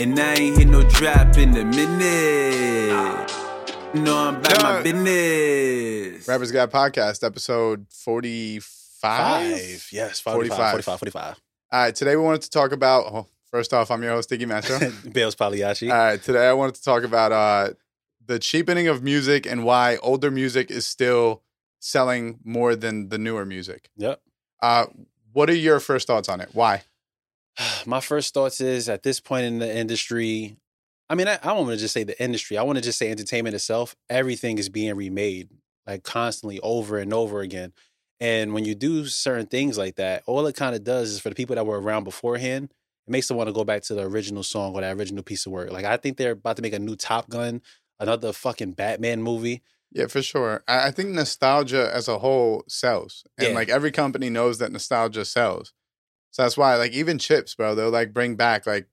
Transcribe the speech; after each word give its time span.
And 0.00 0.18
I 0.18 0.34
ain't 0.34 0.56
hit 0.56 0.68
no 0.68 0.82
drop 0.88 1.36
in 1.36 1.54
a 1.54 1.64
minute. 1.66 3.30
No, 3.94 4.16
I'm 4.16 4.36
about 4.36 4.62
my 4.62 4.82
business. 4.82 6.26
Rappers 6.26 6.50
Guide 6.50 6.70
Podcast, 6.70 7.22
episode 7.22 7.86
45. 7.90 8.62
Five. 9.02 9.88
Yes, 9.92 10.18
45. 10.20 10.56
45. 10.56 10.70
45, 10.70 10.98
45. 10.98 11.40
All 11.72 11.82
right, 11.82 11.94
today 11.94 12.16
we 12.16 12.22
wanted 12.22 12.40
to 12.40 12.48
talk 12.48 12.72
about, 12.72 13.04
oh, 13.12 13.26
first 13.50 13.74
off, 13.74 13.90
I'm 13.90 14.02
your 14.02 14.12
host, 14.12 14.30
Diggy 14.30 14.48
Metro. 14.48 14.78
Bailz 14.78 15.36
Pagliacci. 15.36 15.90
All 15.90 15.96
right, 15.98 16.22
today 16.22 16.48
I 16.48 16.54
wanted 16.54 16.76
to 16.76 16.82
talk 16.82 17.02
about 17.02 17.32
uh, 17.32 17.74
the 18.24 18.38
cheapening 18.38 18.88
of 18.88 19.02
music 19.02 19.44
and 19.44 19.62
why 19.62 19.98
older 19.98 20.30
music 20.30 20.70
is 20.70 20.86
still 20.86 21.42
selling 21.80 22.38
more 22.44 22.74
than 22.74 23.10
the 23.10 23.18
newer 23.18 23.44
music. 23.44 23.90
Yep. 23.98 24.22
Uh, 24.62 24.86
what 25.34 25.50
are 25.50 25.54
your 25.54 25.80
first 25.80 26.06
thoughts 26.06 26.30
on 26.30 26.40
it? 26.40 26.48
Why? 26.54 26.84
My 27.86 28.00
first 28.00 28.34
thoughts 28.34 28.60
is 28.60 28.88
at 28.88 29.02
this 29.02 29.20
point 29.20 29.44
in 29.46 29.58
the 29.58 29.76
industry, 29.76 30.56
I 31.08 31.14
mean, 31.14 31.28
I, 31.28 31.34
I 31.42 31.48
don't 31.48 31.66
want 31.66 31.70
to 31.70 31.76
just 31.76 31.94
say 31.94 32.04
the 32.04 32.20
industry. 32.22 32.56
I 32.56 32.62
want 32.62 32.78
to 32.78 32.84
just 32.84 32.98
say 32.98 33.10
entertainment 33.10 33.54
itself. 33.54 33.94
Everything 34.08 34.58
is 34.58 34.68
being 34.68 34.94
remade 34.94 35.50
like 35.86 36.04
constantly 36.04 36.60
over 36.60 36.98
and 36.98 37.12
over 37.12 37.40
again. 37.40 37.72
And 38.20 38.54
when 38.54 38.64
you 38.64 38.74
do 38.76 39.06
certain 39.06 39.46
things 39.46 39.76
like 39.76 39.96
that, 39.96 40.22
all 40.26 40.46
it 40.46 40.54
kind 40.54 40.76
of 40.76 40.84
does 40.84 41.10
is 41.10 41.18
for 41.20 41.28
the 41.28 41.34
people 41.34 41.56
that 41.56 41.66
were 41.66 41.80
around 41.80 42.04
beforehand, 42.04 42.72
it 43.06 43.10
makes 43.10 43.26
them 43.26 43.36
want 43.36 43.48
to 43.48 43.52
go 43.52 43.64
back 43.64 43.82
to 43.84 43.94
the 43.94 44.02
original 44.04 44.44
song 44.44 44.74
or 44.74 44.80
that 44.80 44.96
original 44.96 45.24
piece 45.24 45.44
of 45.44 45.50
work. 45.52 45.72
Like 45.72 45.84
I 45.84 45.96
think 45.96 46.16
they're 46.16 46.32
about 46.32 46.54
to 46.56 46.62
make 46.62 46.72
a 46.72 46.78
new 46.78 46.94
Top 46.94 47.28
Gun, 47.28 47.60
another 47.98 48.32
fucking 48.32 48.72
Batman 48.72 49.22
movie. 49.22 49.62
Yeah, 49.90 50.06
for 50.06 50.22
sure. 50.22 50.62
I, 50.68 50.86
I 50.86 50.90
think 50.92 51.10
nostalgia 51.10 51.90
as 51.92 52.06
a 52.06 52.20
whole 52.20 52.62
sells, 52.68 53.24
and 53.36 53.48
Yeah. 53.48 53.54
like 53.54 53.68
every 53.68 53.90
company 53.90 54.30
knows 54.30 54.58
that 54.58 54.70
nostalgia 54.72 55.24
sells. 55.24 55.72
So 56.32 56.42
that's 56.42 56.56
why, 56.56 56.74
like, 56.76 56.92
even 56.92 57.18
chips, 57.18 57.54
bro, 57.54 57.74
they'll 57.74 57.90
like 57.90 58.12
bring 58.12 58.34
back 58.36 58.66
like 58.66 58.88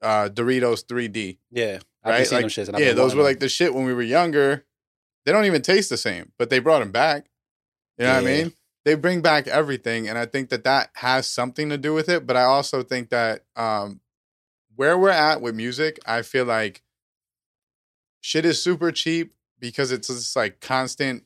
uh 0.00 0.28
Doritos 0.32 0.84
3D, 0.86 1.38
Yeah. 1.50 1.78
Right? 2.04 2.30
Like, 2.30 2.42
them 2.42 2.48
shits. 2.50 2.68
and 2.68 2.76
I've 2.76 2.82
yeah, 2.82 2.92
those 2.92 3.14
were 3.14 3.22
them. 3.22 3.30
like 3.30 3.40
the 3.40 3.48
shit 3.48 3.74
when 3.74 3.84
we 3.84 3.92
were 3.94 4.02
younger. 4.02 4.64
They 5.26 5.32
don't 5.32 5.44
even 5.46 5.62
taste 5.62 5.88
the 5.90 5.96
same, 5.96 6.32
but 6.38 6.50
they 6.50 6.58
brought 6.58 6.80
them 6.80 6.92
back. 6.92 7.26
You 7.98 8.04
know 8.06 8.12
what 8.14 8.18
I 8.18 8.26
mean? 8.26 8.52
They 8.84 8.94
bring 8.96 9.22
back 9.22 9.46
everything, 9.48 10.08
and 10.08 10.18
I 10.18 10.26
think 10.26 10.50
that 10.50 10.64
that 10.64 10.90
has 10.96 11.26
something 11.26 11.70
to 11.70 11.78
do 11.78 11.94
with 11.94 12.08
it. 12.10 12.26
But 12.26 12.36
I 12.36 12.42
also 12.42 12.82
think 12.82 13.08
that 13.10 13.44
um 13.56 14.00
where 14.76 14.98
we're 14.98 15.08
at 15.10 15.40
with 15.40 15.54
music, 15.54 15.98
I 16.06 16.20
feel 16.22 16.44
like 16.44 16.82
shit 18.20 18.44
is 18.44 18.62
super 18.62 18.92
cheap 18.92 19.32
because 19.58 19.90
it's 19.92 20.08
just 20.08 20.36
like 20.36 20.60
constant. 20.60 21.24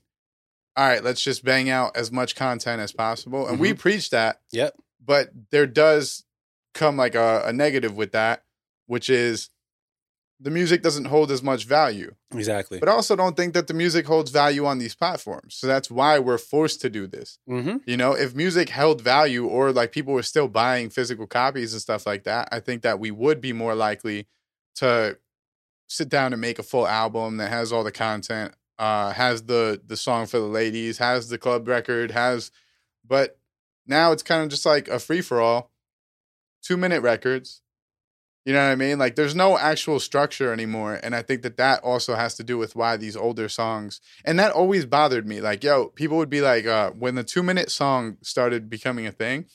All 0.76 0.86
right, 0.86 1.02
let's 1.02 1.20
just 1.20 1.44
bang 1.44 1.68
out 1.68 1.96
as 1.96 2.12
much 2.12 2.36
content 2.36 2.80
as 2.80 2.92
possible, 2.92 3.48
and 3.48 3.58
we 3.58 3.74
preach 3.74 4.10
that 4.10 4.40
Yep. 4.52 4.76
But 5.08 5.30
there 5.50 5.66
does 5.66 6.26
come 6.74 6.98
like 6.98 7.14
a, 7.14 7.42
a 7.46 7.52
negative 7.52 7.96
with 7.96 8.12
that, 8.12 8.44
which 8.86 9.08
is 9.08 9.48
the 10.38 10.50
music 10.50 10.82
doesn't 10.82 11.06
hold 11.06 11.32
as 11.32 11.42
much 11.42 11.64
value. 11.64 12.14
Exactly. 12.32 12.78
But 12.78 12.90
I 12.90 12.92
also 12.92 13.16
don't 13.16 13.34
think 13.34 13.54
that 13.54 13.68
the 13.68 13.74
music 13.74 14.06
holds 14.06 14.30
value 14.30 14.66
on 14.66 14.78
these 14.78 14.94
platforms. 14.94 15.54
So 15.56 15.66
that's 15.66 15.90
why 15.90 16.18
we're 16.18 16.38
forced 16.38 16.82
to 16.82 16.90
do 16.90 17.06
this. 17.06 17.38
mm-hmm. 17.48 17.78
You 17.86 17.96
know, 17.96 18.12
if 18.12 18.34
music 18.34 18.68
held 18.68 19.00
value 19.00 19.46
or 19.46 19.72
like 19.72 19.92
people 19.92 20.12
were 20.12 20.22
still 20.22 20.46
buying 20.46 20.90
physical 20.90 21.26
copies 21.26 21.72
and 21.72 21.80
stuff 21.80 22.06
like 22.06 22.24
that, 22.24 22.50
I 22.52 22.60
think 22.60 22.82
that 22.82 23.00
we 23.00 23.10
would 23.10 23.40
be 23.40 23.54
more 23.54 23.74
likely 23.74 24.28
to 24.76 25.18
sit 25.88 26.10
down 26.10 26.34
and 26.34 26.40
make 26.40 26.58
a 26.58 26.62
full 26.62 26.86
album 26.86 27.38
that 27.38 27.48
has 27.48 27.72
all 27.72 27.82
the 27.82 27.90
content, 27.90 28.54
uh, 28.78 29.14
has 29.14 29.44
the 29.44 29.80
the 29.84 29.96
song 29.96 30.26
for 30.26 30.38
the 30.38 30.44
ladies, 30.44 30.98
has 30.98 31.30
the 31.30 31.38
club 31.38 31.66
record, 31.66 32.10
has 32.10 32.52
but 33.04 33.37
now 33.88 34.12
it's 34.12 34.22
kind 34.22 34.42
of 34.42 34.48
just 34.48 34.64
like 34.66 34.86
a 34.88 34.98
free 34.98 35.20
for 35.20 35.40
all. 35.40 35.72
Two 36.62 36.76
minute 36.76 37.02
records. 37.02 37.62
You 38.44 38.54
know 38.54 38.64
what 38.64 38.72
I 38.72 38.76
mean? 38.76 38.98
Like 38.98 39.14
there's 39.14 39.34
no 39.34 39.58
actual 39.58 40.00
structure 40.00 40.52
anymore. 40.52 40.98
And 41.02 41.14
I 41.14 41.22
think 41.22 41.42
that 41.42 41.56
that 41.58 41.82
also 41.82 42.14
has 42.14 42.34
to 42.36 42.44
do 42.44 42.56
with 42.56 42.74
why 42.76 42.96
these 42.96 43.16
older 43.16 43.48
songs, 43.48 44.00
and 44.24 44.38
that 44.38 44.52
always 44.52 44.86
bothered 44.86 45.26
me. 45.26 45.40
Like, 45.40 45.62
yo, 45.62 45.88
people 45.88 46.16
would 46.16 46.30
be 46.30 46.40
like, 46.40 46.64
uh, 46.66 46.90
when 46.92 47.14
the 47.14 47.24
two 47.24 47.42
minute 47.42 47.70
song 47.70 48.16
started 48.22 48.70
becoming 48.70 49.06
a 49.06 49.12
thing, 49.12 49.46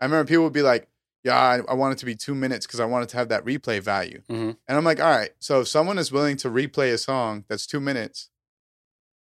I 0.00 0.06
remember 0.06 0.28
people 0.28 0.44
would 0.44 0.52
be 0.52 0.62
like, 0.62 0.88
yeah, 1.22 1.36
I, 1.36 1.60
I 1.68 1.74
want 1.74 1.92
it 1.92 1.98
to 1.98 2.06
be 2.06 2.16
two 2.16 2.34
minutes 2.34 2.66
because 2.66 2.80
I 2.80 2.86
want 2.86 3.04
it 3.04 3.10
to 3.10 3.16
have 3.18 3.28
that 3.28 3.44
replay 3.44 3.80
value. 3.80 4.22
Mhm. 4.28 4.56
And 4.66 4.76
I'm 4.78 4.84
like, 4.84 5.00
all 5.00 5.10
right, 5.16 5.30
so 5.38 5.60
if 5.60 5.68
someone 5.68 5.98
is 5.98 6.10
willing 6.10 6.36
to 6.38 6.48
replay 6.48 6.92
a 6.92 6.98
song 6.98 7.44
that's 7.48 7.66
two 7.66 7.80
minutes 7.80 8.30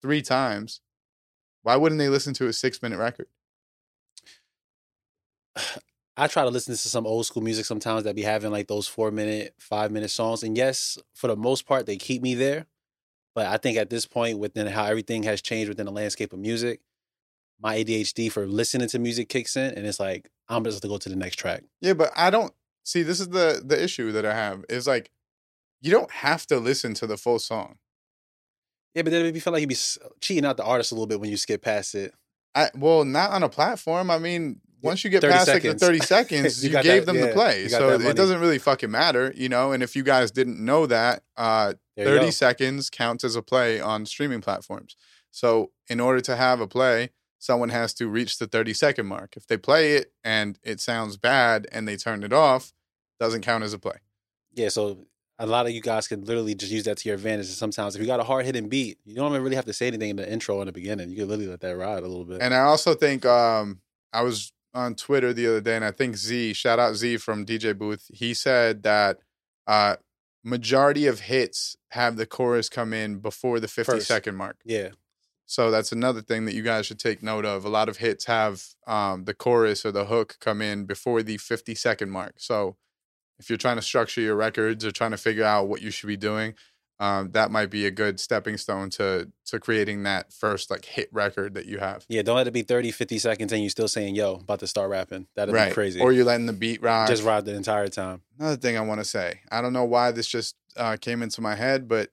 three 0.03 0.23
times, 0.23 0.81
why 1.63 1.77
wouldn't 1.77 1.99
they 1.99 2.09
listen 2.09 2.35
to 2.35 2.47
a 2.47 2.53
six 2.53 2.81
minute 2.83 2.99
record? 2.99 3.27
I 6.17 6.27
try 6.27 6.43
to 6.43 6.51
listen 6.51 6.75
to 6.75 6.89
some 6.89 7.07
old 7.07 7.27
school 7.27 7.43
music 7.43 7.65
sometimes 7.65 8.05
that 8.05 8.17
be 8.17 8.23
having 8.23 8.51
like 8.51 8.67
those 8.67 8.89
four 8.89 9.11
minute, 9.11 9.55
five 9.59 9.93
minute 9.93 10.11
songs. 10.11 10.43
And 10.43 10.57
yes, 10.57 10.99
for 11.15 11.29
the 11.29 11.37
most 11.37 11.67
part, 11.67 11.87
they 11.87 11.97
keep 11.97 12.23
me 12.23 12.35
there. 12.35 12.67
But 13.35 13.47
I 13.47 13.57
think 13.57 13.79
at 13.79 13.89
this 13.89 14.05
point, 14.05 14.41
within 14.41 14.67
how 14.67 14.85
everything 14.87 15.23
has 15.23 15.41
changed 15.41 15.69
within 15.69 15.87
the 15.87 15.93
landscape 15.93 16.33
of 16.33 16.41
music, 16.41 16.81
my 17.61 17.77
ADHD 17.77 18.33
for 18.33 18.47
listening 18.47 18.89
to 18.89 18.99
music 18.99 19.29
kicks 19.29 19.57
in, 19.57 19.75
and 19.75 19.87
it's 19.87 20.01
like 20.01 20.29
I'm 20.49 20.65
just 20.65 20.83
to 20.83 20.89
go 20.89 20.99
to 20.99 21.09
the 21.09 21.17
next 21.17 21.37
track. 21.37 21.63
Yeah, 21.81 21.93
but 21.93 22.11
I 22.17 22.31
don't 22.31 22.53
see 22.85 23.03
this 23.03 23.21
is 23.21 23.29
the 23.29 23.63
the 23.65 23.81
issue 23.81 24.11
that 24.13 24.27
I 24.27 24.35
have 24.35 24.65
is 24.69 24.87
like 24.87 25.11
you 25.81 25.93
don't 25.93 26.11
have 26.11 26.47
to 26.49 26.59
listen 26.59 26.95
to 26.95 27.07
the 27.07 27.17
full 27.17 27.39
song. 27.39 27.77
Yeah, 28.95 29.03
but 29.03 29.13
then 29.13 29.27
it 29.27 29.41
feel 29.41 29.53
like 29.53 29.61
you'd 29.61 29.69
be 29.69 29.77
cheating 30.21 30.45
out 30.45 30.57
the 30.57 30.65
artist 30.65 30.91
a 30.91 30.95
little 30.95 31.07
bit 31.07 31.21
when 31.21 31.31
you 31.31 31.37
skip 31.37 31.63
past 31.63 31.95
it. 31.95 32.13
I 32.55 32.71
well, 32.75 33.05
not 33.05 33.31
on 33.31 33.43
a 33.43 33.49
platform. 33.49 34.11
I 34.11 34.19
mean, 34.19 34.61
once 34.83 35.05
you 35.05 35.11
get 35.11 35.23
30 35.23 35.33
past 35.33 35.49
like 35.49 35.63
the 35.63 35.75
30 35.75 35.99
seconds, 36.01 36.65
You 36.65 36.71
you, 36.71 36.83
gave 36.83 37.07
that- 37.07 37.13
them 37.13 37.21
the 37.21 37.33
play. 37.33 37.69
So 37.69 37.99
it 38.01 38.17
doesn't 38.17 38.41
really 38.41 38.59
fucking 38.59 38.91
matter, 38.91 39.33
you 39.37 39.49
know. 39.49 39.73
And 39.73 39.83
if 39.83 39.97
you 39.97 40.03
guys 40.03 40.31
didn't 40.31 40.59
know 40.65 40.87
that, 40.87 41.23
uh 41.37 41.75
30 41.97 42.31
seconds 42.31 42.91
counts 42.91 43.25
as 43.25 43.35
a 43.35 43.43
play 43.43 43.81
on 43.81 44.07
streaming 44.07 44.41
platforms. 44.41 44.95
So 45.33 45.73
in 45.89 45.99
order 45.99 46.21
to 46.21 46.37
have 46.37 46.61
a 46.61 46.69
play, 46.69 47.11
someone 47.41 47.71
has 47.71 47.93
to 47.95 48.09
reach 48.09 48.39
the 48.39 48.47
30 48.47 48.73
second 48.73 49.07
mark. 49.07 49.37
If 49.37 49.47
they 49.49 49.57
play 49.57 49.95
it 49.95 50.13
and 50.23 50.59
it 50.63 50.81
sounds 50.81 51.17
bad 51.17 51.67
and 51.73 51.89
they 51.89 51.97
turn 51.97 52.23
it 52.23 52.33
off, 52.33 52.73
doesn't 53.19 53.43
count 53.43 53.65
as 53.65 53.73
a 53.73 53.79
play. 53.81 53.97
Yeah, 54.55 54.69
so 54.69 55.07
a 55.41 55.47
lot 55.47 55.67
of 55.67 55.73
you 55.73 55.81
guys 55.81 56.07
can 56.09 56.25
literally 56.25 56.55
just 56.55 56.71
use 56.73 56.85
that 56.85 56.99
to 56.99 57.09
your 57.09 57.17
advantage. 57.17 57.47
And 57.47 57.55
sometimes 57.57 57.95
if 57.97 58.01
you 58.01 58.07
got 58.07 58.21
a 58.21 58.25
hard 58.25 58.45
hitting 58.45 58.69
beat, 58.69 58.99
you 59.05 59.15
don't 59.17 59.31
even 59.33 59.43
really 59.43 59.57
have 59.57 59.67
to 59.67 59.73
say 59.73 59.89
anything 59.89 60.11
in 60.11 60.17
the 60.17 60.31
intro 60.33 60.61
in 60.61 60.67
the 60.67 60.73
beginning. 60.73 61.11
You 61.11 61.17
can 61.17 61.29
literally 61.29 61.49
let 61.51 61.61
that 61.61 61.77
ride 61.77 62.03
a 62.05 62.09
little 62.09 62.25
bit. 62.25 62.41
And 62.43 62.55
I 62.55 62.61
also 62.61 62.95
think 62.95 63.25
um, 63.27 63.81
I 64.13 64.23
was 64.23 64.53
on 64.79 64.95
Twitter 64.95 65.33
the 65.33 65.47
other 65.47 65.61
day, 65.61 65.77
and 65.77 65.85
I 65.85 65.91
think 65.91 66.17
Z, 66.17 66.53
shout 66.55 66.79
out 66.79 66.95
Z 66.95 67.19
from 67.19 67.45
DJ 67.45 67.77
Booth, 67.77 68.11
he 68.13 68.33
said 68.33 68.83
that 68.85 69.19
uh, 69.67 69.97
majority 70.45 71.07
of 71.07 71.21
hits 71.21 71.77
have 71.91 72.17
the 72.17 72.27
chorus 72.27 72.69
come 72.69 72.93
in 72.93 73.19
before 73.19 73.61
the 73.61 73.69
50 73.69 73.93
First. 73.93 74.07
second 74.07 74.37
mark. 74.37 74.57
yeah. 74.65 74.91
So 75.51 75.71
that's 75.71 75.93
another 75.93 76.21
thing 76.21 76.45
that 76.45 76.55
you 76.55 76.63
guys 76.63 76.85
should 76.85 76.99
take 76.99 77.23
note 77.23 77.47
of. 77.47 77.65
A 77.65 77.71
lot 77.71 77.89
of 77.89 77.97
hits 77.97 78.27
have 78.27 78.63
um, 78.87 79.25
the 79.25 79.33
chorus 79.33 79.87
or 79.87 79.91
the 79.91 80.05
hook 80.05 80.37
come 80.41 80.61
in 80.61 80.85
before 80.85 81.23
the 81.23 81.39
50 81.39 81.75
second 81.75 82.11
mark. 82.11 82.35
So 82.37 82.77
if 83.39 83.49
you're 83.49 83.57
trying 83.57 83.77
to 83.77 83.83
structure 83.83 84.21
your 84.21 84.37
records 84.37 84.85
or 84.85 84.91
trying 84.91 85.13
to 85.13 85.17
figure 85.17 85.45
out 85.45 85.67
what 85.67 85.81
you 85.81 85.91
should 85.91 86.07
be 86.07 86.19
doing, 86.19 86.53
um, 87.01 87.31
that 87.31 87.51
might 87.51 87.71
be 87.71 87.87
a 87.87 87.91
good 87.91 88.19
stepping 88.19 88.57
stone 88.57 88.91
to 88.91 89.31
to 89.47 89.61
creating 89.61 90.03
that 90.03 90.33
first 90.33 90.71
like 90.71 90.85
hit 90.85 91.09
record 91.13 91.55
that 91.55 91.67
you 91.67 91.79
have. 91.79 92.05
Yeah, 92.09 92.23
don't 92.23 92.37
let 92.37 92.49
it 92.49 92.53
be 92.53 92.63
30, 92.63 92.91
50 92.91 93.19
seconds 93.19 93.53
and 93.53 93.63
you're 93.63 93.71
still 93.71 93.89
saying, 93.89 94.17
yo, 94.17 94.35
about 94.35 94.61
to 94.61 94.67
start 94.67 94.91
rapping. 94.91 95.29
That'd 95.37 95.55
right. 95.55 95.69
be 95.69 95.75
crazy. 95.75 96.01
Or 96.01 96.13
you're 96.13 96.25
letting 96.25 96.47
the 96.47 96.53
beat 96.53 96.83
rock. 96.83 97.09
just 97.09 97.23
ride 97.23 97.45
the 97.45 97.55
entire 97.55 97.89
time. 97.89 98.23
Another 98.39 98.57
thing 98.57 98.77
I 98.77 98.81
want 98.81 99.01
to 99.01 99.05
say. 99.05 99.41
I 99.51 99.63
don't 99.63 99.73
know 99.73 99.85
why 99.85 100.11
this 100.11 100.27
just 100.27 100.57
uh, 100.77 100.97
came 101.01 101.23
into 101.23 101.41
my 101.41 101.55
head, 101.55 101.89
but 101.89 102.11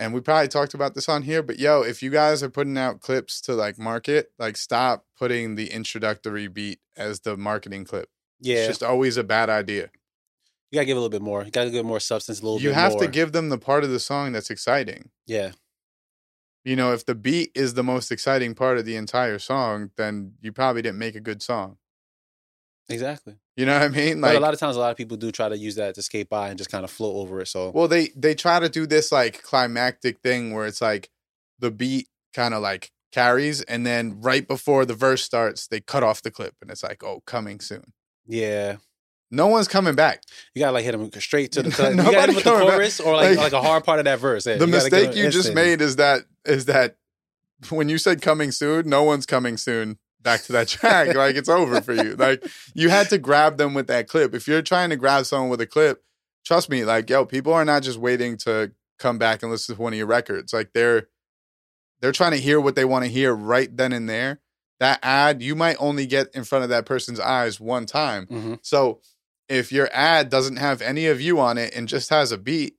and 0.00 0.14
we 0.14 0.20
probably 0.20 0.46
talked 0.46 0.74
about 0.74 0.94
this 0.94 1.08
on 1.08 1.22
here, 1.22 1.42
but 1.42 1.58
yo, 1.58 1.82
if 1.82 2.02
you 2.02 2.10
guys 2.10 2.40
are 2.42 2.50
putting 2.50 2.78
out 2.78 3.00
clips 3.00 3.40
to 3.42 3.54
like 3.54 3.78
market, 3.78 4.30
like 4.38 4.56
stop 4.56 5.04
putting 5.18 5.56
the 5.56 5.72
introductory 5.72 6.46
beat 6.46 6.78
as 6.96 7.20
the 7.20 7.36
marketing 7.36 7.84
clip. 7.84 8.08
Yeah. 8.40 8.58
It's 8.58 8.68
just 8.68 8.82
always 8.84 9.16
a 9.16 9.24
bad 9.24 9.50
idea. 9.50 9.90
You 10.70 10.76
gotta 10.76 10.86
give 10.86 10.96
a 10.96 11.00
little 11.00 11.10
bit 11.10 11.22
more. 11.22 11.44
You 11.44 11.50
gotta 11.50 11.70
give 11.70 11.84
more 11.86 12.00
substance, 12.00 12.40
a 12.40 12.42
little 12.42 12.58
bit 12.58 12.64
more. 12.64 12.70
You 12.70 12.74
have 12.74 12.92
more. 12.92 13.02
to 13.02 13.08
give 13.08 13.32
them 13.32 13.48
the 13.48 13.58
part 13.58 13.84
of 13.84 13.90
the 13.90 14.00
song 14.00 14.32
that's 14.32 14.50
exciting. 14.50 15.10
Yeah. 15.26 15.52
You 16.64 16.76
know, 16.76 16.92
if 16.92 17.06
the 17.06 17.14
beat 17.14 17.50
is 17.54 17.74
the 17.74 17.84
most 17.84 18.10
exciting 18.12 18.54
part 18.54 18.78
of 18.78 18.84
the 18.84 18.96
entire 18.96 19.38
song, 19.38 19.90
then 19.96 20.34
you 20.42 20.52
probably 20.52 20.82
didn't 20.82 20.98
make 20.98 21.14
a 21.14 21.20
good 21.20 21.42
song. 21.42 21.78
Exactly. 22.90 23.36
You 23.56 23.66
know 23.66 23.74
what 23.74 23.82
I 23.82 23.88
mean? 23.88 24.20
but 24.20 24.36
a 24.36 24.40
lot 24.40 24.54
of 24.54 24.60
times 24.60 24.76
a 24.76 24.80
lot 24.80 24.90
of 24.90 24.96
people 24.96 25.16
do 25.16 25.30
try 25.30 25.48
to 25.48 25.56
use 25.56 25.74
that 25.76 25.94
to 25.96 26.02
skate 26.02 26.28
by 26.28 26.48
and 26.48 26.58
just 26.58 26.70
kind 26.70 26.84
of 26.84 26.90
float 26.90 27.16
over 27.16 27.40
it. 27.40 27.48
So 27.48 27.70
Well, 27.70 27.88
they 27.88 28.08
they 28.16 28.34
try 28.34 28.60
to 28.60 28.68
do 28.68 28.86
this 28.86 29.10
like 29.12 29.42
climactic 29.42 30.20
thing 30.20 30.52
where 30.54 30.66
it's 30.66 30.80
like 30.80 31.10
the 31.58 31.70
beat 31.70 32.08
kind 32.34 32.54
of 32.54 32.62
like 32.62 32.90
carries, 33.12 33.62
and 33.62 33.84
then 33.86 34.20
right 34.20 34.46
before 34.46 34.84
the 34.84 34.94
verse 34.94 35.22
starts, 35.22 35.66
they 35.66 35.80
cut 35.80 36.02
off 36.02 36.22
the 36.22 36.30
clip, 36.30 36.54
and 36.60 36.70
it's 36.70 36.82
like, 36.82 37.02
oh, 37.02 37.22
coming 37.26 37.60
soon. 37.60 37.92
yeah. 38.26 38.76
No 39.30 39.46
one's 39.48 39.68
coming 39.68 39.94
back. 39.94 40.22
You 40.54 40.60
gotta 40.60 40.72
like 40.72 40.84
hit 40.84 40.92
them 40.92 41.10
straight 41.20 41.52
to 41.52 41.62
the. 41.62 41.68
You 41.70 41.74
gotta 41.76 41.92
hit 41.92 42.28
'em 42.28 42.34
with 42.34 42.44
the 42.44 42.50
coming 42.50 42.66
back. 42.66 42.76
chorus 42.76 43.00
or 43.00 43.14
like, 43.16 43.30
Like, 43.36 43.52
like 43.52 43.52
a 43.52 43.60
hard 43.62 43.84
part 43.84 43.98
of 43.98 44.04
that 44.06 44.18
verse. 44.18 44.46
Yeah, 44.46 44.56
the 44.56 44.66
you 44.66 44.72
mistake 44.72 45.14
you 45.16 45.30
just 45.30 45.52
made 45.54 45.80
is 45.82 45.96
that 45.96 46.22
is 46.44 46.64
that 46.66 46.96
when 47.70 47.88
you 47.88 47.98
said 47.98 48.22
coming 48.22 48.52
soon, 48.52 48.88
no 48.88 49.02
one's 49.02 49.26
coming 49.26 49.56
soon 49.56 49.98
back 50.22 50.42
to 50.44 50.52
that 50.52 50.68
track. 50.68 51.14
like 51.14 51.36
it's 51.36 51.48
over 51.48 51.80
for 51.82 51.92
you. 51.92 52.16
Like 52.16 52.44
you 52.74 52.88
had 52.88 53.08
to 53.10 53.18
grab 53.18 53.56
them 53.58 53.74
with 53.74 53.86
that 53.88 54.08
clip. 54.08 54.34
If 54.34 54.48
you're 54.48 54.62
trying 54.62 54.90
to 54.90 54.96
grab 54.96 55.26
someone 55.26 55.50
with 55.50 55.60
a 55.60 55.66
clip, 55.66 56.02
trust 56.44 56.70
me, 56.70 56.84
like 56.84 57.10
yo, 57.10 57.24
people 57.26 57.52
are 57.52 57.64
not 57.64 57.82
just 57.82 57.98
waiting 57.98 58.36
to 58.38 58.72
come 58.98 59.18
back 59.18 59.42
and 59.42 59.52
listen 59.52 59.76
to 59.76 59.82
one 59.82 59.92
of 59.92 59.96
your 59.98 60.06
records. 60.06 60.52
Like 60.52 60.70
they're 60.72 61.08
they're 62.00 62.12
trying 62.12 62.32
to 62.32 62.38
hear 62.38 62.60
what 62.60 62.76
they 62.76 62.84
want 62.84 63.04
to 63.04 63.10
hear 63.10 63.34
right 63.34 63.74
then 63.76 63.92
and 63.92 64.08
there. 64.08 64.40
That 64.80 65.00
ad, 65.02 65.42
you 65.42 65.56
might 65.56 65.76
only 65.80 66.06
get 66.06 66.28
in 66.34 66.44
front 66.44 66.62
of 66.62 66.70
that 66.70 66.86
person's 66.86 67.18
eyes 67.18 67.58
one 67.58 67.84
time. 67.86 68.26
hmm 68.26 68.54
So 68.62 69.00
if 69.48 69.72
your 69.72 69.88
ad 69.92 70.28
doesn't 70.30 70.56
have 70.56 70.82
any 70.82 71.06
of 71.06 71.20
you 71.20 71.40
on 71.40 71.58
it 71.58 71.74
and 71.74 71.88
just 71.88 72.10
has 72.10 72.32
a 72.32 72.38
beat, 72.38 72.74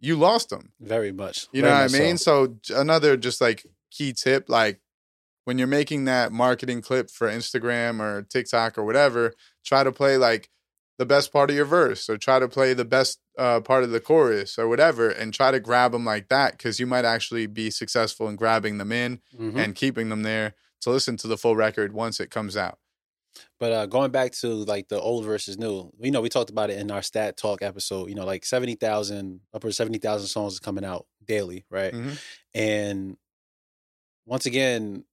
you 0.00 0.16
lost 0.16 0.50
them. 0.50 0.72
Very 0.80 1.12
much. 1.12 1.46
You 1.52 1.62
know 1.62 1.68
what 1.70 1.94
I 1.94 1.98
mean? 1.98 2.18
so. 2.18 2.56
So. 2.64 2.80
another 2.80 3.16
just 3.16 3.40
like 3.40 3.64
key 3.90 4.12
tip, 4.12 4.48
like 4.48 4.80
when 5.44 5.58
you're 5.58 5.66
making 5.68 6.04
that 6.06 6.32
marketing 6.32 6.82
clip 6.82 7.10
for 7.10 7.28
Instagram 7.28 8.00
or 8.00 8.22
TikTok 8.22 8.78
or 8.78 8.84
whatever, 8.84 9.34
try 9.64 9.84
to 9.84 9.92
play 9.92 10.16
like 10.16 10.48
the 10.98 11.06
best 11.06 11.32
part 11.32 11.50
of 11.50 11.56
your 11.56 11.64
verse 11.64 12.08
or 12.10 12.16
try 12.18 12.38
to 12.38 12.48
play 12.48 12.74
the 12.74 12.84
best 12.84 13.18
uh, 13.38 13.60
part 13.60 13.82
of 13.82 13.90
the 13.90 13.98
chorus 14.00 14.58
or 14.58 14.68
whatever 14.68 15.08
and 15.08 15.32
try 15.32 15.50
to 15.50 15.58
grab 15.58 15.92
them 15.92 16.04
like 16.04 16.28
that 16.28 16.52
because 16.52 16.78
you 16.78 16.86
might 16.86 17.04
actually 17.04 17.46
be 17.46 17.70
successful 17.70 18.28
in 18.28 18.36
grabbing 18.36 18.78
them 18.78 18.92
in 18.92 19.20
Mhm. 19.38 19.56
and 19.56 19.74
keeping 19.74 20.10
them 20.10 20.22
there 20.22 20.54
to 20.82 20.90
listen 20.90 21.16
to 21.16 21.26
the 21.28 21.38
full 21.38 21.56
record 21.56 21.92
once 21.92 22.20
it 22.20 22.30
comes 22.30 22.56
out. 22.56 22.78
But 23.58 23.72
uh, 23.72 23.86
going 23.86 24.10
back 24.10 24.32
to 24.32 24.48
like 24.48 24.88
the 24.88 25.00
old 25.00 25.24
versus 25.24 25.58
new, 25.58 25.90
you 26.00 26.10
know, 26.10 26.20
we 26.20 26.28
talked 26.28 26.50
about 26.50 26.70
it 26.70 26.78
in 26.78 26.90
our 26.90 27.02
stat 27.02 27.36
talk 27.36 27.62
episode. 27.62 28.08
You 28.08 28.14
know, 28.14 28.24
like 28.26 28.44
seventy 28.44 28.74
thousand, 28.74 29.40
upper 29.54 29.70
seventy 29.72 29.98
thousand 29.98 30.28
songs 30.28 30.54
is 30.54 30.60
coming 30.60 30.84
out 30.84 31.06
daily, 31.24 31.64
right? 31.70 31.92
Mhm. 31.92 32.18
And 32.54 33.16
once 34.26 34.46
again, 34.46 35.04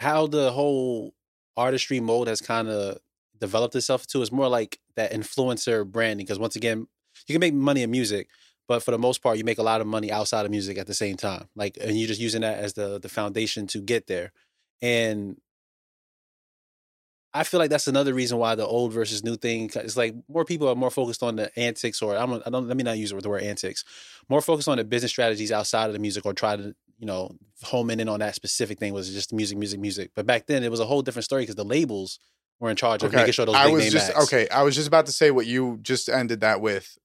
how 0.00 0.26
the 0.26 0.52
whole 0.52 1.14
artistry 1.56 2.00
mode 2.00 2.28
has 2.28 2.40
kind 2.40 2.68
of 2.68 2.98
developed 3.38 3.74
itself 3.74 4.06
to 4.08 4.22
is 4.22 4.32
more 4.32 4.48
like 4.48 4.78
that 4.96 5.12
influencer 5.12 5.86
branding. 5.90 6.26
Because 6.26 6.38
once 6.38 6.56
again, 6.56 6.86
you 7.26 7.34
can 7.34 7.40
make 7.40 7.54
money 7.54 7.82
in 7.82 7.90
music, 7.90 8.28
but 8.68 8.82
for 8.82 8.90
the 8.90 8.98
most 8.98 9.22
part, 9.22 9.38
you 9.38 9.44
make 9.44 9.58
a 9.58 9.62
lot 9.62 9.80
of 9.80 9.86
money 9.86 10.10
outside 10.12 10.44
of 10.44 10.50
music 10.50 10.78
at 10.78 10.86
the 10.86 10.94
same 10.94 11.16
time. 11.16 11.48
Like, 11.54 11.78
and 11.80 11.98
you're 11.98 12.08
just 12.08 12.20
using 12.20 12.42
that 12.42 12.58
as 12.58 12.74
the 12.74 12.98
the 13.00 13.08
foundation 13.08 13.66
to 13.68 13.80
get 13.80 14.06
there. 14.06 14.32
And 14.82 15.40
I 17.36 17.44
feel 17.44 17.60
like 17.60 17.68
that's 17.68 17.86
another 17.86 18.14
reason 18.14 18.38
why 18.38 18.54
the 18.54 18.66
old 18.66 18.92
versus 18.92 19.22
new 19.22 19.36
thing 19.36 19.70
is 19.74 19.96
like 19.96 20.14
more 20.26 20.44
people 20.44 20.68
are 20.68 20.74
more 20.74 20.90
focused 20.90 21.22
on 21.22 21.36
the 21.36 21.56
antics, 21.58 22.00
or 22.00 22.16
I'm, 22.16 22.32
I 22.32 22.50
don't 22.50 22.66
let 22.66 22.76
me 22.76 22.82
not 22.82 22.96
use 22.96 23.10
the 23.10 23.28
word 23.28 23.42
antics, 23.42 23.84
more 24.28 24.40
focused 24.40 24.68
on 24.68 24.78
the 24.78 24.84
business 24.84 25.10
strategies 25.10 25.52
outside 25.52 25.86
of 25.86 25.92
the 25.92 25.98
music, 25.98 26.24
or 26.24 26.32
try 26.32 26.56
to 26.56 26.74
you 26.98 27.06
know 27.06 27.36
home 27.62 27.90
in 27.90 28.08
on 28.08 28.20
that 28.20 28.34
specific 28.34 28.78
thing 28.78 28.94
was 28.94 29.12
just 29.12 29.34
music, 29.34 29.58
music, 29.58 29.78
music. 29.78 30.12
But 30.14 30.26
back 30.26 30.46
then 30.46 30.64
it 30.64 30.70
was 30.70 30.80
a 30.80 30.86
whole 30.86 31.02
different 31.02 31.24
story 31.24 31.42
because 31.42 31.56
the 31.56 31.64
labels 31.64 32.18
were 32.58 32.70
in 32.70 32.76
charge 32.76 33.02
of 33.02 33.12
making 33.12 33.32
sure 33.32 33.44
those 33.44 33.54
I 33.54 33.66
big 33.66 33.74
was 33.74 33.84
name 33.84 33.92
just 33.92 34.10
acts. 34.10 34.24
okay. 34.24 34.48
I 34.48 34.62
was 34.62 34.74
just 34.74 34.88
about 34.88 35.04
to 35.06 35.12
say 35.12 35.30
what 35.30 35.46
you 35.46 35.78
just 35.82 36.08
ended 36.08 36.40
that 36.40 36.62
with. 36.62 36.96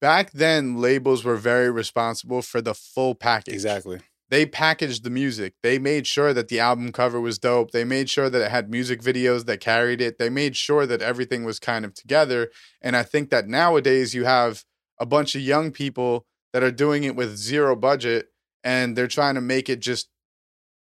Back 0.00 0.30
then, 0.32 0.80
labels 0.80 1.22
were 1.24 1.36
very 1.36 1.70
responsible 1.70 2.40
for 2.40 2.62
the 2.62 2.74
full 2.74 3.14
package. 3.14 3.54
exactly. 3.54 4.00
They 4.28 4.44
packaged 4.44 5.04
the 5.04 5.10
music. 5.10 5.54
They 5.62 5.78
made 5.78 6.06
sure 6.06 6.32
that 6.34 6.48
the 6.48 6.58
album 6.58 6.90
cover 6.90 7.20
was 7.20 7.38
dope. 7.38 7.70
They 7.70 7.84
made 7.84 8.10
sure 8.10 8.28
that 8.28 8.42
it 8.42 8.50
had 8.50 8.68
music 8.70 9.00
videos 9.00 9.46
that 9.46 9.60
carried 9.60 10.00
it. 10.00 10.18
They 10.18 10.28
made 10.30 10.56
sure 10.56 10.84
that 10.86 11.00
everything 11.00 11.44
was 11.44 11.60
kind 11.60 11.84
of 11.84 11.94
together. 11.94 12.50
And 12.82 12.96
I 12.96 13.04
think 13.04 13.30
that 13.30 13.46
nowadays 13.46 14.14
you 14.14 14.24
have 14.24 14.64
a 14.98 15.06
bunch 15.06 15.34
of 15.36 15.42
young 15.42 15.70
people 15.70 16.26
that 16.52 16.64
are 16.64 16.72
doing 16.72 17.04
it 17.04 17.14
with 17.14 17.36
zero 17.36 17.76
budget 17.76 18.26
and 18.64 18.96
they're 18.96 19.06
trying 19.06 19.36
to 19.36 19.40
make 19.40 19.68
it 19.68 19.78
just 19.80 20.08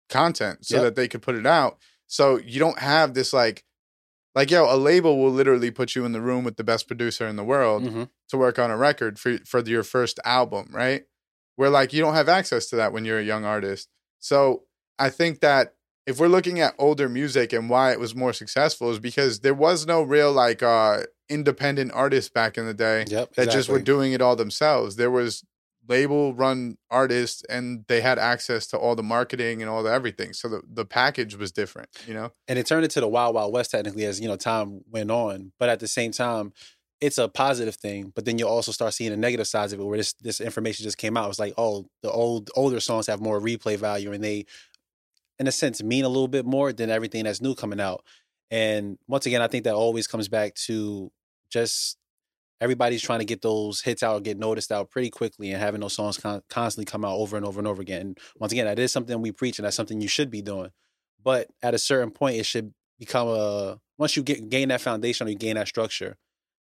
content 0.09 0.65
so 0.65 0.75
Yep. 0.75 0.83
that 0.83 0.95
they 0.95 1.07
could 1.07 1.21
put 1.21 1.35
it 1.35 1.45
out. 1.45 1.77
So 2.07 2.37
you 2.39 2.59
don't 2.59 2.79
have 2.79 3.13
this 3.13 3.33
like 3.33 3.63
like 4.35 4.51
yo, 4.51 4.73
a 4.73 4.77
label 4.77 5.17
will 5.17 5.31
literally 5.31 5.71
put 5.71 5.95
you 5.95 6.05
in 6.05 6.11
the 6.13 6.21
room 6.21 6.43
with 6.43 6.55
the 6.55 6.63
best 6.63 6.87
producer 6.87 7.27
in 7.27 7.35
the 7.35 7.43
world 7.43 7.83
hmm 7.87 8.03
to 8.29 8.37
work 8.37 8.59
on 8.59 8.69
a 8.69 8.77
record 8.77 9.17
for 9.19 9.37
for 9.39 9.59
your 9.61 9.81
first 9.83 10.19
album, 10.23 10.69
right? 10.71 11.03
Where 11.59 11.69
like 11.69 11.91
you 11.91 12.01
don't 12.01 12.13
have 12.13 12.29
access 12.29 12.67
to 12.67 12.77
that 12.77 12.93
when 12.93 13.03
you're 13.03 13.19
a 13.19 13.23
young 13.23 13.43
artist. 13.43 13.89
So 14.19 14.63
I 14.97 15.09
think 15.09 15.41
that 15.41 15.73
if 16.07 16.17
we're 16.17 16.29
looking 16.29 16.61
at 16.61 16.73
older 16.79 17.09
music 17.09 17.51
and 17.51 17.69
why 17.69 17.91
it 17.91 17.99
was 17.99 18.15
more 18.15 18.31
successful 18.31 18.89
is 18.91 18.99
because 18.99 19.41
there 19.41 19.53
was 19.53 19.85
no 19.85 20.01
real 20.01 20.31
like 20.31 20.63
uh 20.63 20.99
independent 21.27 21.91
artists 21.93 22.29
back 22.29 22.57
in 22.57 22.65
the 22.65 22.73
day 22.73 23.03
Yep. 23.09 23.33
that 23.35 23.51
just 23.51 23.67
were 23.67 23.81
doing 23.81 24.13
it 24.13 24.21
all 24.21 24.37
themselves. 24.37 24.95
There 24.95 25.11
was 25.11 25.43
label 25.85 26.33
run 26.33 26.77
artists 26.89 27.43
and 27.49 27.83
they 27.89 27.99
had 27.99 28.17
access 28.19 28.65
to 28.67 28.77
all 28.77 28.95
the 28.95 29.03
marketing 29.03 29.61
and 29.61 29.69
all 29.69 29.83
the 29.83 29.91
everything. 29.91 30.31
So 30.31 30.47
the, 30.47 30.61
the 30.65 30.85
package 30.85 31.35
was 31.35 31.51
different, 31.51 31.89
you 32.07 32.13
know? 32.13 32.31
and 32.47 32.57
it 32.57 32.67
turned 32.67 32.85
into 32.85 33.01
the 33.01 33.07
wild 33.09 33.35
wild 33.35 33.51
west 33.51 33.71
technically 33.71 34.05
as 34.05 34.21
you 34.21 34.29
know 34.29 34.37
time 34.37 34.81
went 34.89 35.11
on 35.11 35.51
but 35.59 35.67
at 35.67 35.81
the 35.81 35.89
same 35.89 36.11
time 36.13 36.53
it's 37.01 37.17
a 37.17 37.29
positive 37.29 37.75
thing 37.75 38.11
but 38.13 38.25
then 38.25 38.37
you'll 38.37 38.49
also 38.49 38.71
start 38.71 38.93
seeing 38.93 39.11
the 39.11 39.17
negative 39.17 39.47
sides 39.47 39.73
of 39.73 39.79
it 39.79 39.83
where 39.83 39.97
this 39.97 40.13
this 40.21 40.41
information 40.41 40.83
just 40.83 40.97
came 40.97 41.15
out. 41.17 41.29
It's 41.29 41.39
like 41.39 41.53
oh 41.57 41.87
the 42.03 42.11
old 42.11 42.49
older 42.55 42.79
songs 42.79 43.07
have 43.07 43.21
more 43.21 43.39
replay 43.39 43.77
value 43.77 44.11
and 44.11 44.23
they 44.23 44.45
in 45.39 45.47
a 45.47 45.51
sense 45.51 45.81
mean 45.81 46.03
a 46.03 46.09
little 46.09 46.27
bit 46.27 46.45
more 46.45 46.73
than 46.73 46.89
everything 46.89 47.23
that's 47.23 47.41
new 47.41 47.55
coming 47.55 47.79
out. 47.79 48.03
And 48.51 48.97
once 49.07 49.25
again 49.25 49.41
i 49.41 49.47
think 49.47 49.63
that 49.63 49.75
always 49.75 50.07
comes 50.07 50.27
back 50.27 50.55
to 50.55 51.11
just 51.49 51.97
everybody's 52.61 53.01
trying 53.01 53.19
to 53.19 53.25
get 53.25 53.41
those 53.41 53.81
hits 53.81 54.03
out 54.03 54.23
get 54.23 54.37
noticed 54.37 54.71
out 54.71 54.89
pretty 54.89 55.09
quickly 55.09 55.51
and 55.51 55.61
having 55.61 55.81
those 55.81 55.93
songs 55.93 56.17
con- 56.17 56.41
constantly 56.49 56.85
come 56.85 57.05
out 57.05 57.15
over 57.15 57.37
and 57.37 57.45
over 57.45 57.59
and 57.59 57.67
over 57.67 57.81
again. 57.81 58.01
And 58.01 58.17
once 58.39 58.51
again 58.51 58.65
that 58.65 58.79
is 58.79 58.91
something 58.91 59.21
we 59.21 59.31
preach 59.31 59.59
and 59.59 59.65
that's 59.65 59.75
something 59.75 60.01
you 60.01 60.09
should 60.09 60.29
be 60.29 60.41
doing. 60.41 60.71
But 61.23 61.47
at 61.61 61.73
a 61.73 61.79
certain 61.79 62.11
point 62.11 62.37
it 62.37 62.45
should 62.45 62.73
become 62.97 63.29
a 63.29 63.79
once 63.97 64.17
you 64.17 64.23
get 64.23 64.49
gain 64.49 64.69
that 64.69 64.81
foundation 64.81 65.27
or 65.27 65.29
you 65.29 65.37
gain 65.37 65.55
that 65.55 65.67
structure 65.67 66.17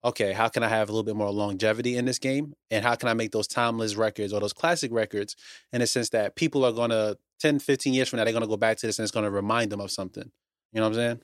okay 0.04 0.32
how 0.32 0.48
can 0.48 0.62
i 0.62 0.68
have 0.68 0.88
a 0.88 0.92
little 0.92 1.04
bit 1.04 1.16
more 1.16 1.30
longevity 1.30 1.96
in 1.96 2.04
this 2.04 2.18
game 2.18 2.54
and 2.70 2.84
how 2.84 2.94
can 2.94 3.08
i 3.08 3.14
make 3.14 3.32
those 3.32 3.46
timeless 3.46 3.94
records 3.96 4.32
or 4.32 4.40
those 4.40 4.52
classic 4.52 4.90
records 4.92 5.36
in 5.72 5.82
a 5.82 5.86
sense 5.86 6.10
that 6.10 6.36
people 6.36 6.64
are 6.64 6.72
going 6.72 6.90
to 6.90 7.16
10 7.40 7.58
15 7.58 7.92
years 7.94 8.08
from 8.08 8.18
now 8.18 8.24
they're 8.24 8.32
going 8.32 8.42
to 8.42 8.48
go 8.48 8.56
back 8.56 8.76
to 8.76 8.86
this 8.86 8.98
and 8.98 9.04
it's 9.04 9.12
going 9.12 9.24
to 9.24 9.30
remind 9.30 9.70
them 9.70 9.80
of 9.80 9.90
something 9.90 10.30
you 10.72 10.80
know 10.80 10.88
what 10.88 10.88
i'm 10.88 10.94
saying 10.94 11.20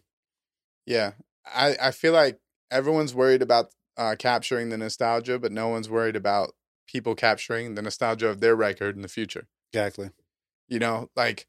Yeah. 0.86 1.12
I, 1.44 1.76
I 1.80 1.90
feel 1.90 2.12
like 2.12 2.40
everyone's 2.70 3.14
worried 3.14 3.42
about 3.42 3.72
uh, 3.96 4.14
capturing 4.18 4.68
the 4.68 4.76
nostalgia, 4.76 5.38
but 5.38 5.52
no 5.52 5.68
one's 5.68 5.88
worried 5.88 6.16
about 6.16 6.52
people 6.86 7.14
capturing 7.14 7.74
the 7.74 7.82
nostalgia 7.82 8.28
of 8.28 8.40
their 8.40 8.54
record 8.56 8.96
in 8.96 9.02
the 9.02 9.08
future. 9.08 9.46
exactly 9.72 10.10
You 10.68 10.78
know, 10.78 11.10
like 11.16 11.46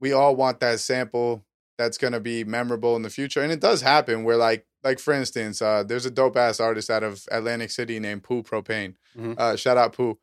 we 0.00 0.12
all 0.12 0.34
want 0.36 0.60
that 0.60 0.80
sample 0.80 1.44
that's 1.80 1.96
going 1.96 2.12
to 2.12 2.20
be 2.20 2.44
memorable 2.44 2.94
in 2.94 3.00
the 3.00 3.08
future. 3.08 3.40
And 3.40 3.50
it 3.50 3.58
does 3.60 3.80
happen 3.80 4.22
where 4.22 4.36
like, 4.36 4.66
like 4.84 4.98
for 4.98 5.14
instance, 5.14 5.62
uh, 5.62 5.82
there's 5.82 6.04
a 6.04 6.10
dope 6.10 6.36
ass 6.36 6.60
artist 6.60 6.90
out 6.90 7.02
of 7.02 7.24
Atlantic 7.32 7.70
City 7.70 7.98
named 7.98 8.22
Pooh 8.22 8.42
Propane. 8.42 8.96
Mhm. 9.16 9.38
Uh, 9.38 9.56
shout 9.56 9.78
out 9.78 9.94
Pooh. 9.94 10.18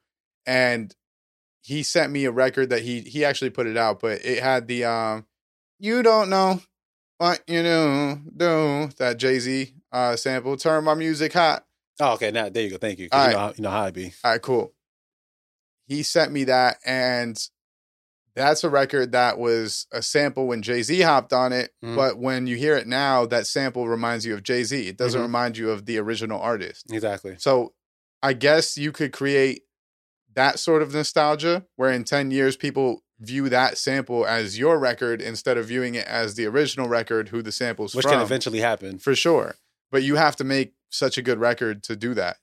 And 0.46 0.96
he 1.62 1.82
sent 1.82 2.12
me 2.12 2.26
a 2.26 2.32
record 2.32 2.70
that 2.70 2.84
he, 2.84 3.02
he 3.02 3.26
actually 3.26 3.50
put 3.50 3.66
it 3.66 3.76
out, 3.76 4.00
but 4.00 4.24
it 4.24 4.44
had 4.44 4.68
the, 4.68 4.86
um, 4.86 5.26
you 5.80 6.04
don't 6.04 6.30
know 6.30 6.62
what 7.18 7.42
you 7.48 7.64
do, 7.64 8.22
do 8.38 8.90
that 9.00 9.18
Jay 9.18 9.40
Z 9.40 9.74
uh, 9.92 10.16
sample. 10.16 10.58
Turn 10.58 10.84
my 10.84 10.94
music 10.94 11.34
hot. 11.34 11.66
oh 12.00 12.14
okay 12.14 12.30
now 12.30 12.50
there 12.50 12.62
you 12.66 12.70
go 12.70 12.78
thank 12.78 13.00
you 13.00 13.06
you, 13.06 13.10
know 13.12 13.38
how, 13.40 13.54
you 13.58 13.64
know 13.64 13.72
how 13.72 13.82
i 13.82 13.90
be 13.92 14.14
All 14.24 14.32
right, 14.32 14.42
cool. 14.42 14.74
He 15.88 16.04
sent 16.04 16.32
me 16.32 16.44
that, 16.44 16.78
and 16.86 17.36
that's 18.38 18.64
a 18.64 18.70
record 18.70 19.12
that 19.12 19.38
was 19.40 19.88
a 19.92 20.02
sample 20.02 20.48
when 20.48 20.62
Jay 20.62 20.82
Z 20.84 21.02
hopped 21.02 21.34
on 21.34 21.52
it. 21.52 21.72
Mhm. 21.84 21.96
But 21.96 22.18
when 22.20 22.48
you 22.48 22.56
hear 22.56 22.78
it 22.78 22.88
now, 22.88 23.26
that 23.26 23.48
sample 23.48 23.88
reminds 23.88 24.26
you 24.26 24.34
of 24.34 24.44
Jay 24.44 24.64
Z. 24.64 24.88
It 24.88 24.98
doesn't 24.98 25.20
Mhm. 25.20 25.24
remind 25.24 25.58
you 25.58 25.70
of 25.72 25.86
the 25.86 25.98
original 25.98 26.40
artist. 26.40 26.86
exactly 26.92 27.36
So 27.40 27.74
I 28.24 28.34
guess 28.34 28.78
you 28.78 28.92
could 28.92 29.12
create 29.12 29.64
that 30.34 30.60
sort 30.60 30.82
of 30.82 30.94
nostalgia 30.94 31.66
where 31.76 31.92
in 31.92 32.04
10 32.04 32.30
years 32.32 32.56
people 32.56 33.04
view 33.20 33.50
that 33.50 33.78
sample 33.78 34.26
as 34.28 34.60
your 34.60 34.78
record 34.78 35.20
instead 35.22 35.58
of 35.58 35.66
viewing 35.66 35.96
it 35.96 36.06
as 36.06 36.36
the 36.36 36.46
original 36.46 36.88
record 36.88 37.30
who 37.30 37.42
the 37.42 37.52
sample's 37.52 37.96
which 37.96 38.04
from 38.04 38.14
can 38.14 38.22
eventually 38.22 38.60
happen 38.60 39.00
for 39.00 39.16
sure. 39.16 39.56
But 39.92 40.04
you 40.04 40.16
have 40.16 40.36
to 40.36 40.44
make 40.44 40.74
such 40.90 41.18
a 41.18 41.24
good 41.24 41.40
record 41.40 41.82
to 41.84 41.96
do 41.96 42.14
that. 42.14 42.38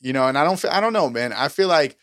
You 0.00 0.12
know, 0.12 0.26
and 0.28 0.36
I 0.36 0.44
don't 0.44 0.62
I 0.66 0.80
don't 0.80 0.92
know, 0.92 1.08
man. 1.08 1.32
I 1.32 1.48
feel 1.48 1.68
like 1.68 1.96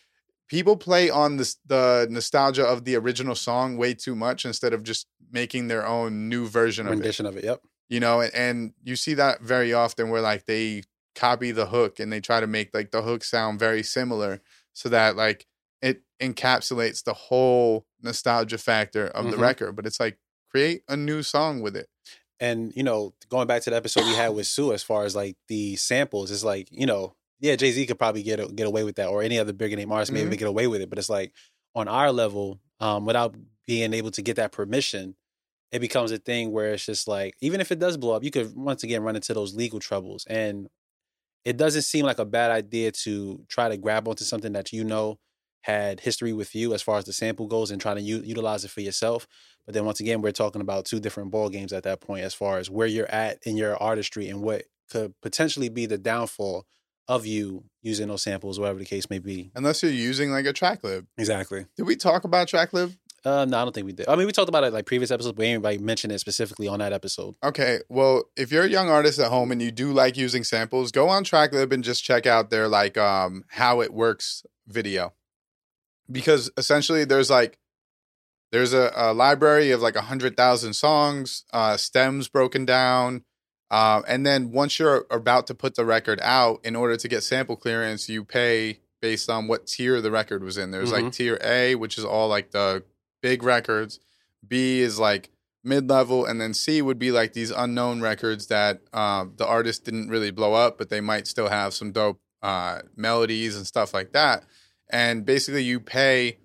people 0.52 0.76
play 0.76 1.08
on 1.10 1.38
this 1.38 1.56
the 1.66 2.06
nostalgia 2.10 2.64
of 2.64 2.84
the 2.84 2.94
original 3.02 3.34
song 3.34 3.76
way 3.82 3.92
too 3.94 4.14
much 4.14 4.44
instead 4.44 4.72
of 4.76 4.80
just 4.82 5.06
making 5.30 5.68
their 5.68 5.84
own 5.86 6.28
new 6.28 6.46
version 6.46 6.86
of 6.86 6.92
it. 6.92 6.96
rendition 6.96 7.26
of 7.26 7.36
it 7.38 7.44
yep 7.44 7.60
You 7.88 8.00
know, 8.00 8.20
and, 8.20 8.32
and 8.34 8.58
you 8.88 8.96
see 8.96 9.14
that 9.14 9.40
very 9.40 9.72
often 9.72 10.10
where 10.10 10.20
like 10.30 10.44
they 10.46 10.82
copy 11.14 11.50
the 11.52 11.66
hook 11.66 11.98
and 12.00 12.12
they 12.12 12.20
try 12.20 12.38
to 12.40 12.46
make 12.46 12.68
like 12.78 12.90
the 12.90 13.02
hook 13.02 13.24
sound 13.24 13.58
very 13.58 13.82
similar 13.82 14.40
so 14.72 14.88
that 14.90 15.16
like 15.16 15.46
it 15.88 16.02
encapsulates 16.20 17.02
the 17.04 17.14
whole 17.14 17.86
nostalgia 18.02 18.58
factor 18.58 19.06
of 19.18 19.24
the 19.30 19.36
Mhm. 19.36 19.40
record. 19.48 19.72
But 19.76 19.86
it's 19.86 20.00
like 20.00 20.16
create 20.50 20.82
a 20.88 20.96
new 20.96 21.22
song 21.22 21.60
with 21.64 21.74
it. 21.82 21.88
And 22.40 22.72
you 22.76 22.82
know, 22.82 23.14
going 23.28 23.46
back 23.46 23.62
to 23.62 23.70
the 23.70 23.76
episode 23.76 24.04
we 24.04 24.14
had 24.14 24.28
with 24.36 24.46
Sue, 24.46 24.72
as 24.72 24.82
far 24.82 25.04
as 25.04 25.14
like 25.16 25.36
the 25.48 25.76
samples, 25.76 26.30
it's 26.30 26.44
like 26.44 26.68
you 26.70 26.86
know, 26.86 27.14
yeah, 27.42 27.56
Jay 27.56 27.72
Z 27.72 27.86
could 27.86 27.98
probably 28.00 28.24
get 28.24 28.56
get 28.56 28.68
away 28.68 28.84
with 28.84 28.96
that, 28.96 29.10
or 29.10 29.22
any 29.22 29.38
other 29.40 29.54
bigger 29.54 29.76
name 29.76 29.92
artist 29.92 30.12
maybe 30.12 30.36
Mhm. 30.36 30.38
get 30.38 30.48
away 30.48 30.68
with 30.68 30.82
it. 30.82 30.90
But 30.90 30.98
it's 31.00 31.10
like 31.10 31.34
on 31.76 31.88
our 31.88 32.12
level, 32.12 32.60
um, 32.80 33.06
without 33.06 33.36
being 33.66 33.94
able 33.94 34.12
to 34.12 34.22
get 34.22 34.36
that 34.36 34.52
permission, 34.52 35.16
it 35.72 35.80
becomes 35.80 36.12
a 36.12 36.18
thing 36.18 36.52
where 36.52 36.72
it's 36.74 36.86
just 36.86 37.08
like 37.08 37.34
even 37.42 37.60
if 37.60 37.72
it 37.72 37.78
does 37.80 37.96
blow 37.98 38.14
up, 38.16 38.24
you 38.24 38.30
could 38.32 38.54
once 38.56 38.84
again 38.84 39.02
run 39.02 39.16
into 39.16 39.34
those 39.34 39.54
legal 39.54 39.80
troubles. 39.80 40.26
And 40.28 40.68
it 41.44 41.56
doesn't 41.56 41.82
seem 41.82 42.04
like 42.04 42.18
a 42.18 42.24
bad 42.24 42.50
idea 42.50 42.92
to 42.92 43.44
try 43.48 43.68
to 43.68 43.76
grab 43.76 44.06
onto 44.08 44.24
something 44.24 44.52
that 44.52 44.72
you 44.72 44.84
know 44.84 45.18
had 45.62 46.00
history 46.00 46.32
with 46.32 46.54
you 46.54 46.74
as 46.74 46.82
far 46.82 46.98
as 46.98 47.04
the 47.04 47.12
sample 47.12 47.46
goes 47.46 47.70
and 47.70 47.80
try 47.80 47.94
to 47.94 48.00
u- 48.00 48.22
utilize 48.24 48.64
it 48.64 48.70
for 48.70 48.80
yourself. 48.80 49.26
But 49.66 49.74
then 49.74 49.84
once 49.84 50.00
again, 50.00 50.20
we're 50.22 50.32
talking 50.32 50.60
about 50.60 50.86
two 50.86 51.00
different 51.00 51.30
ball 51.30 51.48
games 51.48 51.72
at 51.72 51.84
that 51.84 52.00
point 52.00 52.24
as 52.24 52.34
far 52.34 52.58
as 52.58 52.68
where 52.70 52.86
you're 52.86 53.10
at 53.10 53.38
in 53.46 53.56
your 53.56 53.76
artistry 53.80 54.28
and 54.28 54.42
what 54.42 54.64
could 54.90 55.14
potentially 55.22 55.68
be 55.68 55.86
the 55.86 55.98
downfall 55.98 56.66
of 57.08 57.26
you 57.26 57.64
using 57.82 58.08
those 58.08 58.22
samples, 58.22 58.58
whatever 58.58 58.78
the 58.78 58.84
case 58.84 59.10
may 59.10 59.18
be. 59.18 59.50
Unless 59.54 59.82
you're 59.82 59.92
using 59.92 60.30
like 60.30 60.46
a 60.46 60.52
track 60.52 60.84
lib. 60.84 61.06
Exactly. 61.18 61.66
Did 61.76 61.86
we 61.86 61.96
talk 61.96 62.24
about 62.24 62.48
Tracklib? 62.48 62.96
Uh, 63.24 63.44
no, 63.44 63.58
I 63.58 63.64
don't 63.64 63.72
think 63.72 63.86
we 63.86 63.92
did. 63.92 64.08
I 64.08 64.16
mean, 64.16 64.26
we 64.26 64.32
talked 64.32 64.48
about 64.48 64.64
it 64.64 64.72
like 64.72 64.84
previous 64.84 65.10
episodes, 65.12 65.36
but 65.36 65.46
anybody 65.46 65.78
mentioned 65.78 66.12
it 66.12 66.18
specifically 66.18 66.66
on 66.66 66.80
that 66.80 66.92
episode. 66.92 67.36
Okay, 67.44 67.78
well, 67.88 68.24
if 68.36 68.50
you're 68.50 68.64
a 68.64 68.68
young 68.68 68.88
artist 68.88 69.20
at 69.20 69.30
home 69.30 69.52
and 69.52 69.62
you 69.62 69.70
do 69.70 69.92
like 69.92 70.16
using 70.16 70.42
samples, 70.42 70.90
go 70.90 71.08
on 71.08 71.24
Tracklib 71.24 71.72
and 71.72 71.84
just 71.84 72.02
check 72.02 72.26
out 72.26 72.50
their 72.50 72.66
like 72.66 72.98
um 72.98 73.44
how 73.48 73.80
it 73.80 73.92
works 73.92 74.42
video. 74.66 75.12
Because 76.10 76.50
essentially 76.56 77.04
there's 77.04 77.30
like 77.30 77.58
there's 78.50 78.72
a, 78.72 78.92
a 78.94 79.14
library 79.14 79.70
of 79.70 79.80
like 79.80 79.96
a 79.96 80.02
hundred 80.02 80.36
thousand 80.36 80.74
songs, 80.74 81.44
uh 81.52 81.76
stems 81.76 82.28
broken 82.28 82.64
down. 82.64 83.24
Uh, 83.72 84.02
and 84.06 84.26
then 84.26 84.52
once 84.52 84.78
you're 84.78 85.06
about 85.10 85.46
to 85.46 85.54
put 85.54 85.76
the 85.76 85.84
record 85.84 86.20
out, 86.22 86.60
in 86.62 86.76
order 86.76 86.94
to 86.94 87.08
get 87.08 87.22
sample 87.22 87.56
clearance, 87.56 88.06
you 88.06 88.22
pay 88.22 88.80
based 89.00 89.30
on 89.30 89.48
what 89.48 89.66
tier 89.66 90.02
the 90.02 90.10
record 90.10 90.44
was 90.44 90.58
in. 90.58 90.70
There's 90.70 90.92
like 90.92 91.10
tier 91.10 91.38
A, 91.42 91.74
which 91.74 91.96
is 91.96 92.04
all 92.04 92.28
like 92.28 92.50
the 92.50 92.84
big 93.22 93.42
records. 93.42 93.98
B 94.46 94.80
is 94.80 94.98
like 94.98 95.30
mid 95.64 95.88
level, 95.88 96.26
and 96.26 96.38
then 96.38 96.52
C 96.52 96.82
would 96.82 96.98
be 96.98 97.12
like 97.12 97.32
these 97.32 97.50
unknown 97.50 98.02
records 98.02 98.48
that 98.48 98.82
um, 98.92 99.32
the 99.36 99.46
artist 99.46 99.86
didn't 99.86 100.10
really 100.10 100.30
blow 100.30 100.52
up, 100.52 100.76
but 100.76 100.90
they 100.90 101.00
might 101.00 101.26
still 101.26 101.48
have 101.48 101.72
some 101.72 101.92
dope 101.92 102.20
uh, 102.42 102.80
melodies 102.94 103.56
and 103.56 103.66
stuff 103.66 103.94
like 103.94 104.12
that. 104.12 104.44
And 104.90 105.24
basically, 105.24 105.64
you 105.64 105.80
pay 105.80 106.36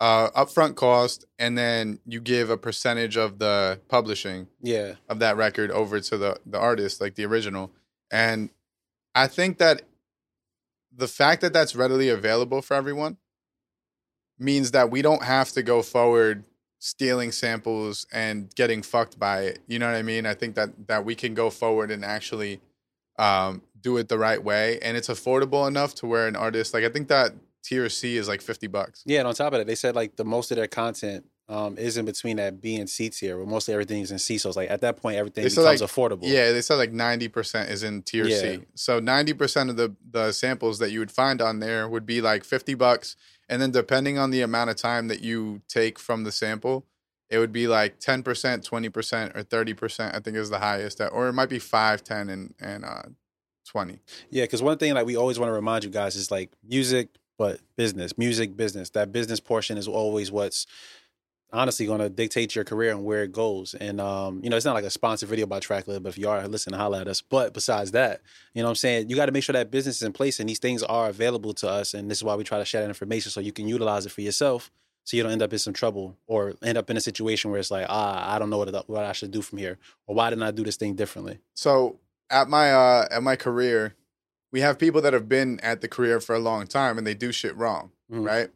uh, 0.00 0.30
upfront 0.30 0.74
cost, 0.74 1.24
and 1.38 1.56
then 1.56 1.98
you 2.06 2.20
give 2.20 2.50
a 2.50 2.56
percentage 2.56 3.16
of 3.16 3.38
the 3.38 3.80
publishing 3.88 4.48
Yeah. 4.60 4.94
of 5.08 5.18
that 5.20 5.36
record 5.36 5.70
over 5.70 6.00
to 6.00 6.18
the 6.18 6.38
the 6.44 6.58
artist, 6.58 7.00
like 7.00 7.14
the 7.14 7.24
original. 7.24 7.72
And 8.10 8.50
I 9.14 9.26
think 9.26 9.58
that 9.58 9.82
the 10.94 11.08
fact 11.08 11.40
that 11.42 11.52
that's 11.52 11.74
readily 11.76 12.08
available 12.08 12.62
for 12.62 12.74
everyone 12.74 13.16
means 14.38 14.70
that 14.72 14.90
we 14.90 15.02
don't 15.02 15.22
have 15.22 15.50
to 15.52 15.62
go 15.62 15.82
forward 15.82 16.44
stealing 16.78 17.32
samples 17.32 18.06
and 18.12 18.54
getting 18.54 18.82
fucked 18.82 19.18
by 19.18 19.40
it. 19.42 19.58
You 19.66 19.78
know 19.78 19.86
what 19.86 19.96
I 19.96 20.02
mean? 20.02 20.26
I 20.26 20.34
think 20.34 20.54
that 20.56 20.88
that 20.88 21.04
we 21.04 21.14
can 21.14 21.32
go 21.34 21.48
forward 21.50 21.90
and 21.90 22.04
actually 22.04 22.60
um, 23.18 23.62
do 23.80 23.96
it 23.96 24.08
the 24.08 24.18
right 24.18 24.42
way, 24.44 24.78
and 24.80 24.94
it's 24.96 25.08
affordable 25.08 25.66
enough 25.66 25.94
to 25.96 26.06
where 26.06 26.26
an 26.28 26.36
artist 26.36 26.74
like 26.74 26.84
I 26.84 26.90
think 26.90 27.08
that 27.08 27.32
tier 27.66 27.88
C 27.88 28.16
is 28.16 28.28
like 28.28 28.40
fifty 28.40 28.66
bucks. 28.66 29.02
Yeah, 29.04 29.20
and 29.20 29.28
on 29.28 29.34
top 29.34 29.52
of 29.52 29.58
that, 29.58 29.66
they 29.66 29.74
said 29.74 29.96
like 29.96 30.16
the 30.16 30.24
most 30.24 30.50
of 30.50 30.56
their 30.56 30.68
content 30.68 31.26
um, 31.48 31.78
is 31.78 31.96
in 31.96 32.04
between 32.04 32.36
that 32.36 32.60
B 32.60 32.76
and 32.76 32.88
C 32.88 33.08
tier, 33.10 33.36
where 33.36 33.46
mostly 33.46 33.74
everything 33.74 34.02
is 34.02 34.10
in 34.10 34.18
C. 34.18 34.38
So 34.38 34.48
it's 34.48 34.56
like 34.56 34.70
at 34.70 34.80
that 34.80 34.96
point, 34.96 35.16
everything 35.16 35.44
They 35.44 35.50
becomes 35.50 35.80
like, 35.80 35.90
affordable. 35.90 36.22
Yeah, 36.22 36.52
they 36.52 36.60
said 36.62 36.76
like 36.76 36.92
ninety 36.92 37.28
percent 37.28 37.70
is 37.70 37.82
in 37.82 38.02
tier 38.02 38.26
Yeah. 38.26 38.40
C. 38.40 38.60
So 38.74 39.00
ninety 39.00 39.32
percent 39.32 39.70
of 39.70 39.76
the 39.76 39.94
the 40.10 40.32
samples 40.32 40.78
that 40.78 40.90
you 40.90 41.00
would 41.00 41.12
find 41.12 41.42
on 41.42 41.60
there 41.60 41.88
would 41.88 42.06
be 42.06 42.20
like 42.20 42.44
fifty 42.44 42.74
bucks, 42.74 43.16
and 43.48 43.60
then 43.60 43.70
depending 43.70 44.18
on 44.18 44.30
the 44.30 44.42
amount 44.42 44.70
of 44.70 44.76
time 44.76 45.08
that 45.08 45.20
you 45.20 45.62
take 45.68 45.98
from 45.98 46.24
the 46.24 46.32
sample, 46.32 46.86
it 47.30 47.38
would 47.38 47.52
be 47.52 47.66
like 47.68 47.98
ten 48.00 48.22
percent, 48.22 48.64
twenty 48.64 48.88
percent, 48.88 49.36
or 49.36 49.42
thirty 49.42 49.74
percent. 49.74 50.14
I 50.14 50.20
think 50.20 50.36
is 50.36 50.50
the 50.50 50.60
highest, 50.60 51.00
or 51.12 51.28
it 51.28 51.32
might 51.32 51.48
be 51.48 51.58
five, 51.58 52.02
ten, 52.02 52.28
and 52.28 52.54
and 52.60 52.84
uh, 52.84 53.02
twenty. 53.68 54.00
Yeah, 54.30 54.44
because 54.44 54.62
one 54.62 54.78
thing 54.78 54.94
like 54.94 55.06
we 55.06 55.16
always 55.16 55.38
want 55.38 55.48
to 55.50 55.54
remind 55.54 55.84
you 55.84 55.90
guys 55.90 56.16
is 56.16 56.30
like 56.30 56.50
music, 56.64 57.08
but 57.38 57.60
business, 57.76 58.16
music, 58.18 58.56
business. 58.56 58.90
That 58.90 59.12
business 59.12 59.40
portion 59.40 59.78
is 59.78 59.88
always 59.88 60.30
what's 60.30 60.66
honestly 61.52 61.86
going 61.86 62.00
to 62.00 62.08
dictate 62.08 62.54
your 62.54 62.64
career 62.64 62.90
and 62.90 63.04
where 63.04 63.22
it 63.22 63.32
goes. 63.32 63.74
And 63.74 64.00
um, 64.00 64.40
you 64.42 64.50
know, 64.50 64.56
it's 64.56 64.66
not 64.66 64.74
like 64.74 64.84
a 64.84 64.90
sponsored 64.90 65.28
video 65.28 65.46
by 65.46 65.60
Tracklib, 65.60 66.02
but 66.02 66.10
if 66.10 66.18
you 66.18 66.28
are, 66.28 66.46
listen, 66.48 66.72
holla 66.72 67.00
at 67.00 67.08
us. 67.08 67.20
But 67.20 67.54
besides 67.54 67.92
that, 67.92 68.20
you 68.54 68.62
know, 68.62 68.66
what 68.66 68.70
I'm 68.70 68.76
saying 68.76 69.10
you 69.10 69.16
got 69.16 69.26
to 69.26 69.32
make 69.32 69.44
sure 69.44 69.52
that 69.52 69.70
business 69.70 69.96
is 69.96 70.02
in 70.02 70.12
place 70.12 70.40
and 70.40 70.48
these 70.48 70.58
things 70.58 70.82
are 70.82 71.08
available 71.08 71.54
to 71.54 71.68
us. 71.68 71.94
And 71.94 72.10
this 72.10 72.18
is 72.18 72.24
why 72.24 72.34
we 72.34 72.44
try 72.44 72.58
to 72.58 72.64
share 72.64 72.82
that 72.82 72.88
information 72.88 73.30
so 73.30 73.40
you 73.40 73.52
can 73.52 73.68
utilize 73.68 74.06
it 74.06 74.12
for 74.12 74.20
yourself. 74.20 74.70
So 75.04 75.16
you 75.16 75.22
don't 75.22 75.32
end 75.32 75.42
up 75.42 75.52
in 75.52 75.60
some 75.60 75.72
trouble 75.72 76.16
or 76.26 76.54
end 76.64 76.76
up 76.76 76.90
in 76.90 76.96
a 76.96 77.00
situation 77.00 77.52
where 77.52 77.60
it's 77.60 77.70
like, 77.70 77.86
ah, 77.88 78.34
I 78.34 78.40
don't 78.40 78.50
know 78.50 78.58
what 78.58 78.88
what 78.88 79.04
I 79.04 79.12
should 79.12 79.30
do 79.30 79.40
from 79.40 79.58
here, 79.58 79.78
or 80.06 80.16
why 80.16 80.30
didn't 80.30 80.42
I 80.42 80.50
do 80.50 80.64
this 80.64 80.76
thing 80.76 80.94
differently? 80.94 81.38
So 81.54 82.00
at 82.28 82.48
my 82.48 82.72
uh 82.72 83.06
at 83.12 83.22
my 83.22 83.36
career, 83.36 83.94
we 84.56 84.62
have 84.62 84.78
people 84.78 85.02
that 85.02 85.12
have 85.12 85.28
been 85.28 85.60
at 85.60 85.82
the 85.82 85.86
career 85.88 86.18
for 86.18 86.34
a 86.34 86.38
long 86.38 86.66
time 86.66 86.96
and 86.96 87.06
they 87.06 87.12
do 87.12 87.30
shit 87.30 87.54
wrong, 87.58 87.90
Mhm. 88.10 88.24
right? 88.24 88.50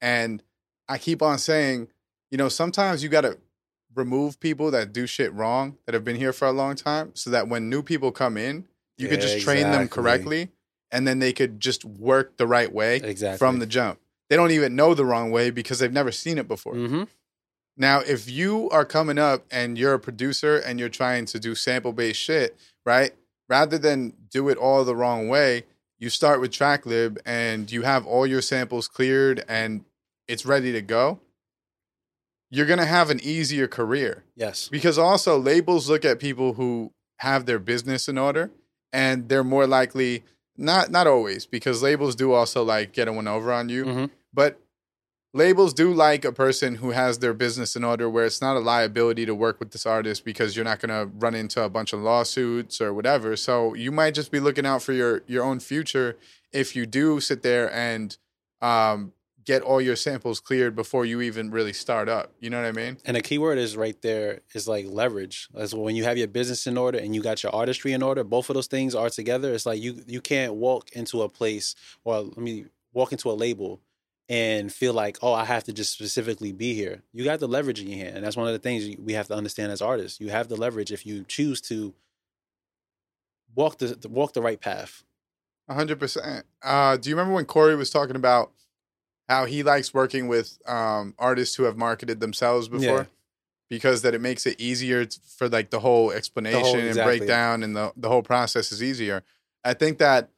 And 0.00 0.40
I 0.88 0.96
keep 0.96 1.22
on 1.22 1.38
saying, 1.38 1.88
you 2.30 2.38
know, 2.38 2.48
sometimes 2.48 3.02
you 3.02 3.08
got 3.08 3.22
to 3.22 3.38
remove 3.96 4.38
people 4.38 4.70
that 4.70 4.92
do 4.92 5.08
shit 5.08 5.32
wrong 5.32 5.76
that 5.86 5.92
have 5.92 6.04
been 6.04 6.14
here 6.14 6.32
for 6.32 6.46
a 6.46 6.52
long 6.52 6.76
time 6.76 7.10
so 7.16 7.30
that 7.30 7.48
when 7.48 7.68
new 7.68 7.82
people 7.82 8.12
come 8.12 8.36
in, 8.36 8.68
you 8.96 9.08
could 9.08 9.20
just 9.20 9.40
train 9.40 9.64
them 9.72 9.88
correctly 9.88 10.50
and 10.92 11.04
then 11.04 11.18
they 11.18 11.32
could 11.32 11.58
just 11.58 11.84
work 11.84 12.36
the 12.36 12.46
right 12.46 12.72
way 12.72 12.98
Exactly 12.98 13.38
from 13.38 13.58
the 13.58 13.66
jump. 13.66 13.98
They 14.30 14.36
don't 14.36 14.52
even 14.52 14.76
know 14.76 14.94
the 14.94 15.04
wrong 15.04 15.32
way 15.32 15.50
because 15.50 15.80
they've 15.80 15.92
never 15.92 16.12
seen 16.12 16.38
it 16.38 16.46
before. 16.46 16.74
hmm 16.74 17.02
Now, 17.76 17.98
if 18.06 18.30
you 18.30 18.70
are 18.70 18.84
coming 18.84 19.18
up 19.18 19.46
and 19.50 19.76
you're 19.76 19.94
a 19.94 19.98
producer 19.98 20.58
and 20.58 20.78
you're 20.78 20.88
trying 20.88 21.24
to 21.26 21.40
do 21.40 21.56
sample 21.56 21.92
based 21.92 22.20
shit, 22.20 22.56
right? 22.86 23.12
Rather 23.48 23.78
than 23.78 24.14
do 24.30 24.48
it 24.48 24.56
all 24.58 24.84
the 24.84 24.96
wrong 24.96 25.28
way, 25.28 25.64
you 25.98 26.08
start 26.10 26.40
with 26.40 26.50
Tracklib 26.50 27.18
and 27.26 27.70
you 27.70 27.82
have 27.82 28.06
all 28.06 28.26
your 28.26 28.42
samples 28.42 28.88
cleared 28.88 29.44
and 29.48 29.84
it's 30.28 30.46
ready 30.46 30.72
to 30.72 30.80
go. 30.82 31.20
You're 32.50 32.66
going 32.66 32.78
to 32.78 32.84
have 32.86 33.10
an 33.10 33.20
easier 33.22 33.66
career 33.66 34.24
Yes. 34.36 34.68
because 34.68 34.98
also 34.98 35.38
labels 35.38 35.88
look 35.88 36.04
at 36.04 36.18
people 36.18 36.54
who 36.54 36.92
have 37.18 37.46
their 37.46 37.58
business 37.58 38.08
in 38.08 38.18
order 38.18 38.50
and 38.92 39.28
they're 39.28 39.44
more 39.44 39.66
likely 39.66 40.24
not 40.56 40.90
not 40.90 41.06
always 41.06 41.46
because 41.46 41.82
labels 41.82 42.14
do 42.14 42.32
also 42.32 42.62
like 42.62 42.92
get 42.92 43.08
a 43.08 43.12
one 43.12 43.26
over 43.26 43.52
on 43.52 43.68
you 43.68 43.84
Mhm. 43.84 44.10
but 44.32 44.60
labels 45.34 45.74
do 45.74 45.92
like 45.92 46.24
a 46.24 46.32
person 46.32 46.76
who 46.76 46.92
has 46.92 47.18
their 47.18 47.34
business 47.34 47.76
in 47.76 47.84
order 47.84 48.08
where 48.08 48.24
it's 48.24 48.40
not 48.40 48.56
a 48.56 48.60
liability 48.60 49.26
to 49.26 49.34
work 49.34 49.58
with 49.58 49.72
this 49.72 49.84
artist 49.84 50.24
because 50.24 50.56
you're 50.56 50.64
not 50.64 50.80
going 50.80 50.88
to 50.88 51.12
run 51.18 51.34
into 51.34 51.62
a 51.62 51.68
bunch 51.68 51.92
of 51.92 52.00
lawsuits 52.00 52.80
or 52.80 52.94
whatever 52.94 53.36
so 53.36 53.74
you 53.74 53.92
might 53.92 54.14
just 54.14 54.30
be 54.30 54.40
looking 54.40 54.64
out 54.64 54.82
for 54.82 54.92
your 54.92 55.22
your 55.26 55.44
own 55.44 55.60
future 55.60 56.16
if 56.52 56.74
you 56.74 56.86
do 56.86 57.20
sit 57.20 57.42
there 57.42 57.70
and 57.74 58.16
um, 58.62 59.12
get 59.44 59.60
all 59.60 59.80
your 59.80 59.96
samples 59.96 60.40
cleared 60.40 60.74
before 60.74 61.04
you 61.04 61.20
even 61.20 61.50
really 61.50 61.72
start 61.72 62.08
up 62.08 62.32
you 62.40 62.48
know 62.48 62.62
what 62.62 62.68
i 62.68 62.72
mean 62.72 62.96
And 63.04 63.16
the 63.16 63.20
key 63.20 63.38
word 63.38 63.58
is 63.58 63.76
right 63.76 64.00
there 64.00 64.40
is 64.54 64.66
like 64.68 64.86
leverage. 64.88 65.48
That's 65.52 65.74
when 65.74 65.96
you 65.96 66.04
have 66.04 66.16
your 66.16 66.28
business 66.28 66.66
in 66.66 66.78
order 66.78 66.98
and 66.98 67.14
you 67.14 67.22
got 67.22 67.42
your 67.42 67.54
artistry 67.54 67.92
in 67.92 68.02
order. 68.02 68.24
Both 68.24 68.48
of 68.48 68.54
those 68.54 68.68
things 68.68 68.94
are 68.94 69.10
together. 69.10 69.52
It's 69.52 69.66
like 69.66 69.82
you 69.82 70.02
you 70.06 70.20
can't 70.20 70.54
walk 70.54 70.92
into 70.92 71.22
a 71.22 71.28
place 71.28 71.74
or 72.04 72.20
let 72.20 72.38
me 72.38 72.66
walk 72.92 73.12
into 73.12 73.30
a 73.30 73.36
label 73.44 73.80
and 74.28 74.72
feel 74.72 74.94
like 74.94 75.18
oh 75.22 75.32
I 75.32 75.44
have 75.44 75.64
to 75.64 75.72
just 75.72 75.92
specifically 75.92 76.52
be 76.52 76.74
here. 76.74 77.02
You 77.12 77.24
got 77.24 77.40
the 77.40 77.48
leverage 77.48 77.80
in 77.80 77.88
your 77.88 78.04
hand, 78.04 78.16
and 78.16 78.24
that's 78.24 78.36
one 78.36 78.46
of 78.46 78.52
the 78.52 78.58
things 78.58 78.96
we 78.98 79.12
have 79.12 79.28
to 79.28 79.34
understand 79.34 79.72
as 79.72 79.82
artists. 79.82 80.20
You 80.20 80.30
have 80.30 80.48
the 80.48 80.56
leverage 80.56 80.92
if 80.92 81.04
you 81.06 81.24
choose 81.26 81.60
to 81.62 81.94
walk 83.54 83.78
the 83.78 84.08
walk 84.08 84.32
the 84.32 84.42
right 84.42 84.60
path. 84.60 85.02
A 85.68 85.74
hundred 85.74 85.98
percent. 85.98 86.46
Uh, 86.62 86.96
do 86.96 87.08
you 87.08 87.16
remember 87.16 87.34
when 87.34 87.46
Corey 87.46 87.76
was 87.76 87.90
talking 87.90 88.16
about 88.16 88.52
how 89.28 89.46
he 89.46 89.62
likes 89.62 89.94
working 89.94 90.28
with 90.28 90.58
um, 90.66 91.14
artists 91.18 91.56
who 91.56 91.64
have 91.64 91.76
marketed 91.76 92.20
themselves 92.20 92.68
before? 92.68 92.98
Yeah. 92.98 93.04
Because 93.70 94.02
that 94.02 94.14
it 94.14 94.20
makes 94.20 94.44
it 94.44 94.60
easier 94.60 95.06
for 95.38 95.48
like 95.48 95.70
the 95.70 95.80
whole 95.80 96.10
explanation 96.12 96.80
and 96.80 96.88
exactly. 96.88 97.18
breakdown 97.18 97.62
and 97.62 97.74
the, 97.74 97.92
the 97.96 98.08
whole 98.08 98.22
process 98.22 98.70
is 98.70 98.82
easier. 98.82 99.24
I 99.64 99.72
think 99.72 99.96
that 99.98 100.28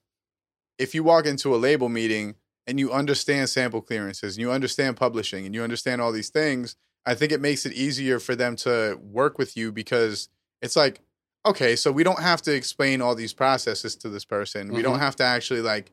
if 0.78 0.94
you 0.94 1.02
walk 1.02 1.26
into 1.26 1.54
a 1.54 1.58
label 1.58 1.88
meeting 1.88 2.36
and 2.66 2.78
you 2.80 2.92
understand 2.92 3.48
sample 3.48 3.80
clearances 3.80 4.36
and 4.36 4.40
you 4.42 4.50
understand 4.50 4.96
publishing 4.96 5.46
and 5.46 5.54
you 5.54 5.62
understand 5.62 6.00
all 6.00 6.12
these 6.12 6.30
things, 6.30 6.76
I 7.04 7.14
think 7.14 7.32
it 7.32 7.40
makes 7.40 7.64
it 7.66 7.72
easier 7.72 8.18
for 8.18 8.34
them 8.34 8.56
to 8.56 8.98
work 9.02 9.38
with 9.38 9.56
you 9.56 9.70
because 9.72 10.28
it's 10.60 10.74
like, 10.76 11.00
okay, 11.44 11.76
so 11.76 11.92
we 11.92 12.02
don't 12.02 12.20
have 12.20 12.42
to 12.42 12.54
explain 12.54 13.00
all 13.00 13.14
these 13.14 13.32
processes 13.32 13.94
to 13.96 14.08
this 14.08 14.24
person. 14.24 14.72
We 14.72 14.82
don't 14.82 14.96
Mhm. 14.96 15.00
have 15.00 15.16
to 15.16 15.24
actually 15.24 15.60
like 15.62 15.92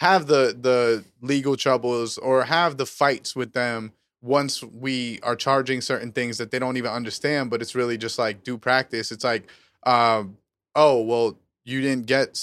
have 0.00 0.26
the 0.26 0.56
the 0.60 1.04
legal 1.20 1.56
troubles 1.56 2.18
or 2.18 2.44
have 2.44 2.76
the 2.76 2.86
fights 2.86 3.34
with 3.36 3.52
them 3.52 3.92
once 4.20 4.62
we 4.62 5.20
are 5.22 5.36
charging 5.36 5.80
certain 5.80 6.10
things 6.12 6.38
that 6.38 6.50
they 6.50 6.58
don't 6.58 6.76
even 6.76 6.90
understand 6.90 7.50
but 7.50 7.62
it's 7.62 7.74
really 7.76 7.96
just 7.96 8.18
like 8.18 8.42
due 8.42 8.58
practice 8.58 9.12
it's 9.12 9.22
like 9.24 9.48
um 9.84 10.36
oh 10.74 11.00
well 11.02 11.38
you 11.64 11.80
didn't 11.80 12.06
get 12.06 12.36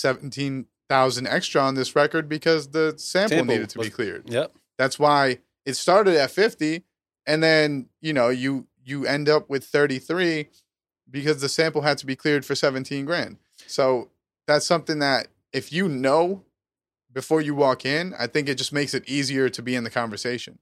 17,000 0.89 1.27
extra 1.27 1.61
on 1.61 1.75
this 1.75 1.95
record 1.95 2.29
because 2.29 2.69
the 2.69 2.93
sample, 2.97 3.37
Sample 3.37 3.53
needed 3.53 3.69
to 3.69 3.79
be 3.79 3.89
cleared 3.89 4.29
Yep. 4.29 4.53
that's 4.77 4.99
why 4.99 5.39
it 5.65 5.75
started 5.75 6.15
at 6.15 6.31
50 6.31 6.83
and 7.25 7.41
then 7.43 7.87
you 8.01 8.13
know 8.13 8.29
you 8.29 8.67
you 8.83 9.05
end 9.05 9.27
up 9.29 9.49
with 9.49 9.63
33 9.65 10.47
because 11.09 11.41
the 11.41 11.49
sample 11.49 11.81
had 11.81 11.97
to 11.97 12.05
be 12.05 12.15
cleared 12.15 12.45
for 12.45 12.55
17 12.55 13.05
grand 13.05 13.37
so 13.67 14.09
that's 14.47 14.65
something 14.65 14.99
that 14.99 15.27
if 15.53 15.71
you 15.71 15.87
know 15.87 16.43
before 17.15 17.39
you 17.39 17.55
walk 17.55 17.85
in, 17.85 18.13
I 18.19 18.27
think 18.27 18.49
it 18.49 18.55
just 18.55 18.73
makes 18.73 18.93
it 18.93 19.07
easier 19.07 19.47
to 19.47 19.61
be 19.63 19.73
in 19.73 19.85
the 19.85 19.89
conversation. 19.89 20.59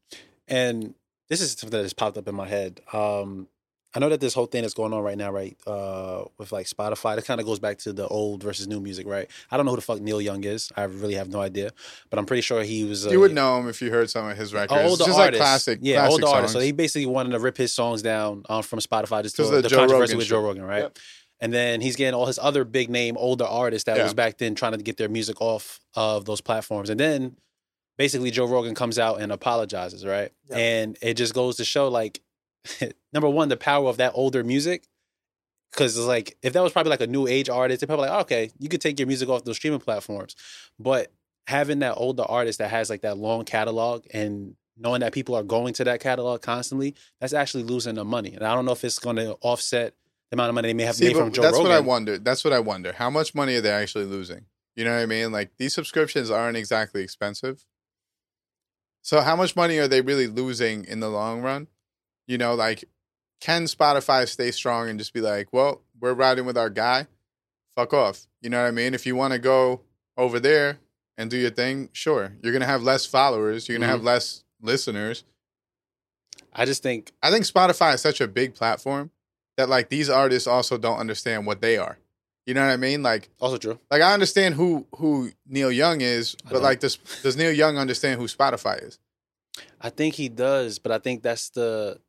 And 0.48 0.94
this 1.28 1.42
is 1.42 1.54
something 1.54 1.76
that 1.76 1.82
has 1.82 1.94
popped 1.94 2.16
up 2.16 2.28
in 2.28 2.36
my 2.36 2.48
head. 2.48 2.80
Um, 2.94 3.48
I 3.96 4.00
know 4.00 4.10
that 4.10 4.20
this 4.20 4.34
whole 4.34 4.48
thing 4.48 4.64
that's 4.64 4.74
going 4.74 4.92
on 4.92 5.04
right 5.04 5.18
now, 5.18 5.32
right, 5.32 5.56
uh, 5.68 6.24
with 6.40 6.52
like 6.52 6.66
Spotify, 6.66 7.16
that 7.16 7.26
kind 7.26 7.40
of 7.40 7.46
goes 7.46 7.60
back 7.60 7.78
to 7.80 7.94
the 7.94 8.08
old 8.08 8.42
versus 8.42 8.68
new 8.68 8.80
music, 8.82 9.06
right? 9.08 9.30
I 9.52 9.58
don't 9.58 9.66
know 9.68 9.72
who 9.72 9.76
the 9.76 9.84
fuck 9.84 10.02
Neil 10.02 10.20
Young 10.20 10.44
is. 10.44 10.72
I 10.76 10.84
really 10.86 11.14
have 11.14 11.30
no 11.30 11.40
idea, 11.42 11.72
but 12.10 12.18
I'm 12.18 12.26
pretty 12.26 12.42
sure 12.42 12.64
he 12.64 12.86
was. 12.86 13.06
you 13.06 13.20
would 13.20 13.34
know 13.34 13.60
him 13.60 13.70
if 13.70 13.82
you 13.82 13.92
heard 13.92 14.10
some 14.10 14.28
of 14.28 14.36
his 14.36 14.54
records. 14.54 14.82
An 14.82 14.88
older 14.88 15.06
just 15.06 15.20
artist, 15.20 15.40
like 15.40 15.48
classic, 15.48 15.80
yeah, 15.84 15.96
classic 15.98 16.12
older 16.12 16.22
songs. 16.24 16.34
artist. 16.36 16.54
So 16.54 16.60
he 16.60 16.72
basically 16.72 17.06
wanted 17.06 17.32
to 17.34 17.40
rip 17.40 17.56
his 17.58 17.72
songs 17.74 18.02
down 18.02 18.44
um, 18.50 18.64
from 18.64 18.80
Spotify 18.80 19.22
just 19.22 19.36
to 19.36 19.44
Because 19.44 19.58
of 19.58 19.64
the, 19.64 19.70
the 19.70 19.76
controversy 19.76 20.14
Rogan 20.14 20.18
with 20.18 20.28
Joe. 20.28 20.42
Rogan, 20.42 20.64
right? 20.64 20.84
Yep. 20.84 21.00
And 21.40 21.54
then 21.54 21.82
he's 21.82 21.96
getting 21.96 22.14
all 22.14 22.26
his 22.26 22.40
other 22.40 22.64
big 22.64 22.90
name 22.90 23.16
older 23.18 23.44
artists 23.46 23.86
that 23.86 23.98
Yeah. 23.98 24.04
was 24.04 24.14
back 24.14 24.38
then 24.38 24.56
trying 24.56 24.72
to 24.72 24.78
get 24.78 24.98
their 24.98 25.10
music 25.10 25.40
off 25.42 25.80
of 25.96 26.26
those 26.26 26.42
platforms, 26.42 26.90
and 26.90 27.00
then 27.00 27.36
basically 27.98 28.32
Joe 28.32 28.46
Rogan 28.48 28.74
comes 28.74 28.98
out 28.98 29.22
and 29.22 29.32
apologizes, 29.32 30.04
right? 30.06 30.32
Yep. 30.50 30.58
And 30.58 30.98
it 31.02 31.14
just 31.14 31.34
goes 31.36 31.58
to 31.58 31.66
show, 31.66 31.90
like, 31.90 32.22
number 33.14 33.30
one, 33.30 33.50
the 33.50 33.58
power 33.58 33.90
of 33.90 33.98
that 33.98 34.14
older 34.16 34.44
music. 34.44 34.88
Because 35.72 35.98
it's 35.98 36.06
like, 36.06 36.38
if 36.44 36.54
that 36.54 36.62
was 36.62 36.72
probably 36.72 36.92
like 36.92 37.02
a 37.02 37.08
new 37.08 37.26
age 37.26 37.50
artist, 37.50 37.82
they're 37.82 37.88
probably 37.88 38.08
like, 38.08 38.18
oh, 38.18 38.22
okay, 38.22 38.52
you 38.60 38.70
could 38.70 38.82
take 38.82 39.00
your 39.00 39.08
music 39.08 39.28
off 39.28 39.44
those 39.44 39.56
streaming 39.56 39.80
platforms. 39.80 40.36
But 40.80 41.12
having 41.48 41.80
that 41.80 41.96
older 41.98 42.24
artist 42.24 42.60
that 42.60 42.70
has 42.70 42.92
like 42.92 43.02
that 43.02 43.18
long 43.18 43.44
catalog 43.44 44.06
and 44.14 44.56
knowing 44.78 45.02
that 45.02 45.14
people 45.14 45.36
are 45.36 45.44
going 45.44 45.74
to 45.74 45.84
that 45.86 46.00
catalog 46.00 46.42
constantly, 46.42 46.96
that's 47.20 47.34
actually 47.34 47.64
losing 47.64 47.96
the 47.96 48.06
money. 48.06 48.34
And 48.34 48.44
I 48.44 48.54
don't 48.54 48.66
know 48.66 48.72
if 48.72 48.84
it's 48.84 49.00
going 49.00 49.16
to 49.16 49.36
offset 49.42 49.96
the 50.30 50.36
amount 50.36 50.50
of 50.50 50.56
money 50.56 50.70
they 50.70 50.74
may 50.74 50.84
have 50.84 50.96
See, 50.96 51.06
made 51.06 51.18
from 51.18 51.32
Joe 51.32 51.42
that's 51.42 51.54
Rogan. 51.54 51.70
what 51.70 51.78
I 51.78 51.80
wonder. 51.80 52.18
That's 52.18 52.44
what 52.44 52.54
I 52.54 52.60
wonder. 52.60 52.94
How 52.94 53.10
much 53.10 53.34
money 53.34 53.56
are 53.56 53.62
they 53.62 53.72
actually 53.72 54.06
losing? 54.06 54.46
You 54.76 54.86
know 54.86 54.96
what 54.96 55.02
I 55.02 55.06
mean? 55.06 55.32
Like 55.32 55.52
these 55.58 55.74
subscriptions 55.74 56.32
aren't 56.32 56.58
exactly 56.58 57.04
expensive. 57.04 57.66
So 59.02 59.22
how 59.22 59.36
much 59.36 59.56
money 59.56 59.78
are 59.80 59.88
they 59.88 60.02
really 60.02 60.28
losing 60.28 60.86
in 60.86 61.02
the 61.02 61.10
long 61.10 61.42
run? 61.42 61.68
You 62.28 62.38
know, 62.38 62.56
like 62.56 62.86
can 63.42 63.66
Spotify 63.66 64.28
stay 64.28 64.52
strong 64.52 64.90
and 64.90 64.98
just 64.98 65.14
be 65.14 65.20
like, 65.20 65.52
well, 65.52 65.82
we're 66.00 66.14
riding 66.14 66.46
with 66.46 66.58
our 66.58 66.70
guy, 66.70 67.08
fuck 67.76 67.94
off. 67.94 68.28
You 68.42 68.50
know 68.50 68.62
what 68.62 68.68
I 68.68 68.72
mean? 68.72 68.94
If 68.94 69.06
you 69.06 69.16
want 69.16 69.34
to 69.34 69.40
go 69.40 69.82
over 70.18 70.40
there 70.40 70.80
and 71.18 71.30
do 71.30 71.38
your 71.38 71.50
thing, 71.50 71.90
sure. 71.92 72.34
You're 72.42 72.54
gonna 72.54 72.66
have 72.66 72.84
less 72.84 73.06
followers. 73.06 73.68
You're 73.68 73.78
gonna 73.78 73.92
have 73.92 74.00
mm-hmm. 74.00 74.08
less 74.08 74.44
listeners. 74.62 75.24
I 76.54 76.66
just 76.66 76.84
think 76.84 77.12
I 77.22 77.32
think 77.32 77.46
Spotify 77.46 77.94
is 77.96 78.02
such 78.02 78.22
a 78.22 78.28
big 78.28 78.54
platform 78.56 79.12
that 79.58 79.70
like 79.70 79.90
these 79.90 80.10
artists 80.10 80.48
also 80.48 80.78
don't 80.78 80.98
understand 80.98 81.46
what 81.46 81.62
they 81.62 81.78
are. 81.78 81.98
You 82.46 82.54
know 82.54 82.66
what 82.66 82.74
I 82.74 82.78
mean? 82.78 83.04
Like 83.04 83.30
also 83.40 83.58
true. 83.58 83.80
like 83.90 84.02
I 84.02 84.14
understand 84.14 84.56
who 84.56 84.86
who 84.96 85.32
Neil 85.48 85.72
Young 85.72 86.02
is, 86.02 86.36
but 86.50 86.62
like 86.62 86.80
does 86.80 86.98
does 87.22 87.38
Neil 87.38 87.52
Young 87.54 87.78
understand 87.78 88.20
who 88.20 88.28
Spotify 88.28 88.84
is? 88.84 89.00
I 89.80 89.90
think 89.90 90.16
he 90.16 90.30
does, 90.30 90.80
but 90.80 90.92
I 90.92 91.00
think 91.00 91.24
that's 91.24 91.50
the 91.50 92.00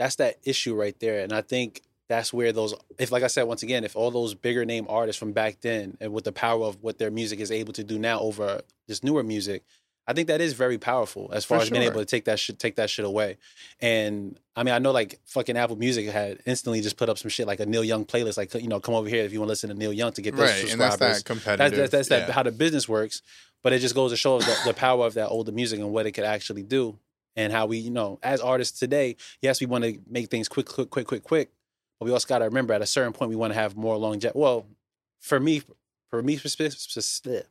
that's 0.00 0.16
that 0.16 0.38
issue 0.44 0.74
right 0.74 0.98
there. 0.98 1.20
And 1.20 1.30
I 1.30 1.42
think 1.42 1.82
that's 2.08 2.32
where 2.32 2.52
those 2.52 2.74
if 2.98 3.12
like 3.12 3.22
I 3.22 3.26
said 3.26 3.42
once 3.42 3.62
again, 3.62 3.84
if 3.84 3.94
all 3.94 4.10
those 4.10 4.34
bigger 4.34 4.64
name 4.64 4.86
artists 4.88 5.20
from 5.20 5.32
back 5.32 5.58
then 5.60 5.98
and 6.00 6.14
with 6.14 6.24
the 6.24 6.32
power 6.32 6.64
of 6.64 6.82
what 6.82 6.96
their 6.96 7.10
music 7.10 7.38
is 7.38 7.52
able 7.52 7.74
to 7.74 7.84
do 7.84 7.98
now 7.98 8.18
over 8.18 8.62
this 8.88 9.04
newer 9.04 9.22
music, 9.22 9.62
I 10.06 10.14
think 10.14 10.28
that 10.28 10.40
is 10.40 10.54
very 10.54 10.78
powerful 10.78 11.28
as 11.34 11.44
far 11.44 11.58
For 11.58 11.64
as 11.64 11.70
being 11.70 11.82
sure. 11.82 11.92
able 11.92 12.00
to 12.00 12.06
take 12.06 12.24
that 12.24 12.38
shit 12.38 12.58
take 12.58 12.76
that 12.76 12.88
shit 12.88 13.04
away. 13.04 13.36
And 13.78 14.40
I 14.56 14.62
mean 14.62 14.72
I 14.72 14.78
know 14.78 14.90
like 14.90 15.20
fucking 15.26 15.58
Apple 15.58 15.76
Music 15.76 16.08
had 16.08 16.38
instantly 16.46 16.80
just 16.80 16.96
put 16.96 17.10
up 17.10 17.18
some 17.18 17.28
shit 17.28 17.46
like 17.46 17.60
a 17.60 17.66
Neil 17.66 17.84
Young 17.84 18.06
playlist, 18.06 18.38
like 18.38 18.54
you 18.54 18.68
know, 18.68 18.80
come 18.80 18.94
over 18.94 19.08
here 19.08 19.24
if 19.24 19.34
you 19.34 19.40
want 19.40 19.48
to 19.48 19.52
listen 19.52 19.68
to 19.68 19.76
Neil 19.76 19.92
Young 19.92 20.12
to 20.14 20.22
get 20.22 20.34
those 20.34 20.48
Right, 20.48 20.72
and 20.72 20.80
that's 20.80 20.96
that 20.96 21.26
competitive. 21.26 21.76
that's 21.76 21.90
that's, 21.90 22.08
that's 22.08 22.26
that 22.26 22.32
how 22.32 22.42
the 22.42 22.52
business 22.52 22.88
works. 22.88 23.20
But 23.62 23.74
it 23.74 23.80
just 23.80 23.94
goes 23.94 24.12
to 24.12 24.16
show 24.16 24.38
the, 24.38 24.56
the 24.64 24.72
power 24.72 25.04
of 25.04 25.12
that 25.12 25.28
older 25.28 25.52
music 25.52 25.78
and 25.78 25.92
what 25.92 26.06
it 26.06 26.12
could 26.12 26.24
actually 26.24 26.62
do, 26.62 26.98
and 27.36 27.52
how 27.52 27.66
we, 27.66 27.78
you 27.78 27.90
know, 27.90 28.18
as 28.22 28.40
artists 28.40 28.78
today, 28.78 29.16
yes, 29.40 29.60
we 29.60 29.66
want 29.66 29.84
to 29.84 29.98
make 30.08 30.30
things 30.30 30.48
quick, 30.48 30.66
quick, 30.66 30.90
quick, 30.90 31.06
quick, 31.06 31.22
quick, 31.22 31.50
but 31.98 32.06
we 32.06 32.12
also 32.12 32.26
got 32.26 32.38
to 32.38 32.46
remember 32.46 32.74
at 32.74 32.82
a 32.82 32.86
certain 32.86 33.12
point 33.12 33.30
we 33.30 33.36
want 33.36 33.52
to 33.52 33.58
have 33.58 33.76
more 33.76 33.96
longevity. 33.96 34.38
Well, 34.38 34.66
for 35.20 35.38
me, 35.38 35.62
for 36.10 36.22
me 36.22 36.36
specifically, 36.36 37.42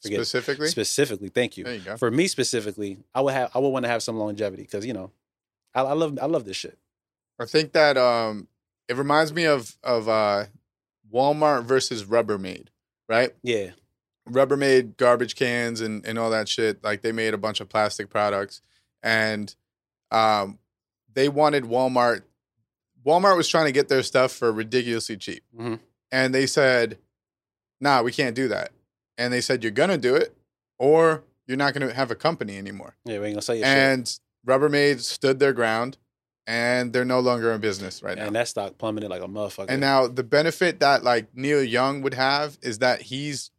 specifically. 0.00 0.68
specifically, 0.68 1.28
thank 1.28 1.56
you. 1.56 1.68
You. 1.68 1.96
For 1.96 2.10
me 2.10 2.26
specifically, 2.26 2.98
I 3.14 3.20
would 3.20 3.34
have, 3.34 3.50
I 3.54 3.58
would 3.58 3.68
want 3.68 3.84
to 3.84 3.90
have 3.90 4.02
some 4.02 4.16
longevity 4.18 4.62
because 4.62 4.84
you 4.84 4.92
know, 4.92 5.12
I, 5.74 5.82
I 5.82 5.92
love, 5.92 6.18
I 6.20 6.26
love 6.26 6.44
this 6.44 6.56
shit. 6.56 6.78
I 7.38 7.44
think 7.44 7.72
that 7.72 7.96
um 7.96 8.48
it 8.88 8.96
reminds 8.96 9.32
me 9.32 9.44
of 9.44 9.76
of 9.82 10.08
uh 10.08 10.46
Walmart 11.12 11.64
versus 11.64 12.04
Rubbermaid, 12.04 12.68
right? 13.08 13.30
Yeah, 13.42 13.70
Rubbermaid 14.28 14.96
garbage 14.96 15.36
cans 15.36 15.80
and 15.80 16.04
and 16.04 16.18
all 16.18 16.30
that 16.30 16.48
shit. 16.48 16.82
Like 16.82 17.02
they 17.02 17.12
made 17.12 17.34
a 17.34 17.38
bunch 17.38 17.60
of 17.60 17.68
plastic 17.68 18.10
products, 18.10 18.60
and 19.02 19.54
um 20.10 20.58
they 21.12 21.28
wanted 21.28 21.64
Walmart. 21.64 22.22
Walmart 23.04 23.36
was 23.36 23.48
trying 23.48 23.66
to 23.66 23.72
get 23.72 23.88
their 23.88 24.02
stuff 24.02 24.32
for 24.32 24.52
ridiculously 24.52 25.16
cheap, 25.16 25.42
Mhm. 25.58 25.80
and 26.12 26.34
they 26.34 26.46
said, 26.46 26.98
"Nah, 27.80 28.02
we 28.02 28.12
can't 28.12 28.34
do 28.34 28.48
that." 28.48 28.72
And 29.16 29.32
they 29.32 29.40
said, 29.40 29.62
"You're 29.62 29.72
gonna 29.72 29.98
do 29.98 30.14
it, 30.14 30.36
or 30.78 31.24
you're 31.46 31.56
not 31.56 31.74
gonna 31.74 31.92
have 31.92 32.10
a 32.10 32.14
company 32.14 32.56
anymore." 32.58 32.96
yeah, 33.04 33.18
we 33.18 33.26
ain't 33.26 33.34
gonna 33.34 33.42
say 33.42 33.56
your 33.58 33.64
shit. 33.66 33.76
and 33.76 34.20
Rubbermaid 34.46 35.00
stood 35.00 35.38
their 35.38 35.52
ground, 35.52 35.96
and 36.46 36.92
they're 36.92 37.04
no 37.04 37.20
longer 37.20 37.52
in 37.52 37.60
business 37.60 38.02
right 38.02 38.16
now. 38.16 38.26
And 38.26 38.36
that 38.36 38.48
stock 38.48 38.78
plummeted 38.78 39.10
like 39.10 39.22
a 39.22 39.26
motherfucker. 39.26 39.66
And 39.68 39.80
now 39.80 40.06
the 40.06 40.22
benefit 40.24 40.80
that 40.80 41.02
like 41.02 41.34
Neil 41.34 41.62
Young 41.62 42.02
would 42.02 42.14
have 42.14 42.58
is 42.62 42.78
that 42.78 43.02
he's 43.02 43.50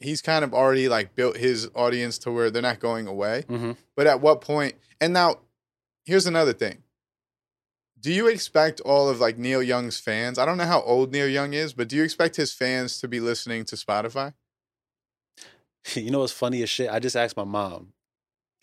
he's 0.00 0.22
kind 0.22 0.44
of 0.44 0.54
already 0.54 0.88
like 0.88 1.14
built 1.14 1.36
his 1.36 1.68
audience 1.74 2.18
to 2.18 2.32
where 2.32 2.50
they're 2.50 2.62
not 2.62 2.80
going 2.80 3.06
away. 3.06 3.44
hmm 3.48 3.72
But 3.96 4.06
at 4.06 4.20
what 4.20 4.40
point? 4.40 4.74
And 5.00 5.12
now 5.12 5.36
here's 6.04 6.26
another 6.26 6.52
thing. 6.52 6.82
Do 8.00 8.12
you 8.12 8.28
expect 8.28 8.80
all 8.82 9.08
of 9.08 9.18
like 9.18 9.38
Neil 9.38 9.62
Young's 9.62 9.98
fans? 9.98 10.38
I 10.38 10.44
don't 10.44 10.56
know 10.56 10.64
how 10.66 10.82
old 10.82 11.10
Neil 11.12 11.28
Young 11.28 11.52
is, 11.52 11.72
but 11.72 11.88
do 11.88 11.96
you 11.96 12.04
expect 12.04 12.36
his 12.36 12.52
fans 12.52 13.00
to 13.00 13.08
be 13.08 13.18
listening 13.20 13.64
to 13.66 13.76
Spotify? 13.76 14.34
You 15.94 16.10
know 16.10 16.20
what's 16.20 16.32
funny 16.32 16.62
as 16.62 16.68
shit? 16.68 16.90
I 16.90 16.98
just 16.98 17.16
asked 17.16 17.36
my 17.36 17.44
mom 17.44 17.92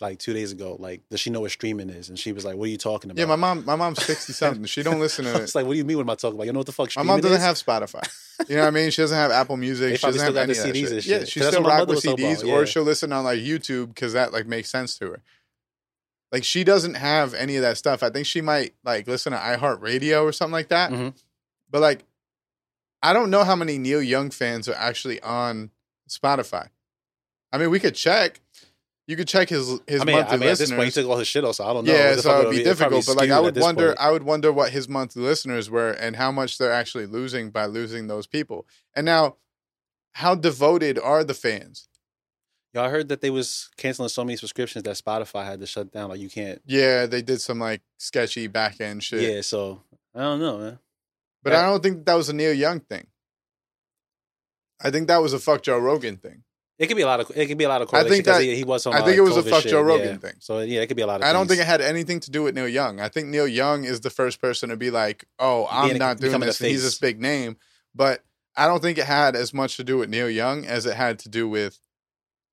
like 0.01 0.19
two 0.19 0.33
days 0.33 0.51
ago, 0.51 0.75
like, 0.79 1.01
does 1.09 1.19
she 1.21 1.29
know 1.29 1.39
what 1.41 1.51
streaming 1.51 1.89
is? 1.89 2.09
And 2.09 2.19
she 2.19 2.31
was 2.33 2.43
like, 2.43 2.55
What 2.57 2.65
are 2.65 2.71
you 2.71 2.77
talking 2.77 3.09
about? 3.11 3.19
Yeah, 3.19 3.27
my 3.27 3.35
mom 3.37 3.63
my 3.65 3.75
mom's 3.75 4.03
60 4.03 4.33
something. 4.33 4.65
She 4.65 4.83
don't 4.83 4.99
listen 4.99 5.23
to 5.25 5.41
It's 5.41 5.55
like, 5.55 5.65
What 5.65 5.71
do 5.73 5.77
you 5.77 5.85
mean? 5.85 5.97
What 5.97 6.03
am 6.03 6.09
I 6.09 6.15
talking 6.15 6.35
about? 6.35 6.45
You 6.47 6.53
know 6.53 6.59
what 6.59 6.65
the 6.65 6.71
fuck 6.73 6.89
My 6.97 7.03
mom 7.03 7.21
doesn't 7.21 7.37
is? 7.37 7.43
have 7.43 7.55
Spotify. 7.55 8.05
You 8.49 8.57
know 8.57 8.63
what 8.63 8.67
I 8.67 8.71
mean? 8.71 8.91
She 8.91 9.01
doesn't 9.01 9.17
have 9.17 9.31
Apple 9.31 9.55
Music. 9.55 9.91
They 9.91 9.97
she 9.97 10.05
doesn't 10.07 10.21
have 10.21 10.35
any 10.35 10.53
the 10.53 10.59
of 10.59 10.65
that 10.65 10.75
CDs 10.75 10.91
and 10.91 11.03
shit. 11.03 11.19
Yeah, 11.21 11.25
she 11.25 11.39
still 11.39 11.63
rock 11.63 11.87
with 11.87 12.03
CDs, 12.03 12.43
about, 12.43 12.51
or 12.51 12.65
she'll 12.65 12.83
listen 12.83 13.13
on 13.13 13.23
like 13.23 13.39
YouTube 13.39 13.87
because 13.89 14.11
that 14.13 14.33
like 14.33 14.45
makes 14.47 14.69
sense 14.69 14.97
to 14.99 15.05
her. 15.11 15.21
Like 16.33 16.43
she 16.43 16.65
doesn't 16.65 16.95
have 16.95 17.33
any 17.33 17.55
of 17.55 17.61
that 17.61 17.77
stuff. 17.77 18.03
I 18.03 18.09
think 18.09 18.25
she 18.25 18.41
might 18.41 18.73
like 18.83 19.07
listen 19.07 19.31
to 19.31 19.37
iHeartRadio 19.39 20.23
or 20.23 20.33
something 20.33 20.51
like 20.51 20.67
that. 20.67 20.91
Mhm. 20.91 21.13
But 21.69 21.81
like, 21.81 22.03
I 23.01 23.13
don't 23.13 23.29
know 23.29 23.45
how 23.45 23.55
many 23.55 23.77
Neil 23.77 24.01
Young 24.01 24.29
fans 24.31 24.67
are 24.67 24.75
actually 24.75 25.21
on 25.21 25.71
Spotify. 26.09 26.67
I 27.53 27.57
mean, 27.57 27.69
we 27.69 27.79
could 27.79 27.95
check. 27.95 28.41
You 29.07 29.15
could 29.15 29.27
check 29.27 29.49
his 29.49 29.67
his 29.87 30.01
I 30.01 30.05
mean, 30.05 30.15
monthly 30.15 30.33
I 30.35 30.37
mean, 30.37 30.47
at 30.47 30.51
this 30.53 30.59
listeners. 30.61 30.77
point, 30.77 30.85
he 30.93 31.01
took 31.01 31.09
all 31.09 31.17
his 31.17 31.27
shit 31.27 31.43
off, 31.43 31.55
so 31.55 31.63
I 31.65 31.73
don't 31.73 31.85
know. 31.85 31.93
Yeah, 31.93 32.15
so 32.15 32.41
it'd 32.41 32.51
be 32.51 32.63
probably 32.63 32.63
difficult. 32.63 33.05
But 33.05 33.17
like, 33.17 33.29
I 33.29 33.39
would 33.39 33.55
wonder, 33.57 33.87
point. 33.89 33.99
I 33.99 34.11
would 34.11 34.23
wonder 34.23 34.51
what 34.51 34.71
his 34.71 34.89
monthly 34.89 35.21
listeners 35.21 35.69
were 35.69 35.91
and 35.91 36.15
how 36.15 36.31
much 36.31 36.57
they're 36.57 36.71
actually 36.73 37.05
losing 37.05 37.51
by 37.51 37.65
losing 37.67 38.07
those 38.07 38.25
people. 38.25 38.65
And 38.95 39.05
now, 39.05 39.35
how 40.13 40.33
devoted 40.33 40.97
are 40.97 41.23
the 41.23 41.35
fans? 41.35 41.87
Y'all 42.73 42.89
heard 42.89 43.07
that 43.09 43.21
they 43.21 43.29
was 43.29 43.69
canceling 43.77 44.09
so 44.09 44.23
many 44.25 44.35
subscriptions 44.37 44.83
that 44.83 44.95
Spotify 44.97 45.45
had 45.45 45.59
to 45.59 45.67
shut 45.67 45.91
down. 45.93 46.09
Like, 46.09 46.19
you 46.19 46.29
can't. 46.29 46.61
Yeah, 46.65 47.05
they 47.05 47.21
did 47.21 47.39
some 47.41 47.59
like 47.59 47.81
sketchy 47.97 48.47
back 48.47 48.81
end 48.81 49.03
shit. 49.03 49.21
Yeah, 49.21 49.41
so 49.41 49.81
I 50.15 50.21
don't 50.21 50.39
know, 50.39 50.57
man. 50.57 50.79
but 51.43 51.51
that- 51.51 51.63
I 51.63 51.69
don't 51.69 51.83
think 51.83 52.05
that 52.05 52.15
was 52.15 52.29
a 52.29 52.33
Neil 52.33 52.53
Young 52.53 52.79
thing. 52.79 53.05
I 54.81 54.89
think 54.91 55.07
that 55.07 55.21
was 55.21 55.31
a 55.31 55.39
fuck 55.39 55.61
Joe 55.61 55.77
Rogan 55.77 56.17
thing. 56.17 56.43
It 56.77 56.87
could 56.87 56.97
be 56.97 57.03
a 57.03 57.05
lot 57.05 57.21
of 57.21 57.31
it 57.35 57.45
could 57.47 57.57
be 57.57 57.63
a 57.63 57.69
lot 57.69 57.81
of 57.81 57.93
I 57.93 58.07
think 58.07 58.25
that- 58.25 58.41
he, 58.41 58.55
he 58.55 58.63
was 58.65 58.85
on. 58.85 58.93
I 58.93 59.01
think 59.01 59.17
it 59.17 59.21
was 59.21 59.37
a 59.37 59.43
fuck 59.43 59.61
shit, 59.63 59.71
Joe 59.71 59.81
Rogan 59.81 60.07
yeah. 60.07 60.17
thing. 60.17 60.33
So 60.39 60.59
yeah, 60.59 60.81
it 60.81 60.87
could 60.87 60.97
be 60.97 61.03
a 61.03 61.07
lot 61.07 61.21
of. 61.21 61.27
I 61.27 61.31
don't 61.31 61.47
think 61.47 61.61
it 61.61 61.65
had 61.65 61.79
anything 61.79 62.19
to 62.21 62.31
do 62.31 62.43
with 62.43 62.55
Neil 62.55 62.67
Young. 62.67 62.99
I 62.99 63.07
think 63.07 63.27
Neil 63.27 63.47
Young 63.47 63.85
is 63.85 64.01
the 64.01 64.09
first 64.09 64.41
person 64.41 64.69
to 64.69 64.77
be 64.77 64.91
like, 64.91 65.25
"Oh, 65.39 65.67
I'm 65.71 65.89
Being- 65.89 65.99
not 65.99 66.19
doing 66.19 66.39
this." 66.41 66.59
he's 66.59 66.83
this 66.83 66.99
big 66.99 67.21
name, 67.21 67.57
but 67.93 68.23
I 68.57 68.67
don't 68.67 68.81
think 68.81 68.97
it 68.97 69.05
had 69.05 69.35
as 69.35 69.53
much 69.53 69.77
to 69.77 69.83
do 69.83 69.97
with 69.97 70.09
Neil 70.09 70.29
Young 70.29 70.65
as 70.65 70.85
it 70.85 70.95
had 70.95 71.19
to 71.19 71.29
do 71.29 71.47
with, 71.47 71.79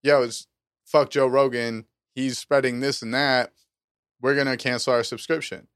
yo, 0.02 0.22
it's 0.22 0.46
fuck 0.84 1.10
Joe 1.10 1.26
Rogan. 1.26 1.86
He's 2.14 2.38
spreading 2.38 2.80
this 2.80 3.02
and 3.02 3.12
that. 3.14 3.52
We're 4.20 4.36
gonna 4.36 4.56
cancel 4.56 4.92
our 4.92 5.02
subscription. 5.02 5.66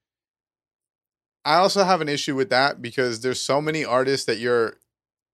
I 1.44 1.56
also 1.56 1.84
have 1.84 2.00
an 2.00 2.08
issue 2.08 2.36
with 2.36 2.50
that 2.50 2.80
because 2.80 3.20
there's 3.20 3.40
so 3.40 3.60
many 3.60 3.84
artists 3.84 4.26
that 4.26 4.38
you're 4.38 4.78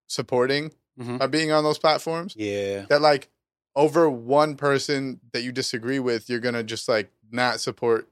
supporting 0.06 0.72
Mhm. 0.98 1.18
by 1.18 1.26
being 1.26 1.50
on 1.52 1.64
those 1.64 1.78
platforms 1.78 2.34
Yeah, 2.36 2.86
that 2.88 3.00
like 3.00 3.28
over 3.74 4.08
one 4.10 4.56
person 4.56 5.20
that 5.32 5.42
you 5.42 5.50
disagree 5.52 5.98
with, 5.98 6.28
you're 6.28 6.40
gonna 6.40 6.62
just 6.62 6.88
like 6.88 7.10
not 7.30 7.60
support 7.60 8.08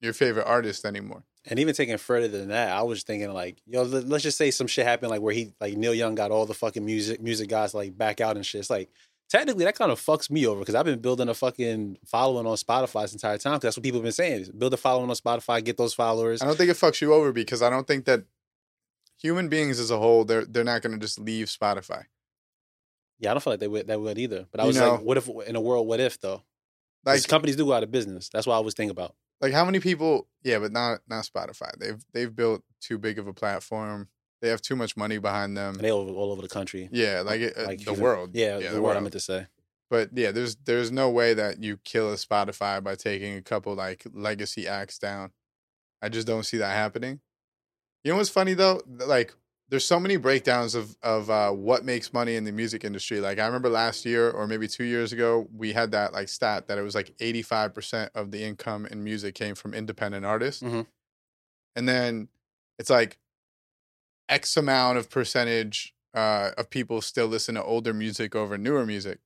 your 0.00 0.12
favorite 0.12 0.44
artist 0.46 0.84
anymore. 0.84 1.22
And 1.46 1.58
even 1.58 1.74
taking 1.74 1.96
further 1.98 2.26
than 2.28 2.48
that, 2.48 2.70
I 2.74 2.82
was 2.82 3.02
thinking 3.04 3.30
like, 3.32 3.58
yo, 3.66 3.82
let- 3.82 4.08
let's 4.08 4.24
just 4.24 4.38
say 4.38 4.50
some 4.50 4.66
shit 4.66 4.86
happened 4.86 5.10
like 5.10 5.20
where 5.20 5.34
he 5.34 5.52
like 5.60 5.76
Neil 5.76 5.94
Young 5.94 6.14
got 6.14 6.30
all 6.30 6.46
the 6.46 6.54
fucking 6.54 6.84
music 6.84 7.20
music 7.20 7.48
guys 7.48 7.74
like 7.74 7.96
back 7.96 8.20
out 8.20 8.36
and 8.36 8.44
shit. 8.44 8.60
It's 8.60 8.70
like 8.70 8.88
technically 9.30 9.64
that 9.64 9.76
kind 9.76 9.92
of 9.92 10.00
fucks 10.00 10.30
me 10.30 10.46
over 10.46 10.58
because 10.60 10.74
I've 10.74 10.84
been 10.86 11.00
building 11.00 11.28
a 11.28 11.34
fucking 11.34 11.98
following 12.06 12.46
on 12.46 12.56
Spotify 12.56 13.02
this 13.02 13.12
entire 13.12 13.38
time. 13.38 13.54
'cause 13.54 13.62
that's 13.62 13.76
what 13.76 13.84
people 13.84 13.98
have 14.00 14.04
been 14.04 14.12
saying. 14.12 14.50
Build 14.58 14.74
a 14.74 14.76
following 14.76 15.08
on 15.10 15.16
Spotify, 15.16 15.62
get 15.62 15.76
those 15.76 15.94
followers. 15.94 16.42
I 16.42 16.46
don't 16.46 16.56
think 16.56 16.70
it 16.70 16.76
fucks 16.76 17.00
you 17.00 17.12
over 17.14 17.30
because 17.32 17.62
I 17.62 17.70
don't 17.70 17.86
think 17.86 18.06
that 18.06 18.24
human 19.18 19.48
beings 19.48 19.78
as 19.78 19.90
a 19.90 19.98
whole 19.98 20.24
they're 20.24 20.44
they're 20.44 20.64
not 20.64 20.82
going 20.82 20.92
to 20.92 20.98
just 20.98 21.18
leave 21.20 21.46
Spotify. 21.46 22.04
Yeah, 23.18 23.30
I 23.30 23.34
don't 23.34 23.42
feel 23.42 23.52
like 23.52 23.60
they 23.60 23.68
would 23.68 23.86
that 23.86 24.00
would 24.00 24.18
either. 24.18 24.46
But 24.50 24.60
I 24.60 24.64
You 24.64 24.68
was 24.68 24.76
know- 24.76 24.92
like, 24.92 25.00
what 25.02 25.16
if 25.16 25.28
in 25.28 25.56
a 25.56 25.60
world, 25.60 25.86
what 25.86 26.00
if 26.00 26.20
though? 26.20 26.42
Like 27.04 27.26
companies 27.28 27.56
do 27.56 27.64
go 27.66 27.72
out 27.74 27.82
of 27.82 27.90
business. 27.90 28.28
That's 28.30 28.46
what 28.46 28.54
I 28.56 28.60
was 28.60 28.74
thinking 28.74 28.90
about. 28.90 29.14
like 29.40 29.52
how 29.52 29.64
many 29.64 29.78
people? 29.80 30.26
Yeah, 30.42 30.58
but 30.58 30.72
not 30.72 31.00
not 31.08 31.24
Spotify. 31.32 31.70
They've 31.78 32.02
they've 32.12 32.34
built 32.34 32.62
too 32.80 32.98
big 32.98 33.18
of 33.18 33.26
a 33.26 33.34
platform. 33.34 34.08
They 34.40 34.48
have 34.50 34.60
too 34.62 34.76
much 34.76 34.96
money 34.96 35.18
behind 35.18 35.56
them. 35.56 35.74
And 35.76 35.84
they 35.84 35.90
all, 35.92 36.08
all 36.16 36.30
over 36.32 36.42
the 36.42 36.48
country. 36.48 36.88
Yeah, 36.92 37.22
like, 37.24 37.40
it, 37.40 37.56
uh, 37.56 37.64
Like 37.64 37.78
the 37.82 37.92
even- 37.92 38.02
world. 38.02 38.30
Yeah, 38.34 38.58
yeah 38.58 38.72
the, 38.72 38.82
world, 38.82 38.96
I 38.96 39.00
meant 39.00 39.12
to 39.14 39.20
say. 39.20 39.46
But 39.90 40.10
yeah, 40.14 40.32
there's 40.32 40.56
there's 40.56 40.90
no 40.90 41.08
way 41.10 41.34
that 41.34 41.62
you 41.62 41.78
kill 41.84 42.10
a 42.12 42.16
Spotify 42.16 42.82
by 42.82 42.94
taking 42.94 43.36
a 43.36 43.42
couple 43.42 43.74
like 43.74 44.04
legacy 44.12 44.66
acts 44.68 44.98
down. 44.98 45.30
I 46.02 46.08
just 46.10 46.26
don't 46.26 46.44
see 46.44 46.56
that 46.58 46.74
happening. 46.74 47.20
You 48.02 48.12
know 48.12 48.16
what's 48.18 48.28
funny 48.30 48.54
though? 48.54 48.82
Like 48.86 49.34
there's 49.70 49.84
so 49.84 49.98
many 49.98 50.16
breakdowns 50.16 50.74
of 50.74 50.96
of 51.02 51.30
uh, 51.30 51.50
what 51.50 51.84
makes 51.84 52.12
money 52.12 52.36
in 52.36 52.44
the 52.44 52.52
music 52.52 52.84
industry. 52.84 53.20
Like 53.20 53.38
I 53.38 53.46
remember 53.46 53.68
last 53.68 54.04
year 54.04 54.30
or 54.30 54.46
maybe 54.46 54.68
two 54.68 54.84
years 54.84 55.12
ago, 55.12 55.48
we 55.54 55.72
had 55.72 55.90
that 55.92 56.12
like 56.12 56.28
stat 56.28 56.68
that 56.68 56.78
it 56.78 56.82
was 56.82 56.94
like 56.94 57.16
85% 57.18 58.10
of 58.14 58.30
the 58.30 58.42
income 58.44 58.86
in 58.86 59.02
music 59.02 59.34
came 59.34 59.54
from 59.54 59.72
independent 59.74 60.24
artists, 60.26 60.62
Mhm. 60.62 60.86
and 61.76 61.88
then 61.88 62.28
it's 62.78 62.90
like 62.90 63.18
X 64.28 64.56
amount 64.56 64.98
of 64.98 65.10
percentage 65.10 65.94
uh, 66.14 66.50
of 66.56 66.70
people 66.70 67.00
still 67.00 67.26
listen 67.26 67.54
to 67.56 67.62
older 67.62 67.92
music 67.92 68.34
over 68.36 68.56
newer 68.56 68.86
music. 68.86 69.18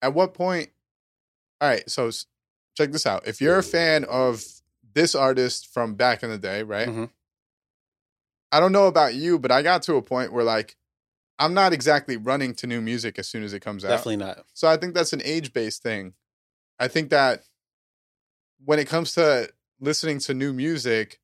At 0.00 0.14
what 0.14 0.34
point? 0.34 0.70
All 1.60 1.68
right, 1.68 1.88
so 1.90 2.10
check 2.76 2.90
this 2.92 3.06
out. 3.06 3.26
If 3.26 3.40
you're 3.40 3.58
a 3.58 3.62
fan 3.62 4.04
of 4.04 4.42
this 4.94 5.14
artist 5.14 5.72
from 5.72 5.94
back 5.94 6.22
in 6.22 6.30
the 6.30 6.38
day, 6.38 6.62
right? 6.62 6.88
Mhm. 6.88 7.10
I 8.52 8.60
don't 8.60 8.72
know 8.72 8.86
about 8.86 9.14
you, 9.14 9.38
but 9.38 9.50
I 9.50 9.62
got 9.62 9.82
to 9.84 9.96
a 9.96 10.02
point 10.02 10.32
where 10.32 10.44
like 10.44 10.76
I'm 11.38 11.54
not 11.54 11.72
exactly 11.72 12.16
running 12.16 12.54
to 12.56 12.66
new 12.66 12.80
music 12.80 13.18
as 13.18 13.26
soon 13.26 13.42
as 13.42 13.52
it 13.52 13.60
comes 13.60 13.84
out. 13.84 13.88
Definitely 13.88 14.18
not. 14.18 14.44
So 14.54 14.68
I 14.68 14.76
think 14.76 14.94
that's 14.94 15.12
an 15.12 15.22
age 15.24 15.52
based 15.52 15.82
thing. 15.82 16.12
I 16.78 16.86
think 16.88 17.10
that 17.10 17.42
when 18.64 18.78
it 18.78 18.86
comes 18.86 19.12
to 19.14 19.48
listening 19.80 20.18
to 20.20 20.34
new 20.34 20.52
music, 20.52 21.18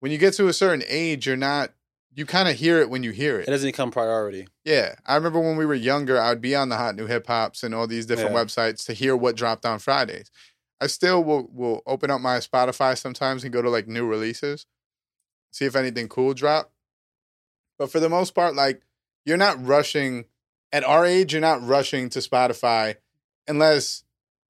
when 0.00 0.12
you 0.12 0.18
get 0.18 0.34
to 0.34 0.46
a 0.46 0.52
certain 0.52 0.84
age, 0.86 1.26
you're 1.26 1.36
not, 1.36 1.70
you 2.14 2.24
kind 2.26 2.48
of 2.48 2.54
hear 2.56 2.78
it 2.80 2.90
when 2.90 3.02
you 3.02 3.10
hear 3.10 3.40
It 3.40 3.48
it. 3.48 3.50
doesn't 3.50 3.66
become 3.68 3.90
priority. 3.90 4.46
Yeah. 4.64 4.94
I 5.06 5.16
remember 5.16 5.40
when 5.40 5.56
we 5.56 5.66
were 5.66 5.74
younger, 5.74 6.20
I 6.20 6.28
would 6.30 6.40
be 6.40 6.54
on 6.54 6.68
the 6.68 6.76
hot 6.76 6.94
new 6.94 7.06
hip 7.06 7.26
hops 7.26 7.62
and 7.64 7.74
all 7.74 7.86
these 7.88 8.06
different 8.06 8.32
Yeah. 8.32 8.44
websites 8.44 8.84
to 8.86 8.92
hear 8.92 9.16
what 9.16 9.34
dropped 9.36 9.64
on 9.66 9.78
Fridays. 9.80 10.30
I 10.80 10.86
still 10.86 11.24
will, 11.24 11.48
will 11.52 11.82
open 11.86 12.10
up 12.10 12.20
my 12.20 12.38
Spotify 12.38 12.96
sometimes 12.96 13.42
and 13.42 13.52
go 13.52 13.62
to 13.62 13.70
like 13.70 13.88
new 13.88 14.06
releases, 14.06 14.66
see 15.50 15.64
if 15.64 15.76
anything 15.76 16.08
cool 16.08 16.34
drop. 16.34 16.72
But 17.78 17.90
for 17.90 18.00
the 18.00 18.08
most 18.08 18.34
part, 18.34 18.54
like 18.54 18.82
you're 19.24 19.36
not 19.36 19.64
rushing 19.64 20.26
at 20.72 20.84
our 20.84 21.04
age, 21.04 21.32
you're 21.32 21.40
not 21.40 21.66
rushing 21.66 22.08
to 22.10 22.18
Spotify 22.18 22.96
unless 23.46 24.04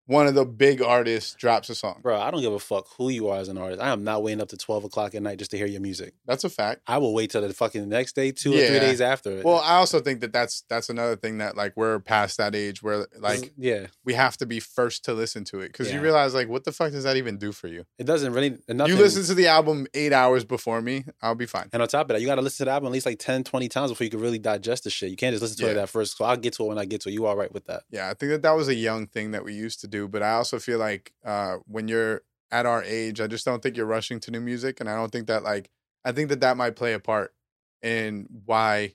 one 0.09 0.27
of 0.27 0.35
the 0.35 0.45
big 0.45 0.83
artists 0.83 1.35
drops 1.35 1.69
a 1.69 1.75
song. 1.75 2.01
Bro, 2.03 2.19
I 2.21 2.31
don't 2.31 2.41
give 2.41 2.53
a 2.53 2.59
fuck 2.59 2.87
who 2.97 3.11
you 3.11 3.29
are 3.29 3.39
as 3.39 3.49
an 3.49 3.59
artist. 3.59 3.81
I 3.81 3.91
am 3.91 4.03
not 4.05 4.23
waiting 4.23 4.41
up 4.41 4.49
to 4.49 4.57
12 4.57 4.85
o'clock 4.85 5.15
at 5.15 5.23
night 5.23 5.39
just 5.39 5.51
to 5.53 5.59
hear 5.59 5.67
your 5.67 5.83
music. 5.83 6.15
That's 6.27 6.45
a 6.45 6.49
fact. 6.49 6.81
I 6.87 6.97
will 6.99 7.13
wait 7.15 7.31
till 7.31 7.43
the 7.43 7.53
fucking 7.53 7.89
next 7.89 8.15
day, 8.15 8.33
two 8.33 8.53
or 8.55 8.57
three 8.67 8.81
days 8.81 9.01
after 9.01 9.31
it. 9.39 9.45
Well, 9.45 9.59
I 9.59 9.75
also 9.77 10.01
think 10.01 10.21
that 10.23 10.33
that's 10.33 10.65
that's 10.69 10.89
another 10.89 11.15
thing 11.15 11.39
that 11.39 11.57
like 11.57 11.75
we're 11.77 12.01
past 12.01 12.39
that 12.39 12.55
age 12.55 12.83
where 12.83 13.07
like 13.19 13.41
mm, 13.41 13.51
yeah, 13.59 13.87
we 14.05 14.15
have 14.15 14.37
to 14.39 14.47
be 14.47 14.61
first 14.61 15.05
to 15.05 15.13
listen 15.13 15.45
to 15.45 15.61
it 15.61 15.69
because 15.69 15.93
you 15.93 16.01
realize 16.01 16.35
like 16.35 16.49
what 16.49 16.65
the 16.65 16.73
fuck 16.73 16.91
does 16.93 17.05
that 17.05 17.17
even 17.17 17.37
do 17.37 17.53
for 17.53 17.69
you? 17.69 17.85
it 17.99 18.05
doesn't 18.05 18.33
really. 18.33 18.57
Nothing, 18.67 18.97
You 18.97 19.01
listen 19.03 19.25
to 19.25 19.35
the 19.35 19.47
album 19.49 19.87
eight 19.95 20.13
hours 20.15 20.45
before 20.45 20.81
me, 20.81 21.05
I'll 21.21 21.35
be 21.35 21.47
fine. 21.47 21.69
And 21.73 21.83
on 21.83 21.89
top 21.89 22.03
of 22.03 22.09
that, 22.09 22.21
you 22.21 22.27
got 22.27 22.37
to 22.37 22.43
listen 22.43 22.65
to 22.65 22.71
the 22.71 22.71
album 22.73 22.87
at 22.87 22.93
least 22.93 23.05
like 23.07 23.19
10, 23.19 23.45
20 23.45 23.69
times 23.69 23.91
before 23.91 24.05
you 24.05 24.11
can 24.11 24.21
really 24.21 24.39
digest 24.39 24.85
the 24.85 24.91
shit. 24.91 25.11
You 25.11 25.17
can't 25.17 25.33
just 25.33 25.43
listen 25.43 25.59
to 25.59 25.65
Yeah. 25.67 25.73
it 25.73 25.77
at 25.83 25.89
first. 25.89 26.17
So 26.17 26.25
I'll 26.25 26.37
get 26.37 26.55
to 26.55 26.65
it 26.65 26.69
when 26.69 26.79
I 26.79 26.85
get 26.87 27.01
to 27.03 27.09
it. 27.11 27.13
You 27.13 27.27
all 27.27 27.37
right 27.37 27.53
with 27.53 27.67
that? 27.67 27.83
Yeah, 27.91 28.09
I 28.09 28.15
think 28.15 28.31
that 28.31 28.43
that 28.43 28.53
was 28.57 28.69
a 28.69 28.75
young 28.75 29.07
thing 29.07 29.33
that 29.33 29.45
we 29.45 29.53
used 29.53 29.81
to 29.81 29.89
do, 29.89 29.98
but 30.07 30.23
I 30.23 30.33
also 30.33 30.59
feel 30.59 30.79
like 30.79 31.13
uh, 31.25 31.57
when 31.67 31.89
you're 31.89 32.23
at 32.51 32.67
our 32.67 32.85
age, 32.85 33.21
I 33.21 33.27
just 33.27 33.45
don't 33.45 33.63
think 33.63 33.77
you're 33.77 33.87
rushing 33.87 34.21
to 34.21 34.31
new 34.31 34.41
music, 34.41 34.81
and 34.81 34.89
I 34.89 34.95
don't 34.95 35.11
think 35.11 35.27
that 35.27 35.43
like 35.43 35.71
I 36.05 36.13
think 36.13 36.29
that 36.29 36.41
that 36.41 36.57
might 36.57 36.77
play 36.77 36.93
a 36.93 37.01
part 37.01 37.35
in 37.83 38.29
why 38.45 38.95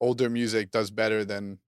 older 0.00 0.28
music 0.28 0.70
does 0.70 0.90
better 0.90 1.24
than 1.24 1.58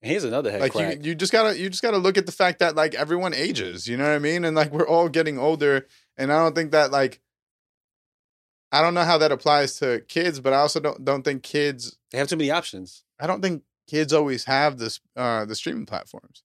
here's 0.00 0.24
another 0.24 0.50
head 0.50 0.60
like 0.60 0.74
you, 0.74 1.10
you 1.10 1.14
just 1.14 1.32
gotta 1.32 1.58
you 1.58 1.68
just 1.68 1.82
gotta 1.82 1.98
look 1.98 2.16
at 2.16 2.26
the 2.26 2.32
fact 2.32 2.60
that 2.60 2.76
like 2.76 2.94
everyone 2.94 3.34
ages 3.34 3.88
you 3.88 3.96
know 3.96 4.04
what 4.04 4.12
i 4.12 4.18
mean 4.18 4.44
and 4.44 4.54
like 4.54 4.70
we're 4.72 4.86
all 4.86 5.08
getting 5.08 5.38
older 5.38 5.86
and 6.16 6.32
i 6.32 6.40
don't 6.40 6.54
think 6.54 6.70
that 6.70 6.92
like 6.92 7.20
i 8.70 8.80
don't 8.80 8.94
know 8.94 9.02
how 9.02 9.18
that 9.18 9.32
applies 9.32 9.78
to 9.78 10.00
kids 10.08 10.40
but 10.40 10.52
i 10.52 10.56
also 10.56 10.78
don't 10.78 11.04
don't 11.04 11.24
think 11.24 11.42
kids 11.42 11.96
they 12.10 12.18
have 12.18 12.28
too 12.28 12.36
many 12.36 12.50
options. 12.50 13.02
i 13.18 13.26
don't 13.26 13.42
think 13.42 13.62
kids 13.88 14.12
always 14.12 14.44
have 14.44 14.78
this 14.78 15.00
uh 15.16 15.44
the 15.44 15.54
streaming 15.56 15.86
platforms 15.86 16.42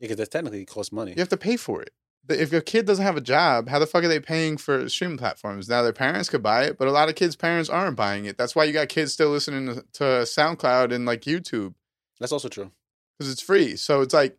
Yeah, 0.00 0.04
because 0.08 0.16
that 0.18 0.30
technically 0.30 0.64
costs 0.64 0.92
money. 0.92 1.12
you 1.12 1.18
have 1.18 1.28
to 1.28 1.36
pay 1.36 1.56
for 1.56 1.82
it 1.82 1.90
if 2.28 2.50
your 2.50 2.60
kid 2.60 2.86
doesn't 2.86 3.04
have 3.04 3.16
a 3.16 3.20
job 3.20 3.68
how 3.68 3.78
the 3.78 3.86
fuck 3.86 4.02
are 4.02 4.08
they 4.08 4.18
paying 4.18 4.56
for 4.56 4.88
streaming 4.88 5.16
platforms 5.18 5.68
now 5.68 5.82
their 5.82 5.92
parents 5.92 6.28
could 6.28 6.42
buy 6.42 6.64
it 6.64 6.76
but 6.78 6.88
a 6.88 6.90
lot 6.92 7.08
of 7.08 7.14
kids 7.14 7.36
parents 7.36 7.68
aren't 7.70 7.96
buying 7.96 8.24
it 8.24 8.36
that's 8.38 8.56
why 8.56 8.64
you 8.64 8.72
got 8.72 8.88
kids 8.88 9.12
still 9.12 9.30
listening 9.30 9.66
to, 9.66 9.74
to 9.92 10.02
soundcloud 10.24 10.92
and 10.92 11.06
like 11.06 11.22
youtube 11.22 11.74
That's 12.18 12.32
also 12.32 12.48
true. 12.48 12.70
because 13.18 13.30
it's 13.32 13.42
free. 13.42 13.76
So 13.76 14.00
it's 14.00 14.14
like 14.14 14.36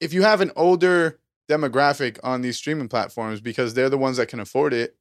if 0.00 0.12
you 0.12 0.22
have 0.22 0.40
an 0.40 0.50
older 0.56 1.18
demographic 1.48 2.18
on 2.22 2.42
these 2.42 2.56
streaming 2.56 2.88
platforms 2.88 3.40
because 3.40 3.74
they're 3.74 3.88
the 3.90 3.98
ones 3.98 4.16
that 4.18 4.26
can 4.28 4.40
afford 4.40 4.72
it, 4.74 4.96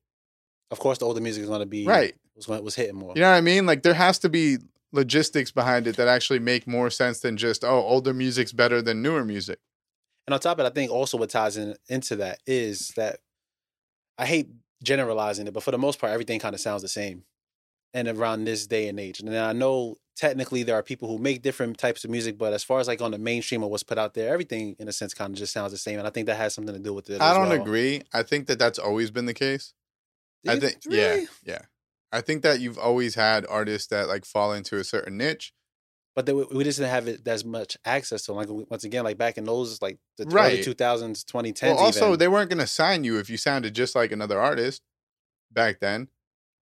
Of 0.71 0.79
course, 0.79 0.97
the 0.99 1.05
older 1.05 1.21
music 1.21 1.43
is 1.43 1.49
going 1.49 1.59
to 1.61 1.65
be 1.65 1.85
right? 1.85 2.15
Was, 2.35 2.47
was 2.47 2.75
hitting 2.75 2.95
more. 2.95 3.13
You 3.15 3.21
know 3.21 3.31
what 3.31 3.37
I 3.37 3.41
mean? 3.41 3.65
Like 3.65 3.83
there 3.83 3.93
has 3.93 4.19
to 4.19 4.29
be 4.29 4.57
logistics 4.91 5.51
behind 5.51 5.87
it 5.87 5.95
that 5.97 6.07
actually 6.07 6.39
make 6.39 6.67
more 6.67 6.89
sense 6.89 7.19
than 7.19 7.37
just 7.37 7.63
oh, 7.63 7.81
older 7.81 8.13
music's 8.13 8.51
better 8.51 8.81
than 8.81 9.01
newer 9.01 9.23
music. 9.23 9.59
And 10.27 10.33
on 10.33 10.39
top 10.39 10.59
of 10.59 10.65
it, 10.65 10.69
I 10.69 10.73
think 10.73 10.91
also 10.91 11.17
what 11.17 11.29
ties 11.29 11.57
in 11.57 11.75
into 11.87 12.17
that 12.17 12.39
is 12.45 12.89
that 12.95 13.19
I 14.17 14.25
hate 14.25 14.49
generalizing 14.83 15.47
it, 15.47 15.53
but 15.53 15.63
for 15.63 15.71
the 15.71 15.77
most 15.77 15.99
part, 15.99 16.13
everything 16.13 16.39
kind 16.39 16.53
of 16.53 16.61
sounds 16.61 16.81
the 16.81 16.87
same. 16.87 17.23
And 17.93 18.07
around 18.07 18.43
this 18.45 18.67
day 18.67 18.87
and 18.87 18.99
age, 18.99 19.19
and 19.19 19.35
I 19.35 19.53
know 19.53 19.95
technically 20.15 20.61
there 20.61 20.75
are 20.75 20.83
people 20.83 21.07
who 21.07 21.17
make 21.17 21.41
different 21.41 21.79
types 21.79 22.03
of 22.03 22.11
music, 22.11 22.37
but 22.37 22.53
as 22.53 22.63
far 22.63 22.79
as 22.79 22.87
like 22.87 23.01
on 23.01 23.09
the 23.09 23.17
mainstream 23.17 23.63
of 23.63 23.69
what's 23.69 23.81
put 23.81 23.97
out 23.97 24.13
there, 24.13 24.31
everything 24.31 24.75
in 24.77 24.87
a 24.87 24.91
sense 24.91 25.15
kind 25.15 25.33
of 25.33 25.39
just 25.39 25.53
sounds 25.53 25.71
the 25.71 25.77
same. 25.77 25.97
And 25.97 26.07
I 26.07 26.11
think 26.11 26.27
that 26.27 26.35
has 26.35 26.53
something 26.53 26.75
to 26.75 26.79
do 26.79 26.93
with 26.93 27.09
it. 27.09 27.19
I 27.19 27.33
don't 27.33 27.49
well. 27.49 27.59
agree. 27.59 28.03
I 28.13 28.21
think 28.21 28.45
that 28.47 28.59
that's 28.59 28.77
always 28.77 29.09
been 29.09 29.25
the 29.25 29.33
case. 29.33 29.73
I 30.47 30.59
think 30.59 30.77
yeah, 30.87 31.21
yeah. 31.43 31.61
I 32.11 32.21
think 32.21 32.41
that 32.43 32.59
you've 32.59 32.77
always 32.79 33.15
had 33.15 33.45
artists 33.47 33.87
that 33.89 34.07
like 34.07 34.25
fall 34.25 34.51
into 34.53 34.77
a 34.77 34.83
certain 34.83 35.17
niche. 35.17 35.53
But 36.15 36.25
they, 36.25 36.33
we 36.33 36.63
just 36.63 36.79
didn't 36.79 36.91
have 36.91 37.07
it 37.07 37.25
as 37.27 37.45
much 37.45 37.77
access 37.85 38.23
to. 38.23 38.31
'em. 38.31 38.37
Like 38.37 38.69
once 38.69 38.83
again, 38.83 39.03
like 39.03 39.17
back 39.17 39.37
in 39.37 39.45
those 39.45 39.81
like 39.81 39.99
the 40.17 40.25
Right. 40.25 40.53
early 40.53 40.63
two 40.63 40.73
thousands, 40.73 41.23
twenty 41.23 41.53
Well, 41.61 41.75
also 41.75 42.07
even. 42.07 42.19
they 42.19 42.27
weren't 42.27 42.49
going 42.49 42.59
to 42.59 42.67
sign 42.67 43.03
you 43.03 43.19
if 43.19 43.29
you 43.29 43.37
sounded 43.37 43.73
just 43.75 43.95
like 43.95 44.11
another 44.11 44.39
artist 44.39 44.81
back 45.51 45.79
then. 45.79 46.09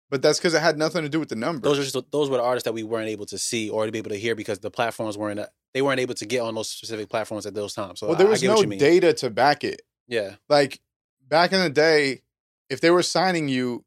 But 0.09 0.21
that's 0.21 0.37
because 0.39 0.53
it 0.53 0.61
had 0.61 0.77
nothing 0.77 1.01
to 1.03 1.09
do 1.09 1.19
with 1.19 1.29
the 1.29 1.35
numbers. 1.35 1.63
those 1.63 1.79
are 1.79 1.83
just 1.91 2.11
those 2.11 2.29
were 2.29 2.37
the 2.37 2.43
artists 2.43 2.65
that 2.65 2.73
we 2.73 2.83
weren't 2.83 3.09
able 3.09 3.25
to 3.25 3.37
see 3.37 3.69
or 3.69 3.85
to 3.85 3.91
be 3.91 3.97
able 3.97 4.11
to 4.11 4.19
hear 4.19 4.35
because 4.35 4.59
the 4.59 4.71
platforms 4.71 5.17
weren't 5.17 5.39
uh, 5.39 5.47
they 5.73 5.81
weren't 5.81 5.99
able 5.99 6.13
to 6.15 6.25
get 6.25 6.41
on 6.41 6.55
those 6.55 6.69
specific 6.69 7.09
platforms 7.09 7.45
at 7.45 7.53
those 7.53 7.73
times. 7.73 7.99
So 7.99 8.07
well, 8.07 8.15
there 8.15 8.27
was 8.27 8.43
no 8.43 8.61
data 8.63 9.13
to 9.13 9.29
back 9.29 9.63
it. 9.63 9.81
Yeah, 10.07 10.35
Like 10.47 10.79
back 11.27 11.51
in 11.51 11.59
the 11.61 11.69
day, 11.69 12.21
if 12.69 12.79
they 12.79 12.89
were 12.89 13.03
signing 13.03 13.49
you, 13.49 13.83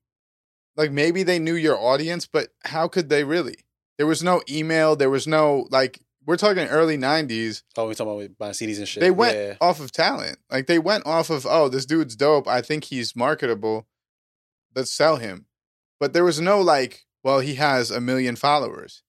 like 0.77 0.91
maybe 0.93 1.23
they 1.23 1.39
knew 1.39 1.55
your 1.55 1.79
audience, 1.79 2.27
but 2.27 2.49
how 2.65 2.89
could 2.89 3.09
they 3.09 3.25
really? 3.25 3.57
There 3.99 4.07
was 4.07 4.23
no 4.23 4.43
email. 4.49 4.97
There 4.97 5.11
was 5.11 5.27
no 5.27 5.67
like. 5.71 6.01
We're 6.27 6.37
talking 6.37 6.69
early 6.69 6.97
'90s. 6.99 7.63
oh, 7.77 7.89
we 7.89 7.95
talking 7.95 8.13
about 8.25 8.39
buying 8.39 8.53
CDs 8.53 8.79
and 8.79 8.87
shit. 8.87 9.01
They 9.01 9.11
went 9.11 9.37
Yeah. 9.37 9.55
off 9.61 9.81
of 9.81 9.91
talent. 9.91 10.39
Like 10.51 10.67
they 10.67 10.79
went 10.79 11.07
off 11.07 11.31
of, 11.31 11.47
oh, 11.49 11.69
this 11.69 11.87
dude's 11.87 12.15
dope. 12.15 12.47
I 12.47 12.61
think 12.61 12.85
he's 12.85 13.17
marketable. 13.17 13.87
Let's 14.75 14.93
sell 14.93 15.17
him. 15.17 15.47
But 15.99 16.13
there 16.13 16.25
was 16.25 16.41
no 16.41 16.61
like, 16.61 17.05
well, 17.25 17.41
he 17.41 17.55
has 17.57 17.91
a 17.91 18.01
million 18.01 18.37
followers, 18.37 19.03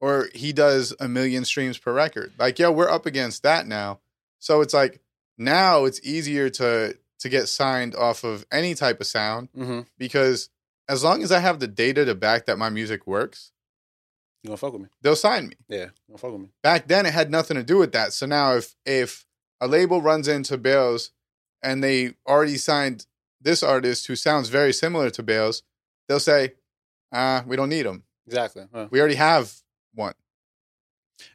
or 0.00 0.28
he 0.34 0.52
does 0.52 0.94
a 1.00 1.08
million 1.08 1.44
streams 1.44 1.78
per 1.78 1.92
record. 1.92 2.32
Like, 2.38 2.58
yo, 2.58 2.70
we're 2.70 2.90
up 2.90 3.06
against 3.06 3.42
that 3.42 3.66
now. 3.66 4.00
So 4.38 4.60
it's 4.60 4.74
like 4.74 5.00
now 5.36 5.84
it's 5.84 6.00
easier 6.06 6.48
to 6.50 6.96
to 7.20 7.28
get 7.28 7.48
signed 7.48 7.96
off 7.96 8.22
of 8.24 8.46
any 8.52 8.74
type 8.74 9.00
of 9.00 9.06
sound 9.06 9.48
hmm 9.54 9.80
because 9.96 10.50
as 10.88 11.04
long 11.04 11.22
as 11.22 11.30
I 11.32 11.38
have 11.40 11.58
the 11.60 11.68
data 11.68 12.04
to 12.04 12.14
back 12.14 12.46
that 12.46 12.58
my 12.58 12.70
music 12.70 13.06
works, 13.06 13.52
You 14.42 14.48
gonna 14.48 14.56
fuck 14.56 14.72
with 14.72 14.82
me? 14.82 14.88
they'll 15.02 15.16
sign 15.16 15.48
me. 15.48 15.54
Yeah, 15.68 15.86
gonna 16.08 16.18
fuck 16.18 16.32
with 16.32 16.40
me? 16.42 16.48
Back 16.62 16.88
then 16.88 17.06
it 17.06 17.12
had 17.14 17.30
nothing 17.30 17.56
to 17.56 17.62
do 17.62 17.78
with 17.78 17.92
that. 17.92 18.12
So 18.12 18.26
now 18.26 18.54
if 18.56 18.74
if 18.86 19.26
a 19.60 19.66
label 19.68 20.00
runs 20.02 20.28
into 20.28 20.56
Bailz 20.58 21.10
and 21.62 21.82
they 21.82 22.14
already 22.26 22.56
signed 22.56 23.06
this 23.40 23.62
artist 23.62 24.06
who 24.06 24.16
sounds 24.16 24.48
very 24.48 24.72
similar 24.72 25.10
to 25.10 25.22
Bailz, 25.22 25.62
they'll 26.08 26.20
say, 26.20 26.54
"Ah, 27.12 27.44
we 27.46 27.56
don't 27.56 27.68
need 27.68 27.86
him. 27.86 28.04
Exactly. 28.26 28.66
Huh. 28.72 28.88
We 28.90 29.00
already 29.00 29.16
have 29.16 29.52
one." 29.94 30.14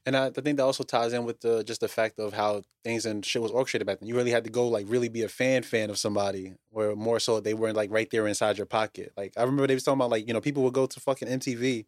And 0.05 0.15
I, 0.15 0.27
I 0.27 0.29
think 0.31 0.57
that 0.57 0.63
also 0.63 0.83
ties 0.83 1.13
in 1.13 1.25
with 1.25 1.41
the 1.41 1.63
just 1.63 1.81
the 1.81 1.87
fact 1.87 2.19
of 2.19 2.33
how 2.33 2.61
things 2.83 3.05
and 3.05 3.25
shit 3.25 3.41
was 3.41 3.51
orchestrated 3.51 3.85
back 3.87 3.99
then. 3.99 4.07
You 4.09 4.15
really 4.15 4.31
had 4.31 4.43
to 4.45 4.49
go 4.49 4.67
like 4.67 4.85
really 4.89 5.09
be 5.09 5.23
a 5.23 5.29
fan 5.29 5.63
fan 5.63 5.89
of 5.89 5.97
somebody, 5.97 6.53
where 6.69 6.95
more 6.95 7.19
so 7.19 7.39
they 7.39 7.53
weren't 7.53 7.75
like 7.75 7.91
right 7.91 8.09
there 8.11 8.27
inside 8.27 8.57
your 8.57 8.65
pocket. 8.65 9.11
Like 9.17 9.33
I 9.37 9.41
remember 9.41 9.67
they 9.67 9.73
was 9.73 9.83
talking 9.83 9.99
about 9.99 10.09
like 10.11 10.27
you 10.27 10.33
know 10.33 10.41
people 10.41 10.63
would 10.63 10.73
go 10.73 10.85
to 10.85 10.99
fucking 10.99 11.27
MTV. 11.27 11.85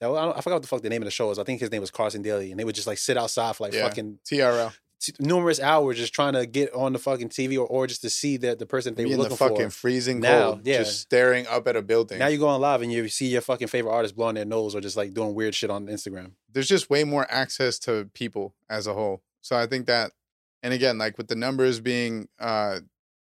That 0.00 0.08
I, 0.10 0.30
I 0.30 0.40
forgot 0.40 0.56
what 0.56 0.62
the 0.62 0.68
fuck 0.68 0.82
the 0.82 0.88
name 0.90 1.02
of 1.02 1.06
the 1.06 1.10
show 1.10 1.28
was. 1.28 1.38
I 1.38 1.44
think 1.44 1.60
his 1.60 1.70
name 1.72 1.80
was 1.80 1.90
Carson 1.90 2.22
Daly, 2.22 2.50
and 2.50 2.58
they 2.60 2.64
would 2.64 2.74
just 2.74 2.86
like 2.86 2.98
sit 2.98 3.16
outside 3.16 3.56
for 3.56 3.64
like 3.64 3.72
Yeah. 3.72 3.88
fucking 3.88 4.18
TRL. 4.30 4.72
T- 5.00 5.12
numerous 5.20 5.60
hours 5.60 5.96
just 5.96 6.12
trying 6.12 6.32
to 6.34 6.46
get 6.46 6.72
on 6.74 6.92
the 6.92 6.98
fucking 6.98 7.28
TV 7.28 7.56
or, 7.56 7.66
or 7.66 7.86
just 7.86 8.02
to 8.02 8.10
see 8.10 8.36
that 8.38 8.58
the 8.58 8.66
person 8.66 8.94
they 8.94 9.04
were 9.06 9.12
in 9.12 9.18
the 9.20 9.30
fucking 9.30 9.70
for. 9.70 9.70
freezing 9.70 10.20
Now, 10.20 10.52
cold, 10.52 10.66
yeah. 10.66 10.78
just 10.78 11.00
staring 11.00 11.46
up 11.46 11.66
at 11.68 11.76
a 11.76 11.82
building. 11.82 12.18
Now 12.18 12.26
you 12.28 12.38
go 12.38 12.48
on 12.48 12.60
live 12.60 12.82
and 12.82 12.92
you 12.92 13.08
see 13.08 13.28
your 13.28 13.40
fucking 13.40 13.68
favorite 13.68 13.92
artist 13.92 14.16
blowing 14.16 14.34
their 14.34 14.44
nose 14.44 14.74
or 14.74 14.80
just 14.80 14.96
like 14.96 15.14
doing 15.14 15.34
weird 15.34 15.54
shit 15.54 15.70
on 15.70 15.86
Instagram. 15.86 16.32
There's 16.52 16.68
just 16.68 16.90
way 16.90 17.04
more 17.04 17.26
access 17.30 17.78
to 17.80 18.10
people 18.14 18.54
as 18.68 18.86
a 18.86 18.94
whole. 18.94 19.22
So 19.40 19.56
I 19.56 19.66
think 19.66 19.86
that, 19.86 20.12
and 20.62 20.74
again, 20.74 20.98
like 20.98 21.16
with 21.18 21.28
the 21.28 21.36
numbers 21.36 21.80
being 21.80 22.28
uh, 22.40 22.80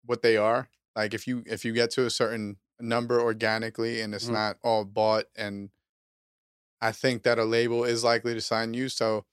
what 0.05 0.21
they 0.21 0.37
are, 0.37 0.69
like 0.95 1.13
if 1.13 1.27
you 1.27 1.43
if 1.47 1.65
you 1.65 1.73
get 1.73 1.89
to 1.91 2.05
a 2.05 2.09
certain 2.09 2.57
number 2.79 3.19
organically 3.19 4.01
and 4.01 4.13
it's 4.13 4.27
Mhm. 4.27 4.33
not 4.33 4.57
all 4.63 4.85
bought, 4.85 5.25
and 5.35 5.69
I 6.81 6.91
think 6.91 7.23
that 7.23 7.39
a 7.39 7.45
label 7.45 7.83
is 7.83 8.03
likely 8.03 8.33
to 8.33 8.41
sign 8.41 8.73
you. 8.73 8.89
So 8.89 9.25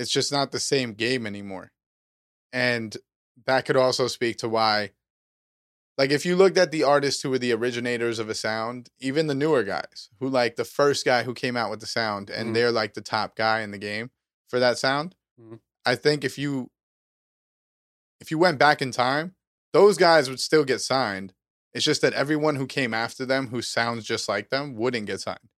it's 0.00 0.10
just 0.10 0.32
not 0.32 0.50
the 0.50 0.60
same 0.60 0.94
game 0.94 1.26
anymore. 1.26 1.72
And 2.52 2.96
that 3.46 3.64
could 3.66 3.76
also 3.76 4.06
speak 4.08 4.38
to 4.38 4.48
why, 4.48 4.90
like, 5.98 6.10
if 6.10 6.24
you 6.24 6.34
looked 6.36 6.56
at 6.58 6.70
the 6.70 6.82
artists 6.82 7.22
who 7.22 7.30
were 7.30 7.38
the 7.38 7.52
originators 7.52 8.18
of 8.18 8.28
a 8.28 8.34
sound, 8.34 8.88
even 8.98 9.26
the 9.26 9.34
newer 9.34 9.62
guys, 9.62 10.08
who 10.18 10.28
like 10.28 10.56
the 10.56 10.64
first 10.64 11.04
guy 11.04 11.22
who 11.24 11.34
came 11.34 11.56
out 11.56 11.70
with 11.70 11.80
the 11.80 11.86
sound 11.86 12.30
and 12.30 12.50
Mhm. 12.50 12.54
they're 12.54 12.72
like 12.72 12.94
the 12.94 13.00
top 13.02 13.36
guy 13.36 13.60
in 13.60 13.70
the 13.70 13.78
game 13.78 14.10
for 14.48 14.58
that 14.58 14.78
sound, 14.78 15.14
Mhm. 15.40 15.60
I 15.84 15.94
think 15.96 16.24
if 16.24 16.38
you 16.38 16.70
if 18.20 18.30
you 18.30 18.36
went 18.38 18.58
back 18.58 18.82
in 18.82 18.90
time, 18.92 19.34
those 19.72 19.96
guys 19.96 20.28
would 20.28 20.40
still 20.40 20.62
get 20.64 20.80
signed. 20.82 21.32
It's 21.72 21.84
just 21.84 22.02
that 22.02 22.12
everyone 22.12 22.56
who 22.56 22.66
came 22.66 22.92
after 22.92 23.24
them 23.24 23.48
who 23.48 23.62
sounds 23.62 24.04
just 24.04 24.28
like 24.28 24.50
them 24.50 24.74
wouldn't 24.74 25.06
get 25.06 25.20
signed. 25.22 25.48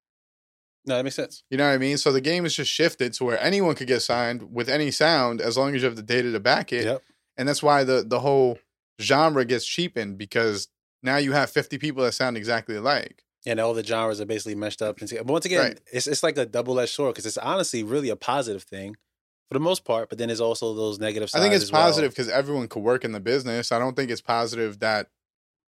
No, 0.85 0.97
that 0.97 1.05
makes 1.05 1.17
sense. 1.17 1.45
You 1.51 1.57
know 1.59 1.69
what 1.69 1.75
I 1.75 1.79
mean? 1.79 1.97
So 1.99 2.11
the 2.13 2.21
game 2.21 2.43
has 2.43 2.55
just 2.57 2.71
shifted 2.71 3.13
to 3.15 3.25
where 3.25 3.41
anyone 3.41 3.75
could 3.77 3.87
get 3.87 4.01
signed 4.01 4.53
with 4.53 4.69
any 4.69 4.91
sound 4.91 5.41
as 5.41 5.57
long 5.57 5.75
as 5.75 5.83
you 5.83 5.87
have 5.87 5.97
the 5.97 6.03
data 6.03 6.33
to 6.33 6.41
back 6.41 6.73
it. 6.73 6.85
Yep. 6.85 7.03
And 7.37 7.49
that's 7.49 7.63
why 7.63 7.85
the 7.85 8.05
the 8.07 8.21
whole 8.21 8.59
genre 9.01 9.45
gets 9.45 9.65
cheapened 9.67 10.19
because 10.19 10.69
now 11.03 11.17
you 11.17 11.33
have 11.33 11.51
50 11.51 11.79
people 11.79 12.05
that 12.05 12.13
sound 12.13 12.37
exactly 12.37 12.77
alike. 12.77 13.23
And 13.47 13.59
all 13.59 13.75
the 13.75 13.83
genres 13.85 14.21
are 14.21 14.25
basically 14.27 14.55
meshed 14.55 14.83
up. 14.83 15.01
Into, 15.01 15.17
but 15.17 15.27
once 15.27 15.45
again, 15.45 15.61
Right. 15.61 15.81
it's 15.93 16.07
it's 16.07 16.23
like 16.23 16.37
a 16.37 16.47
double 16.47 16.79
edged 16.79 16.93
sword 16.93 17.15
because 17.15 17.27
it's 17.27 17.39
honestly 17.39 17.83
really 17.83 18.09
a 18.09 18.17
positive 18.17 18.63
thing 18.65 18.97
for 19.49 19.55
the 19.55 19.61
most 19.61 19.85
part. 19.85 20.09
But 20.09 20.19
then 20.19 20.29
there's 20.29 20.41
also 20.41 20.75
those 20.75 20.99
negative 21.01 21.31
I 21.35 21.41
think 21.41 21.55
it's 21.55 21.65
as 21.65 21.71
positive 21.71 22.11
because 22.13 22.29
everyone 22.29 22.69
could 22.69 22.83
work 22.83 23.05
in 23.05 23.13
the 23.13 23.21
business. 23.21 23.73
I 23.73 23.79
don't 23.79 23.97
think 23.97 24.11
it's 24.11 24.21
positive 24.21 24.79
that 24.81 25.09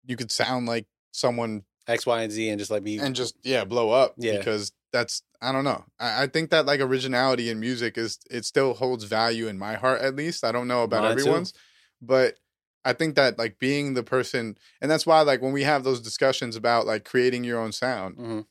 you 0.06 0.16
could 0.16 0.30
sound 0.30 0.66
like 0.66 0.86
someone 1.12 1.64
X, 1.86 2.06
Y, 2.06 2.22
and 2.22 2.32
Z, 2.32 2.48
and 2.48 2.58
just 2.58 2.70
like 2.70 2.82
be 2.84 2.98
and 2.98 3.14
just 3.14 3.36
yeah 3.42 3.64
blow 3.64 3.90
up 3.90 4.14
Yeah. 4.18 4.36
because 4.38 4.72
that's 4.92 5.22
I 5.40 5.50
don't 5.52 5.64
know. 5.64 5.84
I, 5.98 6.24
I 6.24 6.26
think 6.26 6.50
that 6.50 6.66
like 6.66 6.80
originality 6.80 7.50
in 7.50 7.58
music 7.60 7.98
is 7.98 8.18
it 8.30 8.44
still 8.44 8.74
holds 8.74 9.04
value 9.04 9.48
in 9.48 9.58
my 9.58 9.74
heart 9.74 10.00
at 10.02 10.14
least. 10.14 10.44
I 10.44 10.52
don't 10.52 10.68
know 10.68 10.82
about 10.84 11.02
Mine 11.02 11.16
too. 11.16 11.20
everyone's, 11.22 11.52
but 12.00 12.38
I 12.84 12.92
think 12.92 13.14
that 13.16 13.38
like 13.38 13.58
being 13.58 13.94
the 13.94 14.02
person 14.02 14.56
and 14.80 14.90
that's 14.90 15.06
why 15.06 15.20
like 15.22 15.40
when 15.42 15.52
we 15.52 15.62
have 15.64 15.84
those 15.84 16.00
discussions 16.00 16.56
about 16.56 16.86
like 16.86 17.04
creating 17.04 17.44
your 17.44 17.58
own 17.60 17.72
sound, 17.72 18.16
Mhm. 18.16 18.46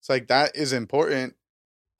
it's 0.00 0.08
like 0.08 0.28
that 0.28 0.56
is 0.56 0.72
important. 0.72 1.34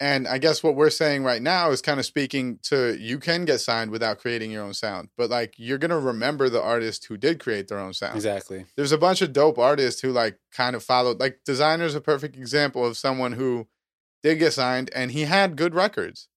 And 0.01 0.29
I 0.29 0.39
guess 0.39 0.63
what 0.63 0.77
we're 0.77 0.91
saying 0.91 1.25
right 1.25 1.43
now 1.43 1.71
is 1.71 1.83
kind 1.83 1.99
of 1.99 2.07
speaking 2.07 2.61
to 2.65 2.97
you 2.97 3.19
can 3.19 3.45
get 3.45 3.59
signed 3.59 3.91
without 3.91 4.19
creating 4.19 4.53
your 4.53 4.63
own 4.63 4.75
sound, 4.75 5.09
but 5.17 5.29
like 5.29 5.55
you're 5.57 5.79
gonna 5.79 5.99
remember 5.99 6.49
the 6.49 6.63
artist 6.63 7.07
who 7.07 7.17
did 7.17 7.41
create 7.41 7.67
their 7.67 7.81
own 7.81 7.93
sound. 7.93 8.15
Exactly. 8.15 8.67
there's 8.77 8.93
a 8.93 8.99
bunch 8.99 9.23
of 9.23 9.33
dope 9.33 9.59
artists 9.59 10.01
who 10.01 10.13
like 10.13 10.39
kind 10.53 10.77
of 10.77 10.85
followed 10.85 11.19
like 11.19 11.41
Desiigner's 11.45 11.97
a 11.97 12.01
perfect 12.01 12.37
example 12.37 12.87
of 12.87 12.97
someone 12.97 13.33
who 13.33 13.67
did 14.23 14.39
get 14.39 14.53
signed 14.53 14.91
and 14.95 15.11
he 15.11 15.23
had 15.23 15.57
good 15.57 15.75
records. 15.75 16.29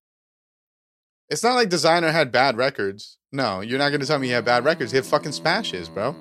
It's 1.30 1.44
not 1.44 1.54
like 1.54 1.70
Desiigner 1.70 2.12
had 2.12 2.32
bad 2.32 2.58
records. 2.58 3.20
No 3.32 3.62
you're 3.62 3.80
not 3.80 3.90
going 3.90 4.02
to 4.02 4.08
tell 4.08 4.18
me 4.18 4.28
he 4.28 4.34
had 4.34 4.46
bad 4.46 4.66
records. 4.66 4.92
He 4.92 4.98
had 4.98 5.06
fucking 5.06 5.34
smashes 5.34 5.88
bro 5.88 6.16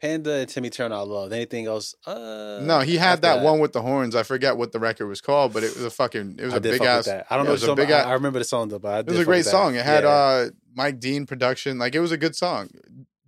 Panda 0.00 0.32
and 0.34 0.48
Timmy 0.48 0.70
Turner, 0.70 0.96
I 0.96 1.00
love. 1.00 1.32
Anything 1.32 1.66
else? 1.66 1.94
Uh, 2.06 2.60
no 2.62 2.80
he 2.80 2.96
had 2.96 3.12
after 3.12 3.20
that 3.22 3.42
one 3.42 3.58
with 3.60 3.72
the 3.72 3.82
horns 3.82 4.14
i 4.14 4.22
forget 4.22 4.56
what 4.56 4.72
the 4.72 4.78
record 4.78 5.06
was 5.06 5.20
called 5.20 5.52
but 5.52 5.62
it 5.62 5.74
was 5.74 5.84
a 5.84 5.90
fucking 5.90 6.36
it 6.38 6.44
was 6.44 6.54
I 6.54 6.58
a 6.58 6.60
big 6.60 6.82
ass 6.82 7.06
that. 7.06 7.26
I 7.30 7.36
don't 7.36 7.44
yeah, 7.44 7.48
know. 7.48 7.54
it 7.54 7.60
was 7.60 7.64
a 7.64 7.74
big 7.74 7.90
I, 7.90 8.00
ass 8.00 8.06
I 8.06 8.12
remember 8.14 8.38
the 8.38 8.44
song 8.44 8.68
though, 8.68 8.78
but 8.78 8.92
I 8.94 8.98
it 9.00 9.06
was 9.06 9.18
a 9.20 9.24
great 9.24 9.44
song 9.44 9.74
it 9.74 9.84
had 9.84 10.04
uh 10.04 10.46
mike 10.74 11.00
dean 11.00 11.26
production 11.26 11.78
like 11.78 11.94
it 11.94 12.00
was 12.00 12.12
a 12.12 12.16
good 12.18 12.34
song 12.36 12.68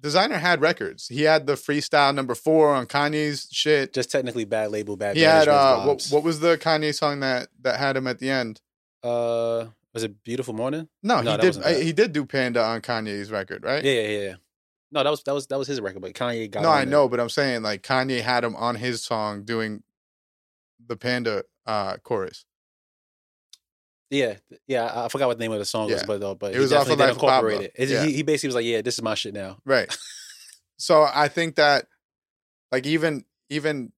Desiigner 0.00 0.40
had 0.40 0.60
records 0.60 1.06
he 1.08 1.22
had 1.22 1.46
the 1.46 1.54
freestyle 1.54 2.14
number 2.14 2.34
four 2.34 2.74
on 2.74 2.86
kanye's 2.86 3.48
shit 3.52 3.92
just 3.94 4.10
technically 4.10 4.44
bad 4.44 4.70
label, 4.72 4.96
bad. 4.96 5.16
He 5.16 5.22
had 5.22 5.46
uh, 5.48 5.84
what, 5.84 6.06
what 6.10 6.24
was 6.24 6.40
the 6.40 6.58
Kanye 6.58 6.92
song 6.92 7.20
that 7.20 7.48
that 7.60 7.78
had 7.78 7.96
him 7.96 8.08
at 8.08 8.18
the 8.18 8.28
end? 8.28 8.60
Uh, 9.04 9.66
was 9.92 10.02
it 10.02 10.24
Beautiful 10.24 10.54
Morning? 10.54 10.88
No, 11.02 11.20
No, 11.20 11.32
he 11.32 11.38
did. 11.38 11.54
that. 11.54 11.82
He 11.82 11.92
did 11.92 12.12
do 12.12 12.24
Panda 12.24 12.62
on 12.64 12.80
Kanye's 12.80 13.30
record, 13.30 13.62
right? 13.64 13.84
Yeah, 13.84 13.92
yeah, 13.92 14.18
yeah. 14.18 14.34
No, 14.92 15.02
that 15.02 15.10
was 15.10 15.22
that 15.24 15.34
was 15.34 15.46
that 15.48 15.58
was 15.58 15.66
his 15.66 15.80
record, 15.80 16.02
but 16.02 16.12
Kanye 16.12 16.50
got. 16.50 16.62
no, 16.62 16.70
I 16.70 16.84
know, 16.84 17.08
but 17.08 17.18
I'm 17.18 17.30
saying 17.30 17.62
like 17.62 17.82
Kanye 17.82 18.20
had 18.20 18.44
him 18.44 18.54
on 18.54 18.74
his 18.76 19.02
song 19.02 19.44
doing 19.44 19.82
the 20.86 20.96
Panda 20.96 21.44
uh 21.66 21.96
chorus. 22.02 22.44
Yeah, 24.10 24.34
yeah. 24.66 25.04
I 25.04 25.08
forgot 25.08 25.28
what 25.28 25.38
the 25.38 25.44
name 25.44 25.52
of 25.52 25.58
the 25.58 25.64
song 25.64 25.90
was, 25.90 26.02
but 26.02 26.22
uh, 26.22 26.34
but 26.34 26.50
It 26.50 26.56
he 26.56 26.60
was 26.60 26.72
off 26.72 26.86
definitely 26.86 26.92
of 26.92 26.98
did 26.98 27.22
Life 27.22 27.22
incorporate 27.22 27.72
it. 27.74 27.88
Yeah. 27.88 28.04
He, 28.04 28.12
he 28.12 28.22
basically 28.22 28.48
was 28.48 28.54
like, 28.56 28.66
"Yeah, 28.66 28.82
this 28.82 28.94
is 28.94 29.02
my 29.02 29.14
shit 29.14 29.32
now." 29.32 29.56
Right. 29.64 29.96
so 30.76 31.08
I 31.10 31.28
think 31.28 31.54
that 31.56 31.86
like 32.70 32.86
even 32.86 33.24
even 33.48 33.92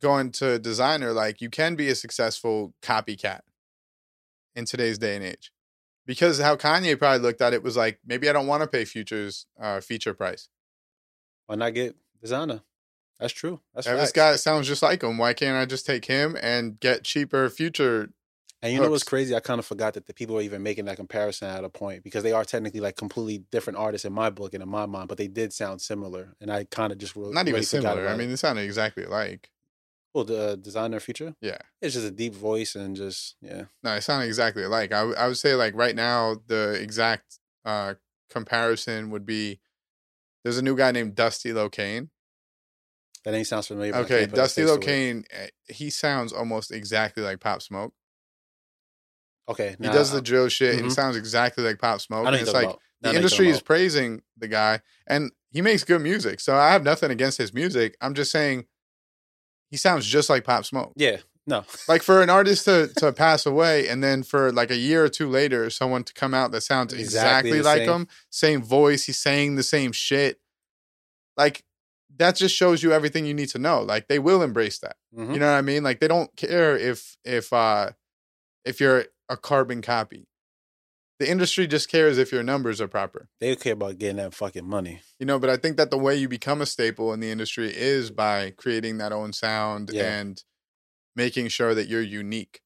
going 0.00 0.30
to 0.32 0.60
Desiigner, 0.60 1.12
like 1.12 1.40
you 1.40 1.50
can 1.50 1.74
be 1.74 1.88
a 1.88 1.96
successful 1.96 2.72
copycat 2.82 3.40
in 4.54 4.64
today's 4.64 4.98
day 4.98 5.16
and 5.16 5.24
age. 5.24 5.50
Because 6.08 6.40
how 6.40 6.56
Kanye 6.56 6.98
probably 6.98 7.20
looked 7.20 7.42
at 7.42 7.52
it 7.52 7.62
was 7.62 7.76
like, 7.76 8.00
maybe 8.04 8.30
I 8.30 8.32
don't 8.32 8.46
want 8.46 8.62
to 8.62 8.66
pay 8.66 8.86
futures 8.86 9.46
uh 9.60 9.80
feature 9.80 10.14
price. 10.14 10.48
Why 11.46 11.56
not 11.56 11.74
get 11.74 11.96
Desiigner? 12.24 12.62
That's 13.20 13.32
true. 13.32 13.60
That's 13.74 13.86
If 13.86 13.96
this 13.98 14.12
guy 14.12 14.34
sounds 14.36 14.66
just 14.66 14.82
like 14.82 15.02
him, 15.02 15.18
why 15.18 15.34
can't 15.34 15.56
I 15.56 15.66
just 15.66 15.84
take 15.84 16.06
him 16.06 16.36
and 16.40 16.80
get 16.80 17.04
cheaper 17.04 17.48
future? 17.50 18.08
And 18.62 18.72
you 18.72 18.80
know 18.80 18.90
what's 18.90 19.04
crazy? 19.04 19.36
I 19.36 19.40
kind 19.40 19.58
of 19.58 19.66
forgot 19.66 19.94
that 19.94 20.06
the 20.06 20.14
people 20.14 20.38
are 20.38 20.40
even 20.40 20.62
making 20.62 20.86
that 20.86 20.96
comparison 20.96 21.48
at 21.48 21.62
a 21.62 21.68
point 21.68 22.02
because 22.02 22.22
they 22.22 22.32
are 22.32 22.44
technically 22.44 22.80
like 22.80 22.96
completely 22.96 23.44
different 23.52 23.78
artists 23.78 24.04
in 24.04 24.12
my 24.12 24.30
book 24.30 24.54
and 24.54 24.62
in 24.62 24.68
my 24.68 24.86
mind, 24.86 25.08
but 25.08 25.18
they 25.18 25.28
did 25.28 25.52
sound 25.52 25.80
similar. 25.80 26.34
And 26.40 26.50
I 26.50 26.64
kind 26.64 26.90
of 26.90 26.98
just 26.98 27.14
re- 27.16 27.30
Not 27.30 27.48
even 27.48 27.62
similar. 27.62 28.08
I 28.08 28.16
mean, 28.16 28.28
it. 28.28 28.30
they 28.30 28.36
sounded 28.36 28.62
exactly 28.62 29.04
alike. 29.04 29.50
Well, 30.26 30.50
uh, 30.50 30.56
Desiigner 30.56 31.00
feature, 31.00 31.34
Yeah. 31.40 31.58
it's 31.80 31.94
just 31.94 32.06
a 32.06 32.10
deep 32.10 32.34
voice 32.34 32.74
and 32.74 32.96
just 32.96 33.36
yeah. 33.40 33.64
No, 33.84 33.94
it 33.94 34.02
sounded 34.02 34.26
exactly 34.26 34.64
alike. 34.64 34.92
I, 34.92 34.98
w- 35.00 35.16
I 35.16 35.28
would 35.28 35.38
say 35.38 35.54
like 35.54 35.74
right 35.76 35.94
now 35.94 36.36
the 36.46 36.72
exact 36.80 37.38
uh 37.64 37.94
comparison 38.30 39.10
would 39.10 39.24
be 39.24 39.60
there's 40.42 40.58
a 40.58 40.62
new 40.62 40.76
guy 40.76 40.90
named 40.90 41.14
Dusty 41.14 41.50
Locane. 41.52 42.08
That 43.24 43.32
name 43.32 43.44
sounds 43.44 43.66
familiar. 43.68 43.94
Okay, 43.94 44.20
can't 44.20 44.30
put 44.30 44.38
a 44.38 44.42
Dusty. 44.42 44.62
Locane, 44.62 45.24
eh, 45.30 45.48
he 45.68 45.90
sounds 45.90 46.32
almost 46.32 46.72
exactly 46.72 47.22
like 47.22 47.40
Pop 47.40 47.62
Smoke. 47.62 47.92
Okay, 49.48 49.76
He 49.80 49.88
does 49.88 50.10
the 50.12 50.20
drill 50.20 50.48
shit. 50.48 50.74
and 50.74 50.82
He 50.84 50.88
Mhm. 50.90 50.94
sounds 50.94 51.16
exactly 51.16 51.64
like 51.64 51.78
Pop 51.78 52.00
Smoke. 52.00 52.26
And 52.26 52.34
it's 52.36 52.52
like. 52.52 52.70
The 53.00 53.14
industry 53.14 53.48
is 53.48 53.60
praising 53.62 54.22
the 54.36 54.48
guy 54.48 54.80
and 55.06 55.30
he 55.52 55.62
makes 55.62 55.84
good 55.84 56.00
music. 56.00 56.40
So 56.40 56.56
I 56.56 56.72
have 56.72 56.82
nothing 56.82 57.12
against 57.12 57.38
his 57.38 57.54
music. 57.54 57.96
I'm 58.00 58.12
just 58.12 58.32
saying 58.32 58.66
he 59.70 59.76
sounds 59.76 60.06
just 60.06 60.28
like 60.30 60.44
Pop 60.44 60.64
Smoke. 60.64 60.92
Yeah, 60.96 61.18
no, 61.46 61.64
Like 61.88 62.02
for 62.02 62.22
an 62.22 62.30
artist 62.30 62.64
to 62.66 62.88
to 62.98 63.12
pass 63.12 63.46
away 63.46 63.88
and 63.88 64.02
then 64.02 64.22
for 64.22 64.52
like 64.52 64.70
a 64.70 64.76
year 64.76 65.04
or 65.04 65.08
two 65.08 65.28
later 65.28 65.70
someone 65.70 66.04
to 66.04 66.12
come 66.14 66.34
out 66.34 66.50
that 66.52 66.62
sounds 66.62 66.92
Exactly 66.92 67.50
exactly, 67.50 67.62
like 67.62 67.86
same. 67.86 68.00
him, 68.02 68.08
same 68.30 68.62
voice, 68.62 69.04
he's 69.04 69.18
saying 69.18 69.56
the 69.56 69.62
same 69.62 69.92
shit. 69.92 70.40
Like 71.36 71.64
that 72.16 72.34
just 72.36 72.54
shows 72.54 72.82
you 72.82 72.92
everything 72.92 73.26
you 73.26 73.34
need 73.34 73.48
to 73.50 73.58
know. 73.58 73.82
Like 73.82 74.08
they 74.08 74.18
will 74.18 74.42
embrace 74.42 74.78
that. 74.80 74.96
Mhm. 75.16 75.34
You 75.34 75.40
know 75.40 75.46
what 75.50 75.58
I 75.58 75.62
mean? 75.62 75.82
Like 75.84 76.00
they 76.00 76.08
don't 76.08 76.34
care 76.36 76.76
if 76.76 77.16
if 77.24 77.52
uh 77.52 77.90
if 78.64 78.80
you're 78.80 79.04
a 79.28 79.36
carbon 79.36 79.82
copy. 79.82 80.26
The 81.18 81.28
industry 81.28 81.66
just 81.66 81.90
cares 81.90 82.16
if 82.16 82.30
your 82.30 82.44
numbers 82.44 82.80
are 82.80 82.86
proper. 82.88 83.28
they 83.40 83.56
care 83.56 83.72
about 83.72 83.98
getting 83.98 84.16
that 84.18 84.34
fucking 84.34 84.64
money. 84.68 85.00
You 85.18 85.26
know, 85.26 85.38
but 85.40 85.50
I 85.50 85.56
think 85.56 85.76
that 85.76 85.90
the 85.90 85.98
way 85.98 86.14
you 86.14 86.28
become 86.28 86.60
a 86.62 86.66
staple 86.66 87.12
in 87.12 87.18
the 87.20 87.30
industry 87.30 87.72
is 87.74 88.10
by 88.12 88.52
creating 88.56 88.98
that 88.98 89.12
own 89.12 89.32
sound 89.32 89.90
Yeah. 89.92 90.20
and 90.20 90.44
making 91.16 91.48
sure 91.48 91.74
that 91.74 91.88
you're 91.88 92.02
unique. 92.02 92.60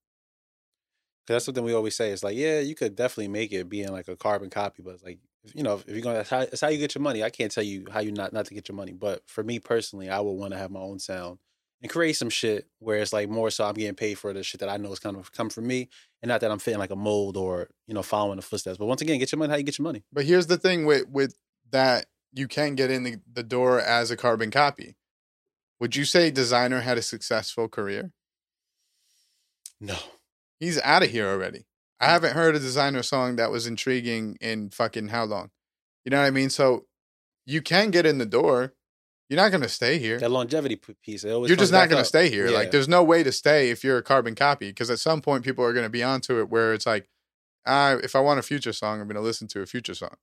Cause 1.27 1.35
that's 1.37 1.45
something 1.47 1.65
we 1.65 1.73
always 1.73 1.97
say. 1.97 2.11
It's 2.11 2.23
like, 2.25 2.37
yeah, 2.37 2.59
you 2.61 2.75
could 2.75 2.95
definitely 2.97 3.29
make 3.29 3.53
it 3.53 3.69
being 3.69 3.91
like 3.93 4.09
a 4.09 4.17
carbon 4.17 4.51
copy, 4.51 4.83
but 4.83 4.95
it's 4.95 5.05
like, 5.05 5.19
you 5.55 5.63
know, 5.63 5.77
if 5.77 5.89
you're 5.89 6.01
gonna, 6.03 6.19
that's 6.19 6.31
how, 6.31 6.41
that's 6.41 6.61
how 6.61 6.69
you 6.69 6.79
get 6.79 6.95
your 6.95 7.03
money. 7.03 7.23
I 7.23 7.31
can't 7.31 7.51
tell 7.51 7.65
you 7.65 7.87
how 7.91 8.01
you 8.01 8.13
not 8.13 8.33
not 8.33 8.47
to 8.47 8.55
get 8.55 8.69
your 8.69 8.77
money, 8.77 8.93
but 8.93 9.23
for 9.27 9.43
me 9.43 9.59
personally, 9.61 10.11
I 10.11 10.21
would 10.21 10.33
want 10.33 10.53
to 10.53 10.59
have 10.59 10.71
my 10.71 10.81
own 10.81 10.99
sound 10.99 11.39
and 11.83 11.91
create 11.91 12.15
some 12.15 12.31
shit 12.31 12.67
where 12.79 12.99
it's 12.99 13.13
like 13.13 13.29
more 13.29 13.51
so 13.51 13.65
I'm 13.65 13.75
getting 13.75 13.95
paid 13.95 14.15
for 14.15 14.33
the 14.33 14.43
shit 14.43 14.61
that 14.61 14.69
I 14.69 14.77
know 14.79 14.93
is 14.93 14.99
kind 15.01 15.17
of 15.17 15.33
come 15.33 15.51
from 15.51 15.67
me, 15.67 15.89
and 16.23 16.29
not 16.29 16.41
that 16.41 16.51
I'm 16.51 16.59
fitting 16.61 16.79
like 16.79 16.91
a 16.93 16.97
mold 16.97 17.37
or 17.37 17.69
you 17.87 17.95
know 17.95 18.03
following 18.03 18.37
the 18.37 18.43
footsteps. 18.43 18.79
But 18.79 18.87
once 18.87 19.03
again, 19.03 19.19
get 19.19 19.33
your 19.33 19.39
money 19.39 19.51
how 19.51 19.57
you 19.57 19.65
get 19.65 19.79
your 19.79 19.85
money. 19.85 20.05
But 20.13 20.25
here's 20.25 20.47
the 20.47 20.57
thing 20.57 20.87
with 20.87 21.09
with 21.09 21.37
that 21.71 22.07
you 22.33 22.49
can 22.49 22.75
get 22.75 22.91
in 22.91 23.03
the, 23.03 23.17
the 23.31 23.43
door 23.43 23.81
as 23.81 24.11
a 24.11 24.17
carbon 24.17 24.51
copy. 24.51 24.97
Would 25.81 25.97
you 25.97 26.05
say 26.05 26.31
Desiigner 26.31 26.81
had 26.83 26.97
a 26.97 27.03
successful 27.03 27.69
career? 27.69 28.13
No, 29.81 29.97
He's 30.61 30.81
out 30.83 31.03
of 31.03 31.11
here 31.11 31.27
already. 31.29 31.67
I 32.01 32.07
Mm. 32.07 32.11
haven't 32.11 32.35
heard 32.35 32.55
a 32.57 32.61
Desiigner 32.61 33.05
song 33.05 33.37
that 33.37 33.51
was 33.51 33.67
intriguing 33.67 34.37
in 34.41 34.71
fucking 34.71 35.09
how 35.09 35.25
long? 35.25 35.51
You 36.05 36.11
know 36.11 36.21
what 36.21 36.27
I 36.27 36.31
mean? 36.31 36.51
So 36.51 36.87
you 37.45 37.63
can 37.63 37.91
get 37.91 38.07
in 38.07 38.19
the 38.19 38.27
door. 38.27 38.75
You're 39.29 39.39
not 39.41 39.51
going 39.51 39.63
to 39.63 39.69
stay 39.69 39.99
here. 39.99 40.19
that 40.19 40.31
longevity 40.31 40.77
piece. 40.77 41.25
You're 41.25 41.47
just 41.57 41.73
not 41.73 41.89
going 41.89 42.03
to 42.03 42.09
stay 42.09 42.29
here. 42.29 42.49
Yeah. 42.49 42.57
Like 42.59 42.71
there's 42.71 42.89
no 42.89 43.03
way 43.03 43.23
to 43.23 43.33
stay 43.33 43.71
if 43.71 43.83
you're 43.83 43.97
a 43.99 44.03
carbon 44.03 44.35
copy 44.35 44.69
because 44.69 44.91
at 44.91 44.99
some 44.99 45.23
point 45.23 45.43
people 45.45 45.65
are 45.65 45.73
going 45.73 45.87
to 45.87 45.91
be 45.91 46.03
onto 46.03 46.39
it 46.39 46.51
where 46.51 46.75
it's 46.75 46.85
like, 46.85 47.09
uh, 47.65 47.97
if 48.03 48.15
I 48.15 48.21
want 48.21 48.41
a 48.41 48.43
future 48.43 48.73
song, 48.73 49.01
I'm 49.01 49.07
going 49.07 49.15
to 49.17 49.23
listen 49.23 49.49
to 49.49 49.63
a 49.63 49.67
future 49.67 49.95
song. 49.95 50.17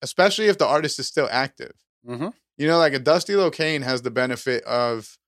Especially 0.00 0.46
if 0.46 0.56
the 0.58 0.66
artist 0.66 0.98
is 0.98 1.06
still 1.06 1.28
active. 1.30 1.72
Mhm. 2.08 2.32
You 2.56 2.66
know, 2.68 2.78
like 2.78 2.94
a 2.94 2.98
Dusty 2.98 3.34
Locane 3.34 3.82
has 3.82 4.02
the 4.02 4.10
benefit 4.10 4.64
of 4.64 5.18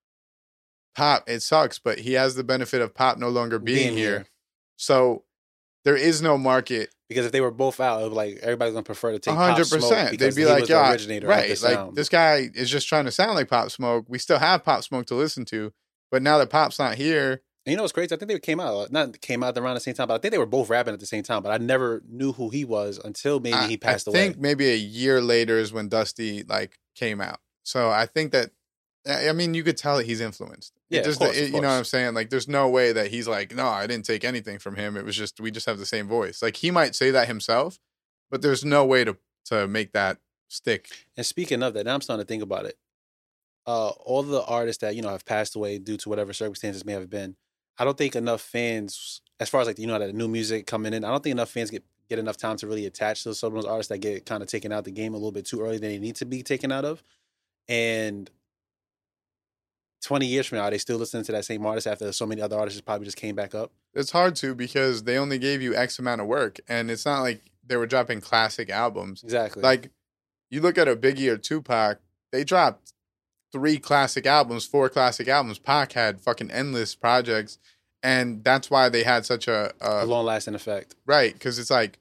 pop. 0.94 1.28
It 1.28 1.40
sucks, 1.40 1.78
but 1.78 1.98
he 2.00 2.14
has 2.14 2.36
the 2.36 2.44
benefit 2.44 2.80
of 2.80 2.94
pop 2.94 3.18
no 3.18 3.28
longer 3.28 3.58
being, 3.58 3.96
here. 3.96 4.26
So 4.76 5.24
there 5.84 5.96
is 5.96 6.22
no 6.22 6.38
market. 6.38 6.94
Because 7.08 7.24
if 7.24 7.32
they 7.32 7.40
were 7.40 7.50
both 7.50 7.80
out, 7.80 8.00
it 8.00 8.04
would 8.04 8.12
like 8.12 8.38
everybody's 8.42 8.74
gonna 8.74 8.82
prefer 8.82 9.12
to 9.12 9.18
take 9.18 9.34
Pop 9.34 9.50
hundred 9.50 9.64
Smoke 9.64 9.80
percent. 9.80 10.18
They'd 10.18 10.34
be 10.34 10.44
like, 10.44 10.68
yeah, 10.68 10.94
right. 11.24 11.48
Like 11.48 11.56
sound. 11.56 11.96
this 11.96 12.08
guy 12.08 12.50
is 12.54 12.70
just 12.70 12.86
trying 12.86 13.06
to 13.06 13.10
sound 13.10 13.34
like 13.34 13.48
Pop 13.48 13.70
Smoke. 13.70 14.04
We 14.08 14.18
still 14.18 14.38
have 14.38 14.62
Pop 14.62 14.84
Smoke 14.84 15.06
to 15.06 15.14
listen 15.14 15.44
to, 15.46 15.72
but 16.10 16.22
now 16.22 16.38
that 16.38 16.50
Pop's 16.50 16.78
not 16.78 16.96
here, 16.96 17.42
And 17.64 17.72
you 17.72 17.76
know 17.76 17.82
what's 17.82 17.92
crazy? 17.92 18.14
I 18.14 18.18
think 18.18 18.30
they 18.30 18.38
came 18.38 18.60
out 18.60 18.92
not 18.92 19.20
came 19.22 19.42
out 19.42 19.56
around 19.56 19.74
the 19.74 19.80
same 19.80 19.94
time, 19.94 20.08
but 20.08 20.14
I 20.14 20.18
think 20.18 20.32
they 20.32 20.38
were 20.38 20.46
both 20.46 20.68
rapping 20.68 20.92
at 20.92 21.00
the 21.00 21.06
same 21.06 21.22
time. 21.22 21.42
But 21.42 21.52
I 21.52 21.58
never 21.58 22.02
knew 22.08 22.32
who 22.32 22.50
he 22.50 22.66
was 22.66 23.00
until 23.02 23.40
maybe 23.40 23.56
I, 23.56 23.68
he 23.68 23.76
passed 23.78 24.06
I 24.06 24.10
away. 24.10 24.20
I 24.20 24.22
think 24.24 24.38
maybe 24.38 24.68
a 24.68 24.76
year 24.76 25.22
later 25.22 25.58
is 25.58 25.72
when 25.72 25.88
Dusty 25.88 26.42
like 26.42 26.78
came 26.94 27.20
out. 27.22 27.40
So 27.62 27.90
I 27.90 28.04
think 28.06 28.32
that 28.32 28.50
I 29.08 29.32
mean 29.32 29.54
you 29.54 29.64
could 29.64 29.76
tell 29.76 29.96
that 29.96 30.06
he's 30.06 30.20
influenced. 30.20 30.74
It 30.90 30.96
Yeah, 30.96 31.02
just, 31.02 31.18
course, 31.18 31.36
it- 31.36 31.46
you 31.46 31.60
know 31.60 31.68
what 31.68 31.74
I'm 31.74 31.84
saying? 31.84 32.14
Like 32.14 32.30
there's 32.30 32.48
no 32.48 32.68
way 32.68 32.92
that 32.92 33.10
he's 33.10 33.26
like, 33.26 33.54
no, 33.54 33.66
I 33.66 33.86
didn't 33.86 34.04
take 34.04 34.24
anything 34.24 34.58
from 34.58 34.76
him. 34.76 34.96
It 34.96 35.04
was 35.04 35.16
just 35.16 35.40
we 35.40 35.50
just 35.50 35.66
have 35.66 35.78
the 35.78 35.86
same 35.86 36.06
voice. 36.06 36.42
Like 36.42 36.56
he 36.56 36.70
might 36.70 36.94
say 36.94 37.10
that 37.10 37.26
himself, 37.26 37.78
but 38.30 38.42
there's 38.42 38.64
no 38.64 38.84
way 38.84 39.04
to 39.04 39.16
to 39.46 39.66
make 39.66 39.92
that 39.92 40.18
stick. 40.48 40.88
And 41.16 41.24
speaking 41.24 41.62
of 41.62 41.74
that, 41.74 41.84
now 41.84 41.94
I'm 41.94 42.00
starting 42.02 42.24
to 42.24 42.28
think 42.28 42.42
about 42.42 42.66
it. 42.66 42.76
Uh, 43.66 43.88
all 43.88 44.22
the 44.22 44.42
artists 44.44 44.80
that 44.80 44.94
you 44.96 45.02
know 45.02 45.10
have 45.10 45.24
passed 45.24 45.54
away 45.56 45.78
due 45.78 45.96
to 45.98 46.08
whatever 46.08 46.32
circumstances 46.32 46.84
may 46.84 46.92
have 46.92 47.10
been, 47.10 47.36
I 47.78 47.84
don't 47.84 47.96
think 47.98 48.16
enough 48.16 48.40
fans, 48.40 49.20
as 49.40 49.48
far 49.48 49.60
as 49.60 49.66
like 49.66 49.78
you 49.78 49.86
know 49.86 49.98
that 49.98 50.14
new 50.14 50.28
music 50.28 50.66
coming 50.66 50.92
in, 50.94 51.04
I 51.04 51.10
don't 51.10 51.22
think 51.22 51.32
enough 51.32 51.50
fans 51.50 51.70
get 51.70 51.84
get 52.08 52.18
enough 52.18 52.38
time 52.38 52.56
to 52.56 52.66
really 52.66 52.86
attach 52.86 53.24
to 53.24 53.34
some 53.34 53.48
of 53.48 53.62
those 53.62 53.70
artists 53.70 53.88
that 53.90 53.98
get 53.98 54.24
kind 54.24 54.42
of 54.42 54.48
taken 54.48 54.72
out 54.72 54.84
the 54.84 54.90
game 54.90 55.12
a 55.12 55.16
little 55.18 55.32
bit 55.32 55.44
too 55.44 55.60
early 55.60 55.76
than 55.78 55.90
they 55.90 55.98
need 55.98 56.16
to 56.16 56.24
be 56.24 56.42
taken 56.42 56.72
out 56.72 56.86
of. 56.86 57.02
And 57.68 58.30
20 60.02 60.26
years 60.26 60.46
from 60.46 60.58
now, 60.58 60.64
are 60.64 60.70
they 60.70 60.78
still 60.78 60.98
listening 60.98 61.24
to 61.24 61.32
that 61.32 61.44
same 61.44 61.64
artist 61.66 61.86
after 61.86 62.10
so 62.12 62.26
many 62.26 62.40
other 62.40 62.56
artists 62.56 62.80
probably 62.80 63.04
just 63.04 63.16
came 63.16 63.34
back 63.34 63.54
up? 63.54 63.72
It's 63.94 64.12
hard 64.12 64.36
to 64.36 64.54
because 64.54 65.04
they 65.04 65.18
only 65.18 65.38
gave 65.38 65.60
you 65.60 65.74
X 65.74 65.98
amount 65.98 66.20
of 66.20 66.26
work, 66.26 66.60
and 66.68 66.90
it's 66.90 67.04
not 67.04 67.20
like 67.20 67.42
they 67.66 67.76
were 67.76 67.86
dropping 67.86 68.20
classic 68.20 68.70
albums. 68.70 69.22
Exactly. 69.22 69.62
Like 69.62 69.90
you 70.50 70.60
look 70.60 70.78
at 70.78 70.88
a 70.88 70.96
Biggie 70.96 71.28
or 71.30 71.36
Tupac, 71.36 72.00
they 72.32 72.44
dropped 72.44 72.92
three 73.52 73.78
classic 73.78 74.26
albums, 74.26 74.66
four 74.66 74.88
classic 74.88 75.28
albums. 75.28 75.58
Pac 75.58 75.92
had 75.92 76.20
fucking 76.20 76.50
endless 76.50 76.94
projects, 76.94 77.58
and 78.02 78.44
that's 78.44 78.70
why 78.70 78.88
they 78.88 79.02
had 79.02 79.26
such 79.26 79.48
a, 79.48 79.72
a 79.80 80.04
a 80.04 80.06
long 80.06 80.24
lasting 80.24 80.54
effect. 80.54 80.94
right 81.06 81.32
because 81.32 81.58
it's 81.58 81.70
like 81.70 81.98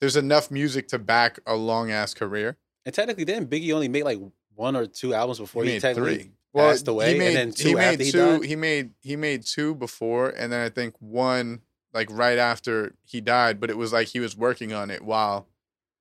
there's 0.00 0.16
enough 0.16 0.50
music 0.50 0.88
to 0.88 0.98
back 0.98 1.38
a 1.46 1.54
long 1.54 1.90
ass 1.90 2.14
career. 2.14 2.56
And 2.84 2.94
technically, 2.94 3.24
didn't 3.24 3.50
Biggie 3.50 3.72
only 3.72 3.88
make 3.88 4.04
like 4.04 4.18
one 4.54 4.74
or 4.76 4.86
two 4.86 5.14
albums 5.14 5.38
before 5.38 5.62
He 5.62 5.70
he, 5.70 5.74
made 5.76 5.82
technically 5.82 6.16
three. 6.16 6.30
Passed 6.54 6.88
away, 6.88 7.12
he 7.12 7.18
made, 7.18 7.26
and 7.28 7.36
then 7.36 7.52
two 7.52 7.68
he 7.68 7.74
made 7.74 7.82
after 7.92 8.04
he 8.04 8.10
two. 8.12 8.38
died? 8.38 8.44
He 8.44 8.56
made 8.56 8.90
he 9.00 9.16
made 9.16 9.42
two 9.44 9.74
before, 9.74 10.30
and 10.30 10.52
then 10.52 10.64
I 10.64 10.68
think 10.68 10.94
one 11.00 11.60
like 11.94 12.08
right 12.10 12.38
after 12.38 12.94
he 13.04 13.20
died. 13.20 13.60
But 13.60 13.70
it 13.70 13.76
was 13.76 13.92
like 13.92 14.08
he 14.08 14.20
was 14.20 14.36
working 14.36 14.72
on 14.72 14.90
it 14.90 15.02
while 15.02 15.46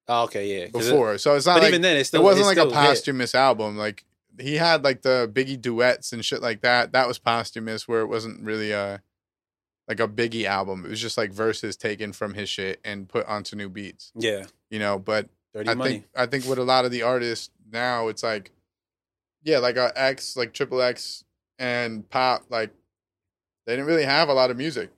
Oh, 0.07 0.23
okay, 0.23 0.59
yeah. 0.61 0.67
'cause 0.69 0.87
it- 0.87 0.91
before. 0.91 1.17
so 1.17 1.35
it's 1.35 1.45
not 1.45 1.55
but 1.55 1.63
like 1.63 1.69
even 1.69 1.81
then, 1.81 1.97
it's 1.97 2.09
still 2.09 2.21
it 2.21 2.23
wasn't 2.23 2.47
it's 2.47 2.57
like 2.57 2.57
a 2.57 2.69
still 2.69 2.81
hit. 2.81 2.87
posthumous 2.89 3.35
album. 3.35 3.77
Like 3.77 4.03
he 4.39 4.55
had 4.55 4.83
like 4.83 5.01
the 5.03 5.29
Biggie 5.31 5.61
duets 5.61 6.11
and 6.13 6.23
shit 6.25 6.41
like 6.41 6.61
that. 6.61 6.91
That 6.93 7.07
was 7.07 7.19
posthumous, 7.19 7.87
where 7.87 8.01
it 8.01 8.07
wasn't 8.07 8.41
really 8.43 8.71
a 8.71 9.01
like 9.87 9.99
a 9.99 10.07
Biggie 10.07 10.45
album. 10.45 10.85
It 10.85 10.89
was 10.89 11.01
just 11.01 11.17
like 11.17 11.31
verses 11.31 11.75
taken 11.75 12.13
from 12.13 12.33
his 12.33 12.47
shit 12.49 12.79
and 12.85 13.07
put 13.09 13.25
onto 13.27 13.55
new 13.55 13.67
beats. 13.69 14.11
Yeah, 14.15 14.45
You 14.69 14.79
know, 14.79 14.97
but 14.99 15.27
dirty 15.53 15.69
I 15.69 15.73
money. 15.73 15.91
think 15.91 16.05
I 16.15 16.25
think 16.27 16.45
with 16.45 16.59
a 16.59 16.63
lot 16.63 16.85
of 16.85 16.91
the 16.91 17.01
artists 17.03 17.49
now, 17.71 18.07
it's 18.07 18.23
like 18.23 18.51
yeah, 19.43 19.57
like 19.59 19.77
uh, 19.77 19.91
X, 19.95 20.35
like 20.37 20.53
Triple 20.53 20.81
X 20.81 21.23
and 21.59 22.07
Pop, 22.09 22.43
like 22.49 22.71
they 23.65 23.73
didn't 23.73 23.85
really 23.87 24.03
have 24.05 24.29
a 24.29 24.33
lot 24.33 24.51
of 24.51 24.57
music. 24.57 24.89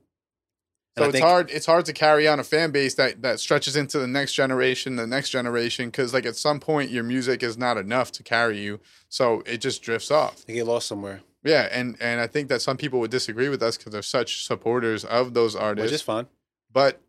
So 0.97 1.05
it's 1.05 1.13
think- 1.13 1.25
hard. 1.25 1.49
It's 1.49 1.65
hard 1.65 1.85
to 1.85 1.93
carry 1.93 2.27
on 2.27 2.39
a 2.39 2.43
fan 2.43 2.69
base 2.71 2.93
that 2.95 3.21
that 3.23 3.39
stretches 3.39 3.75
into 3.75 3.97
the 3.97 4.07
next 4.07 4.33
generation, 4.33 4.95
the 4.95 5.07
next 5.07 5.29
generation, 5.31 5.87
because 5.87 6.13
like 6.13 6.25
at 6.25 6.35
some 6.35 6.59
point 6.59 6.91
your 6.91 7.03
music 7.03 7.41
is 7.41 7.57
not 7.57 7.77
enough 7.77 8.11
to 8.13 8.23
carry 8.23 8.59
you, 8.59 8.79
so 9.09 9.41
it 9.47 9.57
just 9.57 9.81
drifts 9.81 10.11
off. 10.11 10.45
they 10.45 10.53
get 10.53 10.67
lost 10.67 10.87
somewhere, 10.87 11.21
Yeah, 11.43 11.67
and 11.71 11.97
and 11.99 12.21
I 12.21 12.27
think 12.27 12.47
that 12.49 12.61
some 12.61 12.77
people 12.77 12.99
would 12.99 13.09
disagree 13.09 13.49
with 13.49 13.63
us 13.63 13.75
because 13.75 13.91
they're 13.91 14.03
such 14.03 14.45
supporters 14.45 15.03
of 15.03 15.33
those 15.33 15.55
artists. 15.55 15.91
which 15.91 15.95
is 15.95 16.01
fun. 16.03 16.27
but 16.71 17.01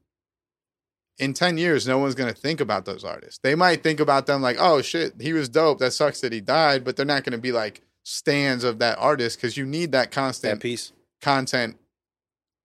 in 1.19 1.33
10 1.33 1.59
years, 1.59 1.87
no 1.87 1.99
one's 1.99 2.15
going 2.15 2.33
to 2.33 2.39
think 2.39 2.61
about 2.61 2.85
those 2.85 3.05
artists. 3.05 3.39
They 3.43 3.55
might 3.55 3.83
think 3.83 4.01
about 4.01 4.27
them 4.27 4.43
like, 4.43 4.57
oh 4.59 4.83
shit, 4.83 5.15
he 5.21 5.33
was 5.33 5.49
dope. 5.49 5.79
That 5.79 5.93
sucks 5.93 6.21
that 6.21 6.33
he 6.33 6.41
died, 6.41 6.85
but 6.85 6.97
they're 6.97 7.07
not 7.07 7.25
going 7.25 7.33
to 7.33 7.39
be 7.39 7.53
like 7.53 7.83
stands 8.03 8.65
of 8.65 8.79
that 8.81 8.99
artist 8.99 9.39
because 9.39 9.57
you 9.57 9.65
need 9.65 9.93
that 9.93 10.11
That 10.11 10.13
constant 10.13 10.61
piece. 10.61 10.93
content 11.23 11.77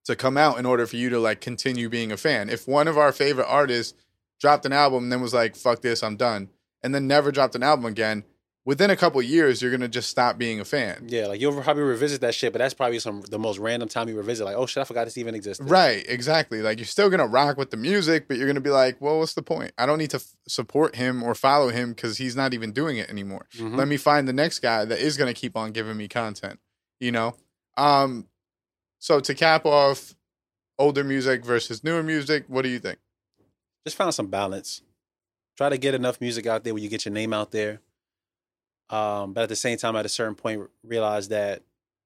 to 0.04 0.16
come 0.16 0.36
out 0.36 0.58
in 0.58 0.66
order 0.66 0.86
for 0.86 0.96
you 0.96 1.08
to 1.10 1.18
like 1.18 1.40
continue 1.40 1.88
being 1.88 2.10
a 2.10 2.16
fan. 2.16 2.50
If 2.50 2.66
one 2.66 2.88
of 2.88 2.98
our 2.98 3.12
favorite 3.12 3.46
artists 3.46 3.94
dropped 4.40 4.66
an 4.66 4.72
album 4.72 5.04
and 5.04 5.12
then 5.12 5.20
was 5.20 5.34
like, 5.34 5.54
fuck 5.54 5.82
this, 5.82 6.02
I'm 6.02 6.16
done, 6.16 6.48
and 6.82 6.94
then 6.94 7.06
never 7.06 7.30
dropped 7.30 7.54
an 7.54 7.62
album 7.62 7.84
again, 7.84 8.24
within 8.64 8.90
a 8.90 8.96
couple 8.96 9.20
years, 9.22 9.62
you're 9.62 9.76
to 9.76 9.88
just 9.88 10.08
stop 10.10 10.36
being 10.38 10.60
a 10.60 10.64
fan. 10.64 11.06
Yeah, 11.08 11.26
like 11.26 11.40
you'll 11.40 11.60
probably 11.62 11.82
revisit 11.82 12.20
that 12.20 12.34
shit, 12.34 12.52
but 12.52 12.58
that's 12.58 12.74
probably 12.74 12.98
some 12.98 13.22
the 13.22 13.38
most 13.38 13.58
random 13.58 13.88
time 13.88 14.08
you 14.08 14.16
revisit. 14.16 14.44
Like, 14.44 14.56
oh 14.56 14.66
shit, 14.66 14.80
I 14.80 14.84
forgot 14.84 15.04
this 15.06 15.18
even 15.18 15.34
existed. 15.34 15.68
Right, 15.70 16.04
exactly. 16.08 16.62
Like 16.62 16.78
you're 16.78 16.86
still 16.86 17.10
gonna 17.10 17.26
rock 17.26 17.56
with 17.56 17.70
the 17.70 17.76
music, 17.76 18.28
but 18.28 18.36
you're 18.36 18.46
gonna 18.46 18.60
be 18.60 18.70
like, 18.70 19.00
well, 19.00 19.18
what's 19.18 19.34
the 19.34 19.42
point? 19.42 19.72
I 19.78 19.86
don't 19.86 19.98
need 19.98 20.10
to 20.10 20.16
f- 20.18 20.26
support 20.46 20.96
him 20.96 21.22
or 21.22 21.34
follow 21.34 21.68
him 21.70 21.90
because 21.94 22.18
he's 22.18 22.36
not 22.36 22.54
even 22.54 22.72
doing 22.72 22.96
it 22.98 23.08
anymore. 23.10 23.46
Mhm. 23.56 23.76
Let 23.76 23.88
me 23.88 23.96
find 23.96 24.28
the 24.28 24.32
next 24.32 24.58
guy 24.60 24.84
that 24.84 24.98
is 24.98 25.16
gonna 25.16 25.34
keep 25.34 25.56
on 25.56 25.72
giving 25.72 25.96
me 25.96 26.08
content. 26.08 26.60
You 27.00 27.12
know. 27.12 27.36
Um. 27.76 28.26
So 28.98 29.20
to 29.20 29.34
cap 29.34 29.64
off, 29.64 30.14
older 30.78 31.02
music 31.04 31.44
versus 31.44 31.82
newer 31.82 32.02
music. 32.02 32.44
What 32.48 32.62
do 32.62 32.68
you 32.68 32.78
think? 32.78 32.98
Just 33.86 33.96
found 33.96 34.14
some 34.14 34.26
balance. 34.26 34.82
Try 35.56 35.70
to 35.70 35.78
get 35.78 35.94
enough 35.94 36.20
music 36.20 36.46
out 36.46 36.64
there 36.64 36.74
where 36.74 36.82
you 36.82 36.88
get 36.90 37.04
your 37.06 37.12
name 37.14 37.32
out 37.32 37.50
there. 37.50 37.80
Um, 38.90 39.32
but 39.32 39.44
at 39.44 39.48
the 39.48 39.56
same 39.56 39.78
time, 39.78 39.96
at 39.96 40.04
a 40.04 40.08
certain 40.10 40.34
point, 40.34 40.68
realize 40.82 41.28
that 41.28 41.62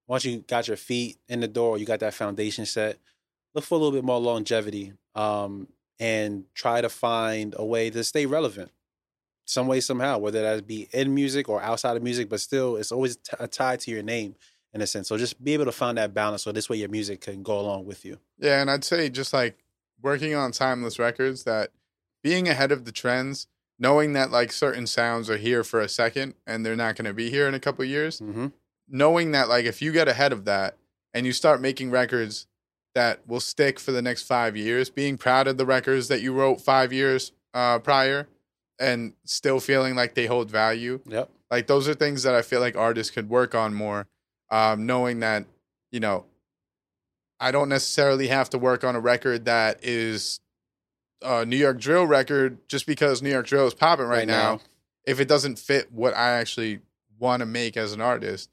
once 0.07 0.25
you 0.25 0.45
got 0.47 0.69
your 0.69 0.77
feet 0.77 1.17
in 1.29 1.41
the 1.41 1.49
door, 1.49 1.79
you 1.79 1.87
got 1.87 2.01
that 2.01 2.15
foundation 2.15 2.67
set. 2.67 2.99
Look 3.55 3.65
for 3.65 3.77
a 3.77 3.79
little 3.79 3.93
bit 3.93 4.05
more 4.05 4.21
longevity, 4.21 4.93
um, 5.15 5.69
and 5.99 6.45
try 6.55 6.81
to 6.81 6.89
find 6.89 7.55
a 7.57 7.65
way 7.65 7.89
to 7.89 8.05
stay 8.05 8.27
relevant, 8.27 8.71
some 9.47 9.67
way 9.67 9.81
somehow, 9.81 10.19
whether 10.19 10.43
that 10.43 10.67
be 10.67 10.89
in 10.93 11.15
music 11.15 11.49
or 11.49 11.63
outside 11.63 11.97
of 11.97 12.03
music. 12.03 12.29
But 12.29 12.41
still, 12.41 12.77
it's 12.77 12.93
always 12.93 13.17
t- 13.17 13.47
tied 13.51 13.81
to 13.81 13.91
your 13.91 14.03
name 14.03 14.35
in 14.75 14.83
a 14.83 14.87
sense. 14.87 15.09
So 15.09 15.17
just 15.17 15.43
be 15.43 15.55
able 15.55 15.67
to 15.67 15.73
find 15.73 15.97
that 15.97 16.13
balance, 16.13 16.43
so 16.43 16.53
this 16.53 16.69
way 16.69 16.77
your 16.77 16.89
music 16.89 17.23
can 17.23 17.43
go 17.43 17.59
along 17.59 17.87
with 17.87 18.05
you. 18.05 18.19
Yeah, 18.39 18.61
and 18.61 18.71
I'd 18.71 18.85
say 18.85 19.09
just 19.09 19.33
like 19.33 19.57
working 20.03 20.35
on 20.35 20.53
timeless 20.53 20.99
records, 20.99 21.45
that 21.45 21.71
being 22.23 22.49
ahead 22.49 22.73
of 22.73 22.85
the 22.85 22.93
trends, 22.93 23.47
knowing 23.85 24.15
that 24.15 24.31
like 24.31 24.51
certain 24.51 24.87
sounds 24.87 25.29
are 25.29 25.37
here 25.37 25.63
for 25.63 25.81
a 25.81 25.89
second 25.89 26.35
and 26.47 26.65
they're 26.65 26.75
not 26.85 26.97
going 26.97 27.05
to 27.05 27.13
be 27.13 27.29
here 27.31 27.47
in 27.47 27.55
a 27.55 27.61
couple 27.61 27.85
years, 27.85 28.21
Mm-hmm. 28.21 28.47
knowing 28.89 29.33
that 29.33 29.49
like 29.49 29.65
if 29.67 29.83
you 29.83 29.93
get 29.93 30.09
ahead 30.09 30.33
of 30.33 30.45
that 30.47 30.77
and 31.13 31.27
you 31.27 31.33
start 31.33 31.61
making 31.61 31.91
records 31.91 32.47
that 32.95 33.21
will 33.29 33.41
stick 33.41 33.79
for 33.79 33.93
the 33.93 34.01
next 34.03 34.23
five 34.23 34.57
years, 34.57 34.89
being 34.91 35.17
proud 35.19 35.47
of 35.49 35.57
the 35.59 35.67
records 35.67 36.09
that 36.09 36.23
you 36.23 36.33
wrote 36.33 36.61
five 36.61 36.93
years 36.93 37.33
uh, 37.53 37.79
prior 37.79 38.27
and 38.79 39.13
still 39.25 39.61
feeling 39.61 39.95
like 39.95 40.15
they 40.15 40.27
hold 40.27 40.51
value. 40.51 41.01
Yep. 41.07 41.29
Like 41.51 41.67
those 41.67 41.89
are 41.89 41.95
things 41.95 42.23
that 42.25 42.35
I 42.35 42.43
feel 42.43 42.61
like 42.61 42.77
artists 42.77 43.13
could 43.15 43.29
work 43.29 43.55
on 43.55 43.75
more. 43.75 44.07
Um, 44.51 44.87
knowing 44.87 45.21
that, 45.21 45.45
you 45.93 46.01
know, 46.01 46.25
I 47.41 47.51
don't 47.51 47.69
necessarily 47.69 48.29
have 48.29 48.49
to 48.51 48.59
work 48.59 48.85
on 48.85 48.95
a 48.97 49.01
record 49.01 49.45
that 49.47 49.81
is 49.83 50.41
a 51.23 51.45
New 51.45 51.57
York 51.57 51.79
drill 51.81 52.07
record 52.07 52.59
just 52.69 52.87
because 52.87 53.23
New 53.23 53.31
York 53.31 53.47
drill 53.47 53.67
is 53.67 53.75
popping 53.75 54.07
right, 54.07 54.19
Right 54.19 54.29
now. 54.29 54.53
now. 54.55 54.61
If 55.07 55.21
it 55.21 55.29
doesn't 55.29 55.59
fit 55.59 55.93
what 55.93 56.15
I 56.17 56.31
actually 56.33 56.81
want 57.19 57.41
to 57.41 57.47
make 57.47 57.77
as 57.77 57.93
an 57.93 58.01
artist, 58.01 58.51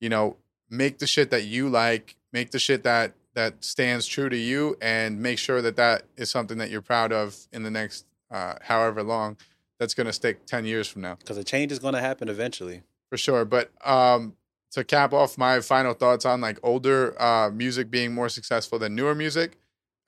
you 0.00 0.08
know, 0.08 0.36
make 0.70 0.98
the 0.98 1.06
shit 1.06 1.30
that 1.30 1.44
you 1.44 1.68
like, 1.68 2.16
make 2.32 2.50
the 2.50 2.58
shit 2.58 2.82
that 2.84 3.12
that 3.34 3.62
stands 3.64 4.06
true 4.06 4.28
to 4.28 4.36
you, 4.36 4.76
and 4.80 5.20
make 5.22 5.38
sure 5.38 5.62
that 5.62 5.76
that 5.76 6.02
is 6.16 6.30
something 6.30 6.58
that 6.58 6.68
you're 6.70 6.82
proud 6.82 7.12
of 7.12 7.36
in 7.52 7.62
the 7.62 7.70
next 7.70 8.04
uh, 8.30 8.54
however 8.62 9.02
long. 9.02 9.36
That's 9.78 9.94
gonna 9.94 10.12
stick 10.12 10.46
ten 10.46 10.64
years 10.64 10.88
from 10.88 11.02
now 11.02 11.14
Because 11.14 11.38
a 11.38 11.44
change 11.44 11.70
is 11.72 11.78
going 11.78 11.94
to 11.94 12.00
happen 12.00 12.28
eventually. 12.28 12.82
for 13.08 13.16
sure. 13.16 13.44
But 13.44 13.70
um, 13.86 14.34
to 14.72 14.84
cap 14.84 15.12
off 15.12 15.38
my 15.38 15.60
final 15.60 15.94
thoughts 15.94 16.24
on 16.26 16.40
like 16.40 16.58
older 16.62 17.20
uh, 17.20 17.50
music 17.50 17.90
being 17.90 18.12
more 18.14 18.28
successful 18.28 18.78
than 18.78 18.94
newer 18.94 19.14
music, 19.14 19.56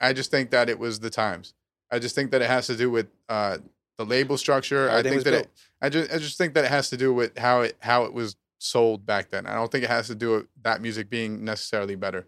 I 0.01 0.13
just 0.13 0.31
think 0.31 0.51
that 0.51 0.69
it 0.69 0.79
was 0.79 1.01
the 1.01 1.11
times. 1.11 1.55
I 1.93 1.99
just 1.99 2.15
think 2.15 2.31
that 2.31 2.41
it 2.41 2.49
has 2.49 2.67
to 2.69 2.77
do 2.77 2.91
with 2.91 3.07
uh, 3.29 3.59
the 3.99 4.07
label 4.07 4.39
structure. 4.39 4.91
I 4.91 5.03
think 5.03 5.23
that 5.25 5.31
built. 5.31 5.45
it, 5.45 5.51
I 5.81 5.89
just 5.91 6.13
I 6.13 6.19
just 6.19 6.39
think 6.39 6.55
that 6.55 6.65
it 6.65 6.71
has 6.71 6.89
to 6.91 6.97
do 6.97 7.13
with 7.13 7.37
how 7.39 7.61
it 7.61 7.77
how 7.81 8.05
it 8.05 8.15
was 8.15 8.37
sold 8.59 9.05
back 9.05 9.31
then. 9.31 9.47
I 9.47 9.55
don't 9.55 9.71
think 9.71 9.85
it 9.85 9.91
has 9.91 10.07
to 10.07 10.15
do 10.15 10.33
with 10.33 10.47
that 10.63 10.81
music 10.81 11.11
being 11.11 11.45
necessarily 11.45 11.95
better. 11.95 12.27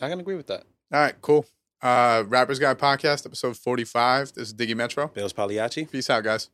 I 0.00 0.08
can 0.08 0.20
agree 0.20 0.36
with 0.36 0.46
that. 0.46 0.64
All 0.92 1.00
right, 1.00 1.14
cool. 1.20 1.46
Uh, 1.82 2.24
Rappers 2.26 2.58
Guide 2.58 2.78
Podcast, 2.78 3.26
episode 3.26 3.56
forty 3.56 3.84
five. 3.84 4.32
This 4.32 4.48
is 4.48 4.54
Diggy 4.54 4.76
Metro. 4.76 5.08
Bailz 5.08 5.34
Pagliacci. 5.34 5.90
Peace 5.90 6.08
out, 6.08 6.22
guys. 6.24 6.50